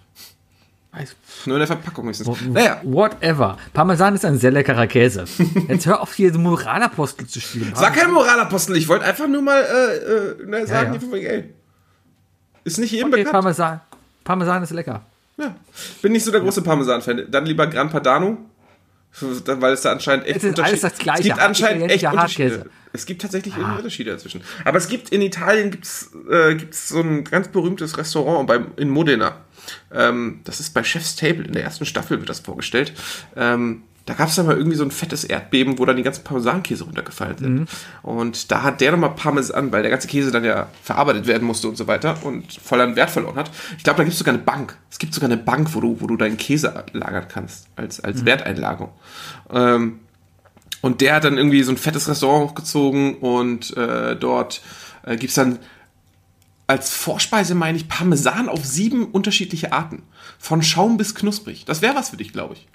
[0.94, 2.30] Weiß, Nur in der Verpackung höchstens.
[2.48, 3.58] Naja, Whatever.
[3.74, 5.26] Parmesan ist ein sehr leckerer Käse.
[5.68, 7.74] Jetzt hör auf, hier so Moralapostel zu spielen.
[7.76, 11.00] sag kein Moralapostel, ich wollte einfach nur mal äh, äh, sagen, ja.
[11.00, 11.54] hier wegen, ey.
[12.64, 13.34] Ist nicht jedem Okay, bekannt.
[13.34, 13.82] Parmesan.
[14.24, 15.06] Parmesan ist lecker.
[15.38, 15.56] Ja.
[16.02, 17.28] Bin nicht so der große Parmesan-Fan.
[17.30, 18.38] Dann lieber Gran Padano.
[19.20, 21.22] Weil es da anscheinend echt Es ist alles das Gleiche.
[21.22, 22.70] Es gibt anscheinend echt Unterschiede.
[22.94, 24.42] Es gibt tatsächlich irgendwie Unterschiede dazwischen.
[24.64, 28.90] Aber es gibt in Italien gibt's, äh, gibt's so ein ganz berühmtes Restaurant beim, in
[28.90, 29.38] Modena.
[29.92, 31.46] Ähm, das ist bei Chef's Table.
[31.46, 32.94] In der ersten Staffel wird das vorgestellt.
[33.36, 36.24] Ähm, da gab es dann mal irgendwie so ein fettes Erdbeben, wo dann die ganzen
[36.24, 37.70] Parmesankäse runtergefallen sind.
[38.04, 41.68] Und da hat der nochmal Parmesan, weil der ganze Käse dann ja verarbeitet werden musste
[41.68, 43.52] und so weiter und voll an Wert verloren hat.
[43.78, 44.78] Ich glaube, da gibt es sogar eine Bank.
[44.90, 48.24] Es gibt sogar eine Bank, wo du, wo du deinen Käse lagern kannst, als, als
[48.24, 48.92] Werteinlagerung.
[49.52, 50.00] Ähm,
[50.82, 54.62] und der hat dann irgendwie so ein fettes Restaurant hochgezogen und äh, dort
[55.04, 55.60] äh, gibt's dann
[56.66, 60.04] als Vorspeise, meine ich, Parmesan auf sieben unterschiedliche Arten.
[60.40, 61.66] Von Schaum bis knusprig.
[61.66, 62.68] Das wäre was für dich, glaube ich.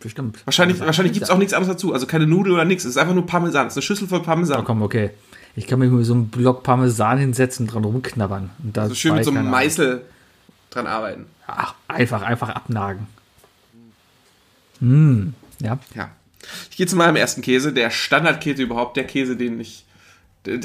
[0.00, 0.44] Bestimmt.
[0.46, 1.92] Wahrscheinlich, wahrscheinlich gibt's auch nichts anderes dazu.
[1.92, 2.84] Also keine Nudel oder nichts.
[2.84, 3.66] Es ist einfach nur Parmesan.
[3.66, 4.60] Es ist eine Schüssel voll Parmesan.
[4.60, 5.10] Oh, komm, okay.
[5.54, 8.50] Ich kann mich mit so einem Block Parmesan hinsetzen und dran rumknabbern.
[8.62, 9.50] Und da also schön mit so einem.
[9.50, 10.04] Meißel
[10.70, 11.26] dran arbeiten.
[11.46, 13.06] Ach, einfach, einfach abnagen.
[14.80, 15.78] Hm, ja.
[15.94, 16.10] Ja.
[16.70, 19.85] Ich gehe zu meinem ersten Käse, der Standardkäse überhaupt, der Käse, den ich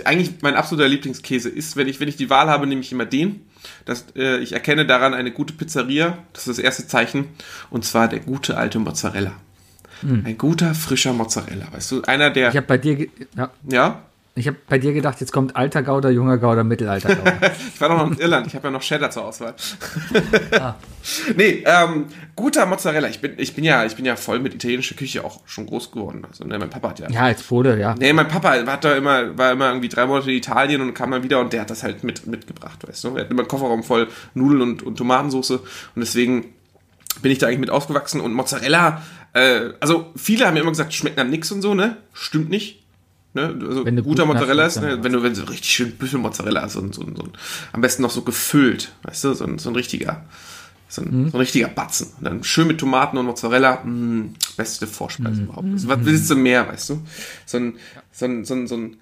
[0.05, 1.75] eigentlich mein absoluter Lieblingskäse ist.
[1.75, 3.41] Wenn ich, wenn ich die Wahl habe, nehme ich immer den.
[3.86, 6.17] Das, äh, ich erkenne daran eine gute Pizzeria.
[6.34, 7.25] Das ist das erste Zeichen.
[7.69, 9.34] Und zwar der gute alte Mozzarella.
[10.03, 11.67] Ein guter, frischer Mozzarella.
[11.71, 12.49] Weißt du, einer der.
[12.49, 13.07] Ich habe bei dir,
[13.38, 14.03] ja, ja?
[14.34, 17.34] Ich habe bei dir gedacht, jetzt kommt alter Gouda, junger Gouda, mittelalter Gouda.
[17.73, 19.55] Ich war doch noch in Irland, ich habe ja noch Cheddar zur Auswahl.
[21.36, 22.05] Nee, ähm,
[22.36, 23.07] guter Mozzarella.
[23.07, 25.89] Ich bin, ich bin ja, ich bin ja voll mit italienischer Küche auch schon groß
[25.91, 26.23] geworden.
[26.29, 27.09] Also, ne, mein Papa hat ja.
[27.09, 27.95] ja, als Pole, ja.
[27.97, 31.09] Nee, mein Papa hat da immer, war immer irgendwie drei Monate in Italien und kam
[31.09, 33.15] dann wieder und der hat das halt mit, mitgebracht, weißt du.
[33.15, 35.61] Er hat immer einen Kofferraum voll Nudeln und, und Tomatensauce und
[35.95, 36.53] deswegen
[37.23, 39.01] bin ich da eigentlich mit aufgewachsen und Mozzarella,
[39.34, 41.97] äh, also viele haben ja immer gesagt, schmeckt nach nix und so, ne?
[42.13, 42.80] Stimmt nicht.
[43.34, 43.55] Ne?
[43.67, 45.03] Also Wenn du guter gut Mozzarella ist, ne?
[45.03, 47.32] wenn du, wenn so richtig schön Büffelmozzarella hast, so, ein- so, so, ein-
[47.71, 50.25] am besten noch so gefüllt, weißt du, so ein, so ein richtiger,
[50.89, 52.07] so ein, so ein richtiger Batzen.
[52.17, 55.67] Und dann schön mit Tomaten und Mozzarella, mh, beste Vorspeise überhaupt.
[55.71, 57.01] Also, was willst du mehr, weißt du?
[57.45, 57.73] So ein,
[58.11, 58.97] so ein, so ein, so ein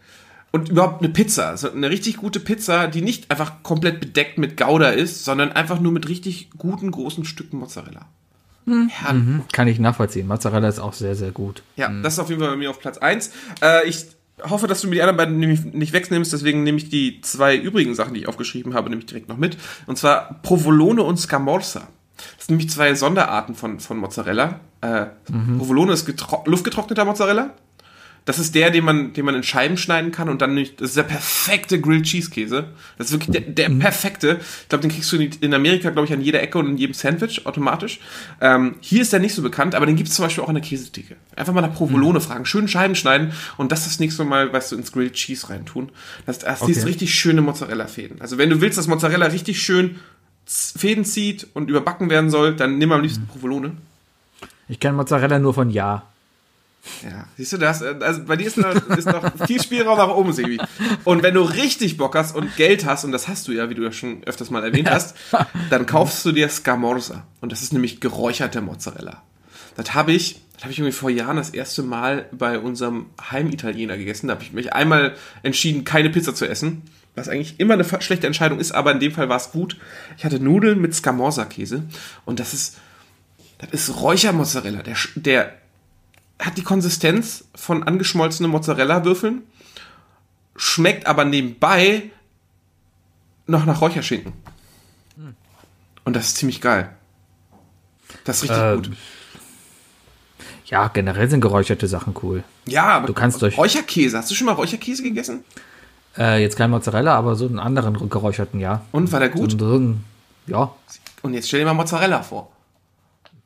[0.52, 4.58] und überhaupt eine Pizza, so eine richtig gute Pizza, die nicht einfach komplett bedeckt mit
[4.58, 8.08] Gouda ist, sondern einfach nur mit richtig guten großen Stücken Mozzarella.
[8.68, 9.24] Herrlich.
[9.52, 10.28] Kann ich nachvollziehen.
[10.28, 11.64] Mozzarella ist auch sehr, sehr gut.
[11.76, 13.32] Ja, das ist auf jeden Fall bei mir auf Platz 1.
[13.64, 14.06] Äh, ich
[14.44, 17.56] hoffe, dass du mir die anderen beiden nämlich nicht wegnimmst, deswegen nehme ich die zwei
[17.56, 19.58] übrigen Sachen, die ich aufgeschrieben habe, nämlich direkt noch mit.
[19.88, 21.88] Und zwar Provolone und Scamorza.
[22.38, 24.60] Das sind nämlich zwei Sonderarten von, von Mozzarella.
[24.82, 25.08] Äh,
[25.58, 27.52] Provolone ist getro luftgetrockneter Mozzarella.
[28.26, 30.90] Das ist der, den man, den man in Scheiben schneiden kann und dann nicht, das
[30.90, 32.66] ist der perfekte Grilled Cheese Käse.
[32.98, 34.40] Das ist wirklich der, der perfekte.
[34.64, 36.94] Ich glaube, den kriegst du in, Amerika, glaube ich, an jeder Ecke und in jedem
[36.94, 38.00] Sandwich automatisch.
[38.40, 40.56] Ähm, hier ist der nicht so bekannt, aber den gibt es zum Beispiel auch in
[40.56, 41.16] der Käsetheke.
[41.36, 44.76] Einfach mal nach Provolone fragen, schön Scheiben schneiden und das das nächste Mal, weißt du,
[44.76, 45.90] ins Grilled Cheese reintun.
[46.26, 46.72] Das, das Okay.
[46.74, 48.22] ist richtig schöne Mozzarella-Fäden.
[48.22, 49.96] Also wenn du willst, dass Mozzarella richtig schön
[50.46, 53.72] Fäden zieht und überbacken werden soll, dann nimm am liebsten Provolone.
[54.68, 56.04] Ich kenne Mozzarella nur von Ja.
[57.04, 57.82] Ja, siehst du das?
[57.82, 60.60] Also bei dir ist noch, ist noch viel Spielraum nach oben, Sebi.
[61.04, 63.76] Und wenn du richtig Bock hast und Geld hast, und das hast du ja, wie
[63.76, 65.16] du ja schon öfters mal erwähnt hast,
[65.70, 67.26] dann kaufst du dir Scamorza.
[67.42, 69.22] Und das ist nämlich geräucherte Mozzarella.
[69.76, 73.98] Das habe ich, das habe ich irgendwie vor Jahren das erste Mal bei unserem Heimitaliener
[73.98, 74.28] gegessen.
[74.28, 76.84] Da habe ich mich einmal entschieden, keine Pizza zu essen.
[77.16, 79.78] Was eigentlich immer eine schlechte Entscheidung ist, aber in dem Fall war es gut.
[80.18, 81.84] Ich hatte Nudeln mit Scamorza-Käse.
[82.26, 82.78] Und das ist,
[83.58, 84.84] das ist Räuchermozzarella.
[84.84, 85.59] Der, der
[86.40, 89.42] hat die Konsistenz von angeschmolzenen Mozzarella-Würfeln,
[90.56, 92.10] schmeckt aber nebenbei
[93.48, 94.34] noch nach Räucherschinken.
[96.06, 96.90] Und das ist ziemlich geil.
[98.24, 98.92] Das ist richtig Ähm, gut.
[100.66, 102.44] Ja, generell sind geräucherte Sachen cool.
[102.66, 104.18] Ja, aber du kannst durch- Räucherkäse.
[104.18, 105.44] Hast du schon mal Räucherkäse gegessen?
[106.18, 108.86] Äh, jetzt kein Mozzarella, aber so einen anderen geräucherten, ja.
[108.92, 109.52] Und war der gut?
[109.52, 110.04] So, so ein,
[110.48, 110.72] ja,
[111.22, 112.52] Und jetzt stell dir mal Mozzarella vor.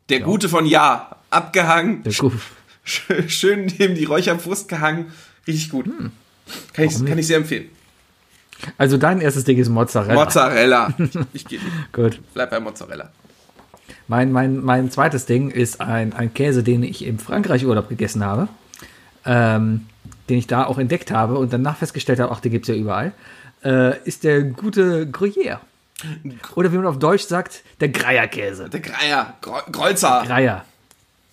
[0.09, 1.15] Der gute von Ja.
[1.29, 2.33] Abgehangen, der gut.
[2.83, 5.11] Schön, neben die Räucherbrust gehangen.
[5.47, 5.85] Richtig gut.
[6.73, 7.69] Kann, ich, kann ich sehr empfehlen.
[8.77, 10.13] Also dein erstes Ding ist Mozzarella.
[10.23, 10.93] Mozzarella.
[11.33, 11.59] Ich gehe
[11.91, 12.19] Gut.
[12.33, 13.09] bleib bei Mozzarella.
[14.07, 18.23] Mein, mein, mein zweites Ding ist ein, ein Käse, den ich im Frankreich Urlaub gegessen
[18.23, 18.47] habe.
[19.25, 19.87] Ähm,
[20.29, 22.79] den ich da auch entdeckt habe und danach festgestellt habe, ach, den gibt es ja
[22.81, 23.11] überall.
[23.63, 25.59] Äh, ist der gute Gruyère.
[26.55, 28.69] Oder wie man auf Deutsch sagt, der Greierkäse.
[28.69, 29.35] Der Greier.
[29.41, 30.23] Gre- Kreuzer.
[30.25, 30.65] Greier.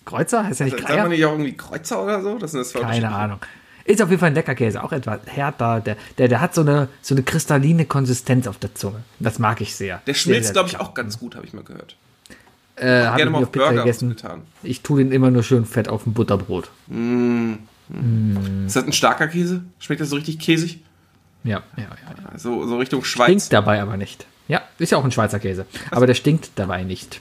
[0.05, 0.45] Kreuzer?
[0.45, 1.07] Heißt ja nicht Sagt man Greier?
[1.09, 2.37] nicht auch irgendwie Kreuzer oder so?
[2.37, 3.39] Das für Keine Ahnung.
[3.83, 5.79] Ist auf jeden Fall ein lecker Käse, auch etwas härter.
[5.81, 9.03] Der, der, der hat so eine, so eine kristalline Konsistenz auf der Zunge.
[9.19, 10.01] Das mag ich sehr.
[10.05, 11.95] Der schmilzt, glaube ich, auch ganz gut, habe ich mal gehört.
[12.75, 14.09] Äh, habe ich mal auf Pizza Burger gegessen.
[14.09, 14.41] getan.
[14.63, 16.69] Ich tue den immer nur schön fett auf ein Butterbrot.
[18.65, 19.63] Ist das ein starker Käse?
[19.79, 20.79] Schmeckt das so richtig käsig?
[21.43, 21.89] Ja, ja, ja.
[22.31, 22.37] ja.
[22.37, 23.27] So, so Richtung Schweiz.
[23.29, 24.25] Stinkt dabei aber nicht.
[24.47, 25.65] Ja, ist ja auch ein Schweizer Käse.
[25.89, 27.19] Aber der stinkt dabei nicht.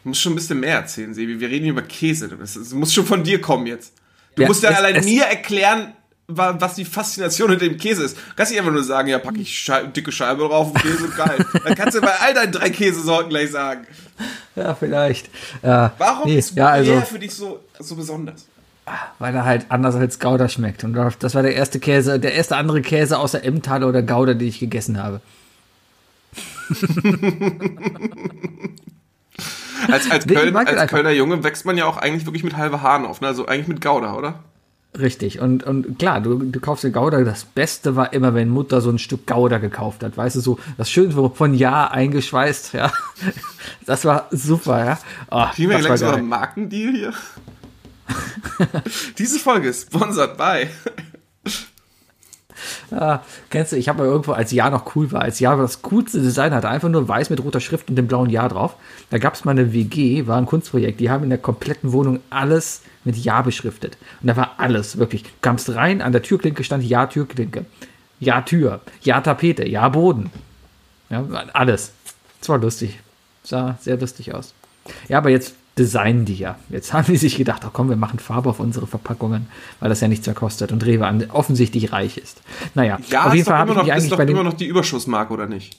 [0.00, 1.38] Ich muss schon ein bisschen mehr erzählen, Sebi.
[1.40, 2.28] Wir reden hier über Käse.
[2.28, 3.92] Das, muss schon von dir kommen jetzt.
[4.34, 5.92] Du Ja, musst ja es- allein es- mir erklären,
[6.28, 8.16] wa- was die Faszination hinter dem Käse ist.
[8.16, 11.08] Du kannst nicht einfach nur sagen, ja, pack ich Schei dicke Scheibe drauf und Käse,
[11.16, 11.44] geil.
[11.64, 13.86] Dann kannst du bei all deinen drei Käsesorten gleich sagen.
[14.56, 15.28] Ja, vielleicht.
[15.62, 18.46] Ja, Warum nee, ist ja, also, für dich so, so besonders?
[19.20, 20.82] weil er halt anders als Gouda schmeckt.
[20.82, 24.48] Und das war der erste Käse, der erste andere Käse außer Emmentaler oder Gouda, den
[24.48, 25.20] ich gegessen habe.
[29.92, 30.90] Als, als, Köln, als.
[30.90, 33.28] Kölner Junge wächst man ja auch eigentlich wirklich mit halbe Haaren auf, ne?
[33.28, 34.40] Also eigentlich mit Gouda, oder?
[34.98, 35.38] Richtig.
[35.38, 37.22] Und, und klar, du, du kaufst dir Gouda.
[37.22, 40.16] Das Beste war immer, wenn Mutter so ein Stück Gouda gekauft hat.
[40.16, 42.92] Weißt du, so das schön so von Jahr eingeschweißt, ja.
[43.86, 44.98] Das war super, ja.
[45.30, 47.12] Oh, Kriegen wir gleich so einen Markendeal hier?
[49.18, 50.68] Diese Folge ist sponsored by.
[52.90, 53.20] Ah,
[53.50, 56.20] kennst du, ich habe mal irgendwo, als Jahr noch cool war, als Jahr das coolste
[56.20, 58.76] Design hatte, einfach nur weiß mit roter Schrift und dem blauen Jahr drauf.
[59.10, 62.20] Da gab es mal eine WG, war ein Kunstprojekt, die haben in der kompletten Wohnung
[62.30, 63.96] alles mit Jahr beschriftet.
[64.20, 65.22] Und da war alles, wirklich.
[65.22, 67.64] Du kamst rein, an der Türklinke stand Ja Türklinke,
[68.18, 70.30] Ja Tür, Ja Tapete, Ja Boden.
[71.08, 71.92] Ja, alles.
[72.38, 72.98] Das war lustig.
[73.42, 74.54] Sah sehr lustig aus.
[75.08, 76.56] Ja, aber jetzt designen die ja.
[76.68, 79.46] Jetzt haben die sich gedacht, ach komm, wir machen Farbe auf unsere Verpackungen,
[79.78, 82.42] weil das ja nichts mehr kostet und Rewe offensichtlich reich ist.
[82.74, 84.54] Naja, Ja, auf jeden Fall habe immer ich noch, ist eigentlich doch bei immer noch
[84.54, 85.78] die Überschussmarke, oder nicht?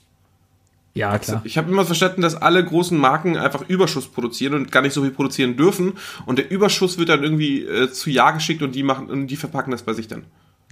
[0.94, 1.42] Ja, klar.
[1.46, 5.02] Ich habe immer verstanden, dass alle großen Marken einfach Überschuss produzieren und gar nicht so
[5.02, 5.94] viel produzieren dürfen.
[6.26, 9.38] Und der Überschuss wird dann irgendwie äh, zu Ja geschickt und die machen und die
[9.38, 10.24] verpacken das bei sich dann.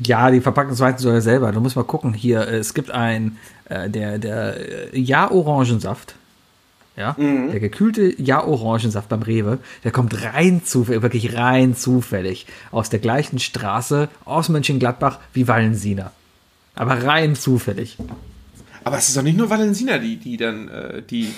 [0.02, 1.52] Ja, die verpacken es weiter sogar selber.
[1.52, 2.14] Du musst mal gucken.
[2.14, 6.16] Hier, äh, es gibt ein, äh, der, der äh, Ja-Orangensaft.
[7.00, 7.52] Ja, Mhm.
[7.52, 13.40] der gekühlte Ja-Orangensaft beim Rewe, der kommt rein zufällig, wirklich rein zufällig aus der gleichen
[13.40, 16.12] Straße aus Mönchengladbach wie Wallensina.
[16.76, 17.98] Aber rein zufällig.
[18.84, 21.34] Aber es ist doch nicht nur Valensina, die, die dann, äh, die,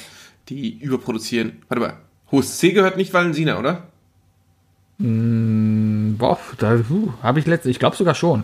[0.50, 1.62] die überproduzieren.
[1.70, 1.94] Warte mal.
[2.32, 3.84] Hohes C gehört nicht Valensina, oder?
[4.98, 8.44] Boah, da uh, habe ich letzte, ich glaube sogar schon.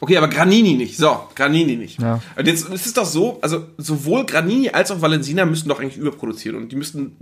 [0.00, 0.96] Okay, aber Granini nicht.
[0.96, 2.00] So, Granini nicht.
[2.00, 2.20] Ja.
[2.36, 5.96] Und jetzt ist es doch so, also sowohl Granini als auch Valensina müssten doch eigentlich
[5.96, 6.56] überproduzieren.
[6.56, 7.16] Und die müssten,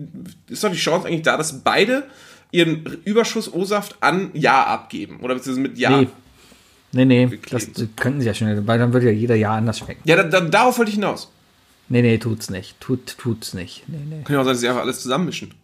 [0.48, 2.04] ist doch die Chance eigentlich da, dass beide
[2.50, 5.20] ihren Überschuss O-Saft an Ja abgeben.
[5.20, 5.90] Oder beziehungsweise mit Ja.
[5.90, 6.08] Nee.
[6.92, 7.96] Nee, nee, das Geklebt.
[7.96, 10.00] könnten sie ja schon, weil dann würde ja jeder Jahr anders schmecken.
[10.04, 11.28] Ja, da, da, darauf wollte ich hinaus.
[11.88, 12.80] Nee, nee, tut's nicht.
[12.80, 13.82] Tut, tut's nicht.
[13.88, 14.22] Nee, nee.
[14.22, 15.54] Kann ja auch sein, dass sie einfach alles zusammenmischen.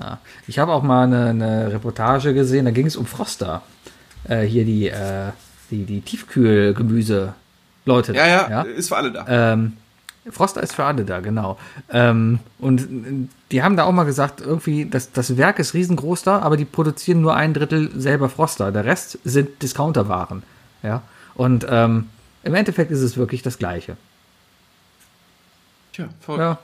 [0.00, 0.18] Ja.
[0.46, 3.62] Ich habe auch mal eine, eine Reportage gesehen, da ging es um Froster.
[4.24, 5.32] Äh, hier die, äh,
[5.70, 7.34] die, die Tiefkühlgemüse.
[7.86, 8.14] Leute.
[8.14, 9.24] Ja, ja, ist für alle da.
[9.28, 9.72] Ähm,
[10.30, 11.58] Froster ist für alle da, genau.
[11.90, 16.22] Ähm, und äh, die haben da auch mal gesagt, irgendwie, das, das Werk ist riesengroß
[16.22, 18.70] da, aber die produzieren nur ein Drittel selber Froster.
[18.70, 20.42] Der Rest sind Discounterwaren.
[20.82, 21.02] Ja.
[21.34, 22.08] Und ähm,
[22.42, 23.96] im Endeffekt ist es wirklich das Gleiche.
[25.92, 26.38] Tja, voll.
[26.38, 26.58] Ja.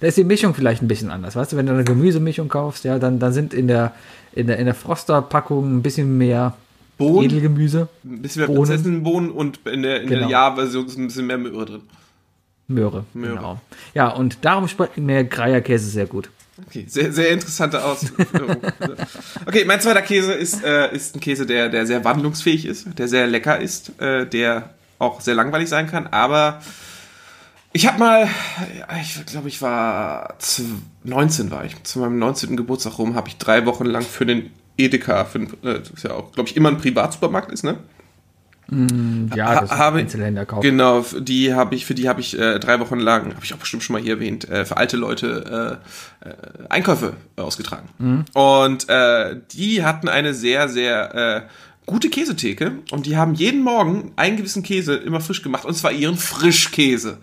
[0.00, 1.36] Da ist die Mischung vielleicht ein bisschen anders.
[1.36, 3.92] Weißt du, wenn du eine Gemüsemischung kaufst, ja, dann, dann sind in der,
[4.32, 6.54] in der, in der Froster-Packung ein bisschen mehr
[6.98, 8.58] Bohnen, Edelgemüse, ein bisschen mehr Bohnen.
[8.68, 10.30] Prinzessinenbohnen und in der, in der Genau.
[10.30, 11.82] Ja-Version ist ein bisschen mehr Möhre drin.
[12.66, 13.04] Möhre.
[13.14, 13.34] Möhre.
[13.36, 13.60] Genau.
[13.94, 16.28] Ja, und darum schmeckt mir Greierkäse sehr gut.
[16.66, 18.56] Okay, sehr, sehr interessante Ausführung.
[19.46, 23.06] okay, mein zweiter Käse ist, äh, ist ein Käse, der, der sehr wandlungsfähig ist, der
[23.08, 26.60] sehr lecker ist, äh, der auch sehr langweilig sein kann, aber
[27.72, 28.28] ich habe mal,
[29.00, 30.64] ich glaube, ich war z-
[31.04, 32.56] 19 war ich, zu meinem 19.
[32.56, 36.12] Geburtstag rum, habe ich drei Wochen lang für den Edeka, für äh, das ist ja
[36.12, 37.76] auch, glaube ich, immer ein Privatsupermarkt ist, ne?
[39.34, 40.60] Ja, das Ha- Einzelhändler kaufen.
[40.62, 43.54] Genau, für die habe ich, für die habe ich äh, drei Wochen lang, habe ich
[43.54, 45.80] auch bestimmt schon mal hier erwähnt, äh, für alte Leute
[46.22, 46.34] äh, äh,
[46.68, 48.24] Einkäufe ausgetragen.
[48.34, 51.42] Und äh, die hatten eine sehr, sehr äh,
[51.86, 55.92] gute Käsetheke und die haben jeden Morgen einen gewissen Käse immer frisch gemacht und zwar
[55.92, 57.16] ihren Frischkäse.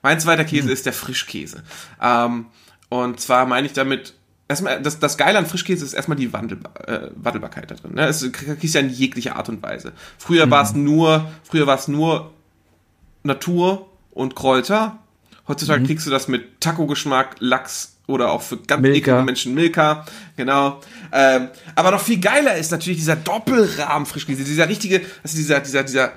[0.00, 1.64] Mein zweiter Käse ist der Frischkäse.
[2.00, 2.46] Ähm,
[2.88, 4.14] und zwar meine ich damit,
[4.54, 7.94] erstmal, das, das Geile an Frischkäse ist erstmal die Wandelbar, äh, Wandelbarkeit da drin.
[7.94, 8.06] Ne?
[8.06, 9.92] Es kriegst ja in jeglicher Art und Weise.
[10.18, 12.32] Früher war es nur, früher war es nur
[13.22, 14.98] Natur und Kräuter.
[15.48, 15.86] Heutzutage Mhm.
[15.86, 18.96] kriegst du das mit Taco-Geschmack, Lachs oder auch für ganz Milka.
[18.98, 20.04] eklige Menschen Milka.
[20.36, 20.80] Genau.
[21.12, 25.82] Ähm, aber noch viel geiler ist natürlich dieser Doppelrahmen Frischkäse, dieser richtige, also dieser, dieser,
[25.84, 26.12] dieser,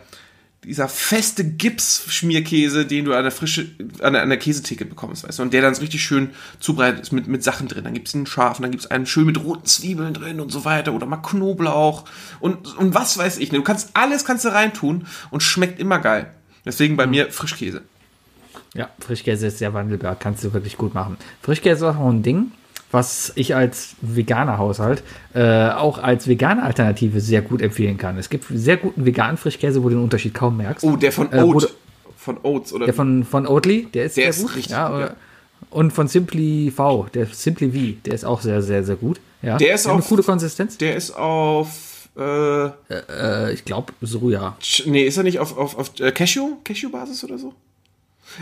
[0.68, 3.68] dieser feste Gips-Schmierkäse, den du an der frische,
[4.02, 7.02] an der, an der Käsetheke bekommst, weißt du, und der dann so richtig schön zubereitet
[7.02, 7.84] ist mit, mit Sachen drin.
[7.84, 10.94] Dann gibt's einen scharfen, dann gibt's einen schön mit roten Zwiebeln drin und so weiter
[10.94, 12.06] oder mal Knoblauch
[12.40, 13.52] und, und was weiß ich.
[13.52, 13.58] ne?
[13.60, 16.32] Du kannst alles kannst du reintun und schmeckt immer geil.
[16.66, 17.12] Deswegen bei Mhm.
[17.12, 17.82] mir Frischkäse.
[18.74, 21.18] Ja, Frischkäse ist sehr wandelbar, kannst du wirklich gut machen.
[21.42, 22.52] Frischkäse ist auch ein Ding,
[22.92, 25.04] was ich als veganer Haushalt
[25.34, 28.18] äh, auch als vegane Alternative sehr gut empfehlen kann.
[28.18, 30.86] Es gibt sehr guten veganen Frischkäse, wo du den Unterschied kaum merkst.
[30.86, 31.64] Oh, der von Äh, Oat.
[31.64, 31.68] du-
[32.16, 34.56] von Oats oder Der von, von Oatly, der ist Der sehr ist gut.
[34.56, 35.10] richtig ja, ja.
[35.70, 39.20] Und von Simply V, der Simply V, der ist auch sehr, sehr, sehr gut.
[39.42, 40.78] Ja, Der ist hat eine auch- coole Konsistenz.
[40.78, 44.58] Der ist auf Äh, Äh, ich glaube, so ja.
[44.60, 46.58] Ch- nee, ist er nicht auf, auf, auf äh, Cashew?
[46.64, 47.54] Cashew-Basis oder so?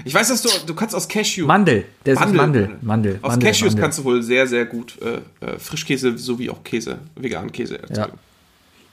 [0.04, 1.46] Ich weiß, dass du, du kannst aus Cashew.
[1.46, 2.38] Mandel, der ist Mandel.
[2.38, 2.70] Mandel.
[2.82, 3.20] Mandel.
[3.22, 3.82] Aus Mandel, Cashews Mandel.
[3.82, 8.18] kannst du wohl sehr, sehr gut äh, äh, Frischkäse sowie auch Käse, veganen Käse erzeugen.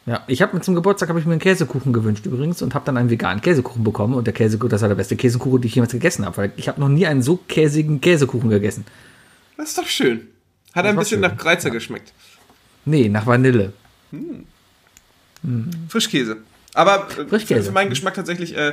[0.04, 2.84] Ja, ich habe mir zum Geburtstag habe ich mir einen Käsekuchen gewünscht übrigens und habe
[2.84, 5.74] dann einen veganen Käsekuchen bekommen und der Käsekuchen, das war der beste Käsekuchen, den ich
[5.76, 8.84] jemals gegessen habe, weil ich habe noch nie einen so käsigen Käsekuchen gegessen.
[9.56, 10.26] Das ist doch schön.
[10.74, 12.12] Hat ein war bisschen schön, nach Kreizer geschmeckt.
[12.84, 13.72] Nee, nach Vanille.
[15.88, 16.38] Frischkäse.
[16.74, 17.60] Aber äh, Frischkäse.
[17.60, 18.72] für, für meinen Geschmack tatsächlich äh,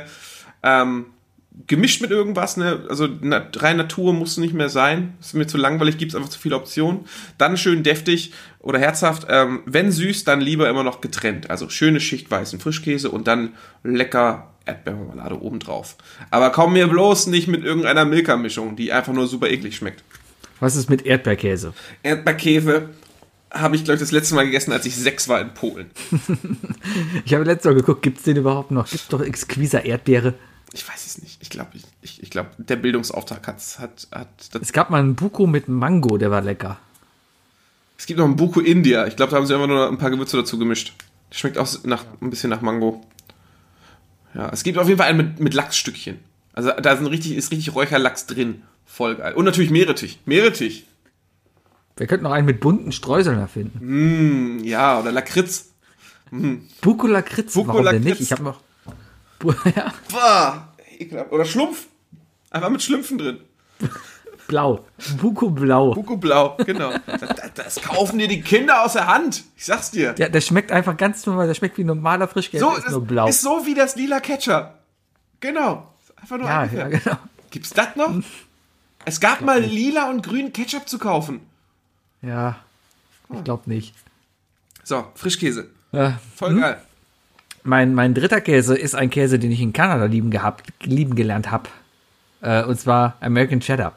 [0.64, 1.06] ähm,
[1.66, 2.84] gemischt mit irgendwas, ne?
[2.88, 5.14] Also na, rein Natur muss nicht mehr sein.
[5.20, 7.00] Ist mir zu langweilig, gibt es einfach zu viele Optionen.
[7.38, 9.26] Dann schön deftig oder herzhaft.
[9.28, 11.50] Ähm, wenn süß, dann lieber immer noch getrennt.
[11.50, 15.96] Also schöne Schicht weißen Frischkäse und dann lecker Erdbeermarmelade obendrauf.
[16.30, 20.04] Aber komm mir bloß nicht mit irgendeiner Milka-Mischung, die einfach nur super eklig schmeckt.
[20.60, 21.72] Was ist mit Erdbeerkäse?
[22.02, 22.90] Erdbeerkäse
[23.52, 25.90] habe ich, glaube ich, das letzte Mal gegessen, als ich sechs war in Polen.
[27.24, 28.88] Ich habe letztes Mal geguckt, gibt es den überhaupt noch?
[28.88, 30.34] Gibt es doch exquiser Erdbeere?
[30.72, 31.38] Ich weiß es nicht.
[31.42, 33.88] Ich glaube, ich, ich, ich glaub, der Bildungsauftrag hat, hat.
[34.52, 36.78] Das, Es gab mal einen Buko mit Mango, der war lecker.
[37.98, 39.06] es gibt noch einen Buko India.
[39.06, 40.92] Ich glaube, da haben sie einfach nur ein paar Gewürze dazu gemischt.
[41.32, 43.04] Schmeckt auch nach, ein bisschen nach Mango.
[44.34, 46.18] Ja, es gibt auf jeden Fall einen mit, mit Lachsstückchen.
[46.52, 48.62] Also da sind richtig, ist richtig Räucherlachs drin.
[48.86, 49.34] Voll geil.
[49.34, 50.20] Und natürlich Meerrettich.
[50.24, 50.86] Meerrettich.
[51.96, 53.78] Wir könnten noch einen mit bunten Streuseln erfinden.
[53.80, 55.66] Hm, ja, oder Lakritz.
[56.80, 58.04] Buko Lakritz, Buko warum denn Lakritz.
[58.04, 58.20] nicht?
[58.20, 58.60] Ich habe noch...
[59.76, 60.68] Ja, Boah,
[60.98, 61.32] ekelhaft.
[61.32, 61.86] Oder Schlumpf.
[62.50, 63.40] Einfach mit Schlümpfen drin.
[64.48, 64.84] blau.
[65.20, 65.94] Buko Blau.
[65.94, 66.92] Buko Blau, genau.
[67.06, 69.44] das, das kaufen dir die Kinder aus der Hand.
[69.56, 70.14] Ich sag's dir.
[70.18, 71.46] Ja, der schmeckt einfach ganz normal.
[71.46, 72.64] Der schmeckt wie normaler Frischkäse.
[72.64, 73.28] So, ist ist, nur blau.
[73.28, 74.74] ist so wie das lila Ketchup.
[75.40, 75.86] Genau.
[76.16, 77.16] Einfach nur ja, ja, genau.
[77.50, 78.12] Gibt's das noch?
[79.04, 81.40] Es gab mal lila und grünen Ketchup zu kaufen.
[82.20, 82.56] Ja,
[83.32, 83.94] ich glaube nicht.
[84.84, 85.70] So, Frischkäse.
[85.92, 86.80] Äh, Voll geil.
[87.62, 91.50] Mein, mein dritter Käse ist ein Käse, den ich in Kanada lieben, gehabt, lieben gelernt
[91.50, 91.68] habe.
[92.40, 93.94] Äh, und zwar American Cheddar.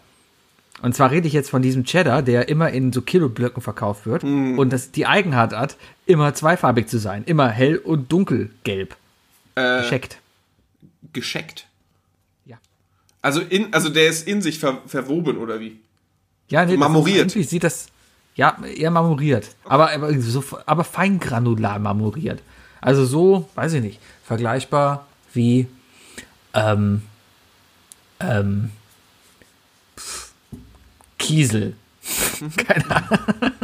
[0.81, 4.25] Und zwar rede ich jetzt von diesem Cheddar, der immer in so Kiloblöcken verkauft wird
[4.25, 7.23] und das die Eigenart hat, immer zweifarbig zu sein.
[7.25, 8.97] Immer hell und dunkelgelb.
[9.55, 10.17] Äh, Gescheckt.
[11.13, 11.67] gescheckt.
[12.45, 12.57] Ja.
[13.21, 15.79] Also, in, also der ist in sich ver, verwoben, oder wie?
[16.49, 17.17] Ja, nee, das marmoriert.
[17.17, 17.87] Irgendwie sieht das,
[18.35, 19.55] ja, eher marmoriert.
[19.63, 22.41] Aber, aber, so, aber feingranular marmoriert.
[22.83, 25.67] Also so, weiß ich nicht, vergleichbar wie,
[26.53, 27.01] ähm,
[28.19, 28.71] ähm,
[29.97, 30.31] pff,
[31.17, 31.75] Kiesel.
[32.57, 33.19] Keine Ahnung.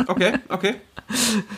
[0.08, 0.76] Okay, okay.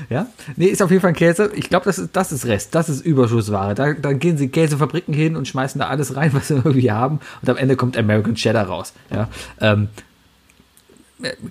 [0.09, 0.27] Ja?
[0.55, 1.51] Nee, ist auf jeden Fall ein Käse.
[1.55, 2.73] Ich glaube, das ist, das ist Rest.
[2.73, 3.75] Das ist Überschussware.
[3.75, 7.19] Da, dann gehen sie Käsefabriken hin und schmeißen da alles rein, was sie irgendwie haben.
[7.41, 8.93] Und am Ende kommt American Cheddar raus.
[9.11, 9.29] Ja?
[9.59, 10.10] Ähm, äh,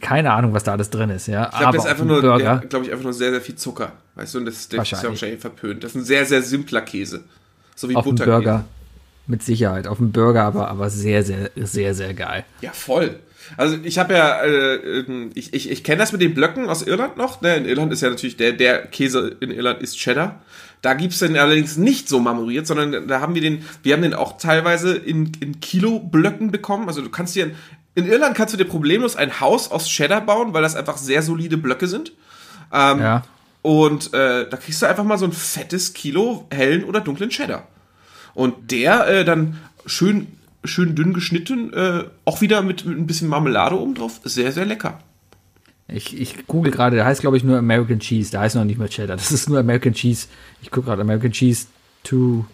[0.01, 1.27] keine Ahnung, was da alles drin ist.
[1.27, 1.51] Ja?
[1.53, 3.93] Ich glaube, das ist einfach nur, glaube ich, einfach nur sehr, sehr viel Zucker.
[4.15, 5.41] Weißt du, und das, das ist ja Wahrscheinlich.
[5.41, 5.85] verpönt.
[5.85, 7.25] Das ist ein sehr, sehr simpler Käse.
[7.75, 8.31] So wie auf Butterkäse.
[8.31, 8.65] Burger.
[9.27, 9.87] Mit Sicherheit.
[9.87, 12.45] Auf dem Burger, aber, aber sehr, sehr, sehr, sehr geil.
[12.61, 13.21] Ja, voll.
[13.57, 16.83] Also ich habe ja, äh, ähm, ich, ich, ich kenne das mit den Blöcken aus
[16.83, 17.41] Irland noch.
[17.41, 17.57] Ne?
[17.57, 20.43] In Irland ist ja natürlich der, der Käse in Irland ist Cheddar.
[20.83, 24.15] Da gibt's den allerdings nicht so marmoriert, sondern da haben wir den, wir haben den
[24.15, 26.89] auch teilweise in, in Kiloblöcken bekommen.
[26.89, 27.51] Also du kannst dir,
[28.01, 31.23] in Irland kannst du dir problemlos ein Haus aus Cheddar bauen, weil das einfach sehr
[31.23, 32.13] solide Blöcke sind.
[32.73, 33.25] Ähm, Ja.
[33.63, 37.69] Und äh, da kriegst du einfach mal so ein fettes Kilo hellen oder dunklen Cheddar.
[38.33, 40.29] Und der äh, dann schön,
[40.65, 44.21] schön dünn geschnitten, äh, auch wieder mit, mit ein bisschen Marmelade oben drauf.
[44.25, 44.99] Sehr, sehr lecker.
[45.89, 48.31] Ich, ich google gerade, der heißt, glaube ich, nur American Cheese.
[48.31, 49.17] Der heißt noch nicht mehr Cheddar.
[49.17, 50.29] Das ist nur American Cheese.
[50.63, 51.67] Ich gucke gerade American Cheese
[52.03, 52.47] Two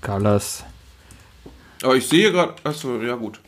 [0.00, 0.64] Colors.
[1.82, 3.40] Aber ich sehe gerade, achso, ja gut.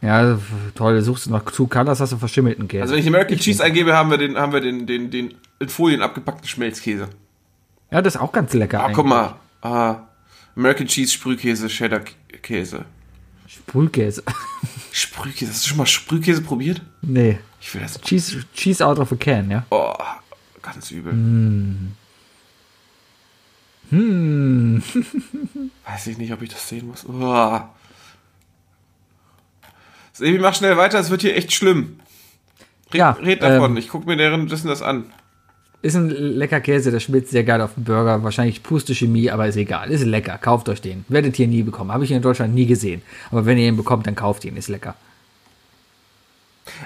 [0.00, 0.38] Ja,
[0.74, 0.94] toll.
[0.94, 2.82] Du suchst nach Two Colors, hast du verschimmelten Käse.
[2.82, 5.68] Also wenn ich American Cheese eingebe, haben wir den, haben wir den, den, den in
[5.68, 7.08] Folien abgepackten Schmelzkäse.
[7.90, 8.82] ja, das ist auch ganz lecker.
[8.84, 9.34] Ah, guck mal.
[9.62, 9.96] Ah,
[10.56, 12.84] American Cheese, Sprühkäse, Cheddar-Käse.
[13.46, 14.22] Sprühkäse.
[14.92, 16.80] Sprühkäse, hast du schon mal Sprühkäse probiert?
[17.02, 17.38] nee.
[17.62, 18.00] Ich will das.
[18.00, 19.66] Cheese, cheese out of a can, ja.
[19.70, 19.92] Oh,
[20.62, 21.12] ganz übel.
[21.12, 21.92] Hm.
[25.86, 27.04] Weiß ich nicht, ob ich das sehen muss.
[27.06, 27.60] Oh.
[30.20, 31.98] Sebi, mach schnell weiter, es wird hier echt schlimm.
[32.92, 35.06] Red, Ja, red davon, ähm, ich gucke mir währenddessen das an.
[35.80, 38.22] Ist ein lecker Käse, der schmilzt sehr geil auf dem Burger.
[38.22, 39.90] Wahrscheinlich puste Chemie, aber ist egal.
[39.90, 40.36] Ist lecker.
[40.36, 41.06] Kauft euch den.
[41.08, 41.90] Werdet ihr nie bekommen.
[41.90, 43.00] Habe ich in Deutschland nie gesehen.
[43.30, 44.58] Aber wenn ihr ihn bekommt, dann kauft ihn.
[44.58, 44.94] Ist lecker.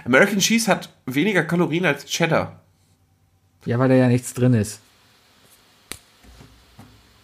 [0.05, 2.61] American Cheese hat weniger Kalorien als Cheddar.
[3.65, 4.78] Ja, weil da ja nichts drin ist.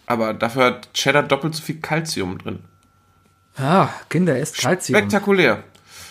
[0.07, 2.65] Aber dafür hat Cheddar doppelt so viel Kalzium drin.
[3.57, 4.99] Ah, Kinder, esst Kalzium.
[4.99, 5.63] Spektakulär.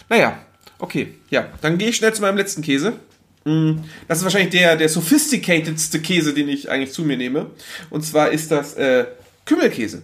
[0.09, 0.39] Naja,
[0.79, 1.15] okay.
[1.29, 2.93] Ja, dann gehe ich schnell zu meinem letzten Käse.
[4.07, 7.47] Das ist wahrscheinlich der, der sophisticatedste Käse, den ich eigentlich zu mir nehme.
[7.89, 9.05] Und zwar ist das äh,
[9.45, 10.03] Kümmelkäse.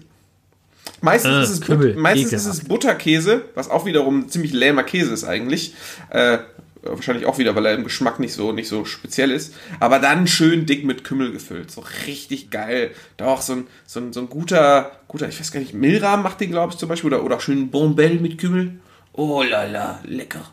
[1.02, 4.54] Meistens, Äh, ist, es Kümmel, But meistens ist es Butterkäse, was auch wiederum ein ziemlich
[4.54, 5.74] lähmer Käse ist eigentlich.
[6.10, 6.40] Äh,
[6.82, 9.54] wahrscheinlich auch wieder, weil er im Geschmack nicht so, nicht so speziell ist.
[9.80, 11.70] Aber dann schön dick mit Kümmel gefüllt.
[11.70, 12.92] So richtig geil.
[13.18, 16.40] Doch, so ein, so ein, so ein guter, guter, ich weiß gar nicht, Milram macht
[16.40, 17.10] den, glaube ich, zum Beispiel.
[17.14, 18.80] Oder, oder schön Bombelle mit Kümmel.
[19.18, 20.52] Oh la la, lecker.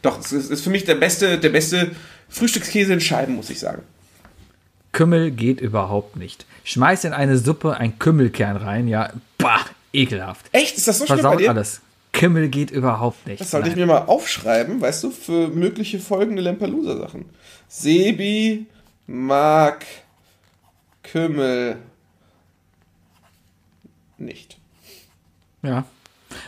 [0.00, 1.90] Doch, es ist, für mich der beste, der beste
[2.28, 3.82] Frühstückskäse in Scheiben, muss ich sagen.
[4.92, 6.46] Kümmel geht überhaupt nicht.
[6.64, 10.46] Schmeiß in eine Suppe ein Kümmelkern rein, ja, bah, ekelhaft.
[10.52, 10.76] Echt?
[10.76, 11.50] Ist das so schlimm bei Versaut dir?
[11.50, 11.80] alles.
[12.12, 13.40] Kümmel geht überhaupt nicht.
[13.40, 13.86] Das sollte ich Nein.
[13.86, 17.24] mir mal aufschreiben, weißt du, für mögliche folgende Lampelusa-Sachen.
[17.68, 18.66] Sebi
[19.06, 19.84] mag
[21.02, 21.76] Kümmel
[24.18, 24.58] nicht.
[25.62, 25.84] Ja.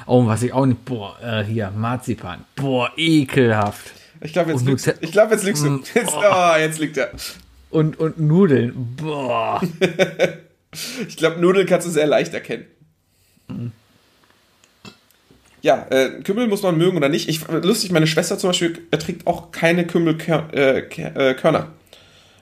[0.06, 0.84] Oh, was ich auch nicht.
[0.84, 2.44] Boah, äh, hier, Marzipan.
[2.56, 3.92] Boah, ekelhaft.
[4.20, 5.70] Ich glaube, jetzt, lügst- ich glaub, jetzt lügst du.
[5.70, 7.10] Mm, Jetzt, oh, jetzt liegt er.
[7.70, 8.96] Und, und Nudeln.
[8.96, 9.60] Boah.
[11.06, 12.64] Ich glaube, Nudeln kannst du sehr leicht erkennen.
[15.62, 17.28] Ja, äh, Kümmel muss man mögen oder nicht.
[17.28, 20.52] Ich, lustig, meine Schwester zum Beispiel erträgt auch keine Kümmelkörner.
[20.52, 21.64] Äh, äh,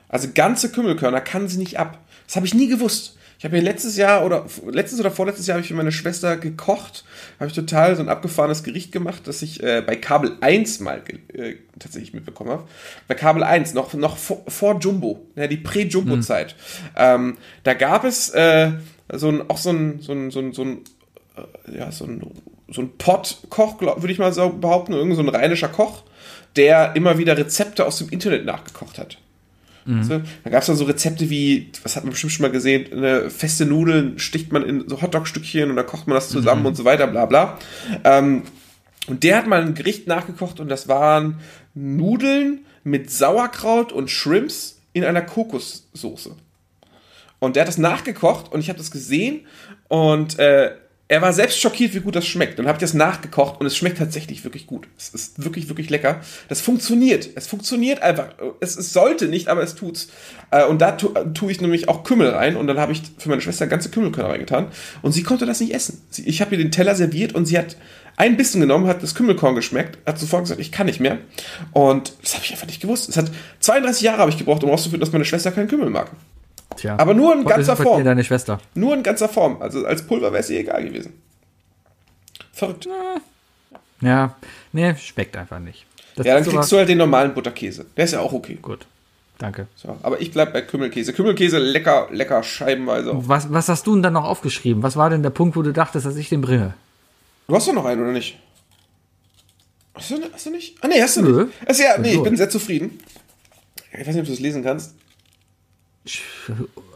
[0.09, 1.99] also ganze Kümmelkörner kann sie nicht ab.
[2.27, 3.17] Das habe ich nie gewusst.
[3.43, 6.37] Ich habe mir letztes Jahr oder letztes oder vorletztes Jahr habe ich für meine Schwester
[6.37, 7.03] gekocht.
[7.41, 11.03] Habe ich total so ein abgefahrenes Gericht gemacht, das ich äh, bei Kabel 1 mal
[11.33, 12.69] äh, tatsächlich mitbekommen habe.
[13.09, 16.55] Bei Kabel 1, noch, noch vor, vor Jumbo, ja, die Prä-Jumbo-Zeit.
[16.95, 18.75] Ähm, da gab es äh,
[19.13, 20.85] so ein, auch so ein, so ein, so ein, so ein
[21.67, 22.25] äh, ja, so ein,
[22.69, 26.05] so ein Pott-Koch, glaub- würde ich mal so behaupten, irgend so ein rheinischer Koch,
[26.55, 29.19] der immer wieder Rezepte aus dem Internet nachgekocht hat.
[30.03, 32.93] So, da gab es dann so Rezepte wie, was hat man bestimmt schon mal gesehen,
[32.93, 36.77] eine feste Nudeln sticht man in so Hotdog-Stückchen und dann kocht man das zusammen und
[36.77, 37.59] so weiter, bla bla.
[38.05, 38.43] Ähm,
[39.09, 41.41] und der hat mal ein Gericht nachgekocht und das waren
[41.75, 46.37] Nudeln mit Sauerkraut und Shrimps in einer Kokossoße.
[47.39, 49.47] Und der hat das nachgekocht und ich habe das gesehen
[49.89, 50.77] und äh,
[51.13, 52.59] er war selbst schockiert, wie gut das schmeckt.
[52.59, 54.89] Und habe ich das nachgekocht und es schmeckt tatsächlich wirklich gut.
[54.97, 56.23] Es ist wirklich, wirklich lecker.
[56.49, 57.29] Das funktioniert.
[57.35, 58.29] Es funktioniert einfach.
[58.61, 60.09] Es, es sollte nicht, aber es tut's.
[60.51, 63.29] Äh, und da tu, tue ich nämlich auch Kümmel rein und dann habe ich für
[63.29, 64.69] meine Schwester ganze Kümmelkörner reingetan
[65.03, 66.01] und sie konnte das nicht essen.
[66.25, 67.77] Ich habe ihr den Teller serviert und sie hat
[68.17, 71.19] ein Bissen genommen, hat das Kümmelkorn geschmeckt, hat sofort gesagt, ich kann nicht mehr.
[71.73, 73.11] Und das habe ich einfach nicht gewusst.
[73.11, 73.31] Es hat
[73.61, 76.11] 32 Jahre habe ich gebraucht, um herauszufinden, dass meine Schwester keinen Kümmel mag.
[76.77, 76.97] Tja.
[76.99, 78.05] Aber nur in ganzer Form.
[78.05, 78.59] deine Schwester.
[78.75, 79.61] Nur in ganzer Form.
[79.61, 81.15] Also als Pulver wäre es ihr egal gewesen.
[82.53, 82.89] Verrückt.
[84.01, 84.35] Ja,
[84.73, 85.87] nee, schmeckt einfach nicht.
[86.17, 87.87] Das Ja, dann kriegst du halt den normalen Butterkäse.
[87.97, 88.59] Der ist ja auch okay.
[88.61, 88.87] Gut,
[89.39, 89.67] danke.
[89.77, 91.13] So, aber ich bleib bei Kümmelkäse.
[91.13, 93.13] Kümmelkäse lecker, lecker scheibenweise.
[93.13, 93.23] auch.
[93.29, 94.83] Was, was hast du denn dann noch aufgeschrieben?
[94.83, 96.75] Was war denn der Punkt, wo du dachtest, dass ich den bringe?
[97.49, 98.39] Du hast doch noch einen, oder nicht?
[99.95, 100.77] Hast du, hast du nicht?
[100.81, 101.45] Ah, nee, hast du Nö.
[101.45, 101.55] nicht.
[101.67, 102.99] Also, ja, nee, ich bin sehr zufrieden.
[103.93, 104.95] Ich weiß nicht, ob du es lesen kannst.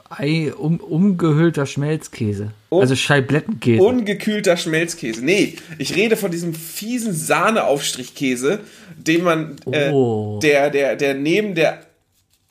[0.09, 2.53] Ei, um, umgehüllter Schmelzkäse.
[2.71, 3.83] Un- also Scheiblettenkäse.
[3.83, 5.25] Ungekühlter Schmelzkäse.
[5.25, 8.61] Nee, ich rede von diesem fiesen Sahneaufstrichkäse,
[8.97, 10.39] den man, äh, Oh.
[10.43, 11.83] der, der, der neben der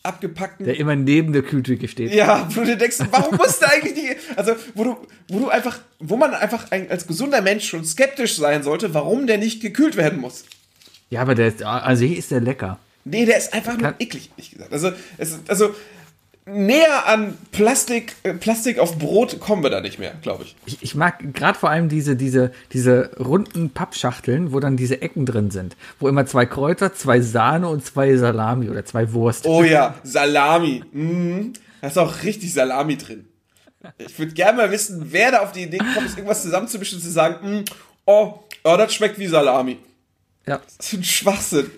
[0.04, 2.14] abgepackten der immer neben der Kühltheke steht.
[2.14, 4.98] Ja, wo du denkst, warum musst du eigentlich die, also wo du,
[5.30, 9.26] wo du einfach, wo man einfach ein, als gesunder Mensch schon skeptisch sein sollte, warum
[9.28, 10.44] der nicht gekühlt werden muss.
[11.10, 12.80] Ja, aber der ist, also hier ist der lecker.
[13.04, 14.74] Nee, der ist einfach nur eklig, ehrlich gesagt.
[14.74, 15.74] Also, es ist, also
[16.46, 20.56] näher an Plastik, äh, Plastik auf Brot kommen wir da nicht mehr, glaube ich.
[20.66, 25.26] Ich, ich mag gerade vor allem diese, diese, diese runden Pappschachteln, wo dann diese Ecken
[25.26, 25.76] drin sind.
[26.00, 29.46] Wo immer zwei Kräuter, zwei Sahne und zwei Salami oder zwei Wurst.
[29.46, 30.84] Oh ja, Salami.
[30.92, 31.54] Mhm.
[31.82, 33.28] Da ist auch richtig Salami drin.
[33.98, 37.12] Ich würde gerne mal wissen, wer da auf die Idee kommt, irgendwas zusammenzumischen und zu
[37.12, 37.66] sagen, mm,
[38.06, 39.78] oh, oh, das schmeckt wie Salami.
[40.48, 40.60] Ja.
[40.78, 41.72] Das ist ein Schwachsinn.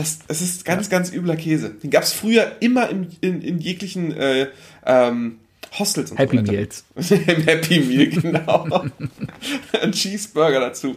[0.00, 1.70] Das, das ist ganz, ganz übler Käse.
[1.70, 4.48] Den gab es früher immer in, in, in jeglichen äh,
[4.86, 5.40] ähm,
[5.78, 6.42] Hostels und Happy so.
[6.44, 6.84] Meals.
[6.96, 8.86] Im Happy Meal, genau.
[9.82, 10.96] Ein Cheeseburger dazu.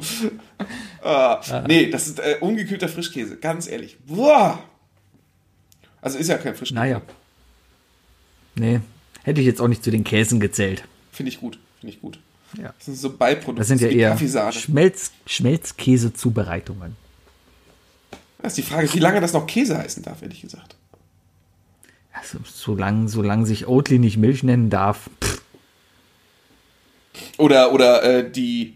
[1.02, 3.98] Ah, nee, das ist äh, ungekühlter Frischkäse, ganz ehrlich.
[4.08, 4.64] Boah.
[6.02, 6.80] Also ist ja kein Frischkäse.
[6.80, 7.02] Naja.
[8.56, 8.80] Nee,
[9.24, 10.86] hätte ich jetzt auch nicht zu den Käsen gezählt.
[11.12, 12.20] Finde ich gut, finde ich gut.
[12.58, 12.74] Ja.
[12.78, 13.60] Das sind so Beiprodukte.
[13.60, 14.18] Das sind ja eher.
[14.54, 17.03] Schmelz, Schmelzkäse-Zubereitungen.
[18.44, 20.76] Das ist die Frage, wie lange das noch Käse heißen darf, ehrlich gesagt.
[22.12, 25.10] Also, solange, solange sich Oatly nicht Milch nennen darf.
[25.24, 25.42] Pff,
[27.38, 28.76] Oder, oder äh, die,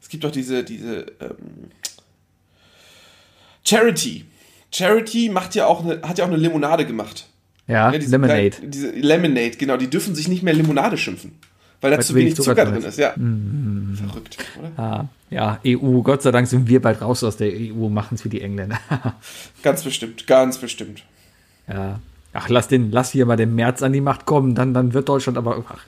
[0.00, 1.70] es gibt doch diese, diese ähm,
[3.64, 4.24] Charity.
[4.72, 7.28] Charity macht ja auch eine, hat ja auch eine Limonade gemacht.
[7.66, 8.52] ja, Ja, diese Lemonade.
[8.62, 9.76] Diese Lemonade, genau.
[9.76, 11.36] Die dürfen sich nicht mehr Limonade schimpfen.
[11.80, 13.12] Weil da zu wenig Zucker Zucker drin drin ist, ja.
[14.08, 14.72] Verrückt, oder?
[14.82, 18.24] Ah, ja, EU, Gott sei Dank sind wir bald raus aus der EU, machen es
[18.24, 18.78] wie die Engländer.
[19.62, 21.04] Ganz bestimmt, ganz bestimmt.
[21.68, 22.00] ja.
[22.34, 25.08] Ach, lass den, lass hier mal den März an die Macht kommen, dann, dann wird
[25.08, 25.64] Deutschland aber.
[25.66, 25.78] Ach,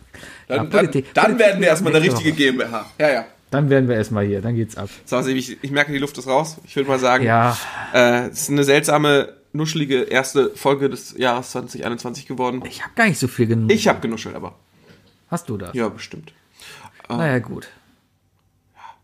[0.48, 2.32] Dann, ja, dann, Politik- dann Politik werden wir erstmal eine richtige.
[2.32, 2.86] GmbH.
[2.98, 3.24] Ja, ja.
[3.50, 4.88] Dann werden wir erstmal hier, dann geht's ab.
[5.04, 6.56] So, also ich, ich merke, die Luft ist raus.
[6.64, 7.56] Ich würde mal sagen, Ja,
[7.92, 12.62] äh, es ist eine seltsame, nuschelige erste Folge des Jahres 2021 geworden.
[12.66, 13.70] ich habe gar nicht so viel genug.
[13.70, 14.54] Ich habe genuschelt, aber.
[15.31, 15.74] Hast du das?
[15.74, 16.32] Ja, bestimmt.
[17.09, 17.69] Naja, gut.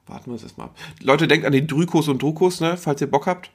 [0.07, 0.77] Warten wir es erstmal ab.
[1.03, 3.51] Leute, denkt an die Drykos und Drukos, ne, falls ihr Bock habt.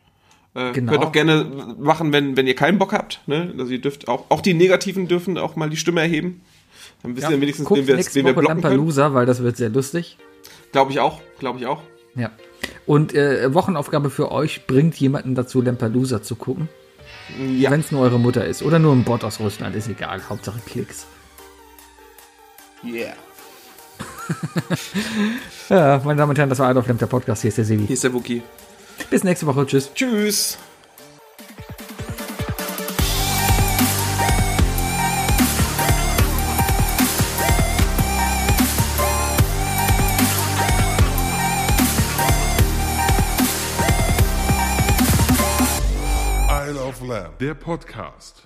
[0.53, 0.91] Äh, Genau.
[0.91, 1.45] Könnt auch gerne
[1.80, 3.22] machen, wenn, wenn ihr keinen Bock habt.
[3.26, 3.53] Ne?
[3.57, 6.41] Also ihr dürft auch, auch die Negativen dürfen auch mal die Stimme erheben.
[7.03, 8.61] Dann wisst ihr wenigstens, Guckt wen wir, wen wir blocken können.
[8.61, 10.18] Lampelusa, weil das wird sehr lustig.
[10.73, 11.81] Glaube ich auch, glaube ich auch.
[12.15, 12.31] Ja.
[12.85, 16.68] Und äh, Wochenaufgabe für euch, bringt jemanden dazu, Lampelusa zu gucken.
[17.57, 17.72] Ja.
[17.72, 18.61] Wenn es nur eure Mutter ist.
[18.61, 20.22] Oder nur ein Bot aus Russland, ist egal.
[20.30, 21.07] Hauptsache Klicks.
[22.83, 23.15] Yeah.
[25.69, 27.41] Ja, meine Damen und Herren, das war Adolf Lemp, der Podcast.
[27.43, 27.85] Hier ist der Sebi.
[27.87, 28.41] Hier ist der Wookie.
[29.09, 29.65] Bis nächste Woche.
[29.65, 29.93] Tschüss.
[29.93, 30.57] Tschüss.
[46.49, 48.43] Isle of Lamb, der Podcast.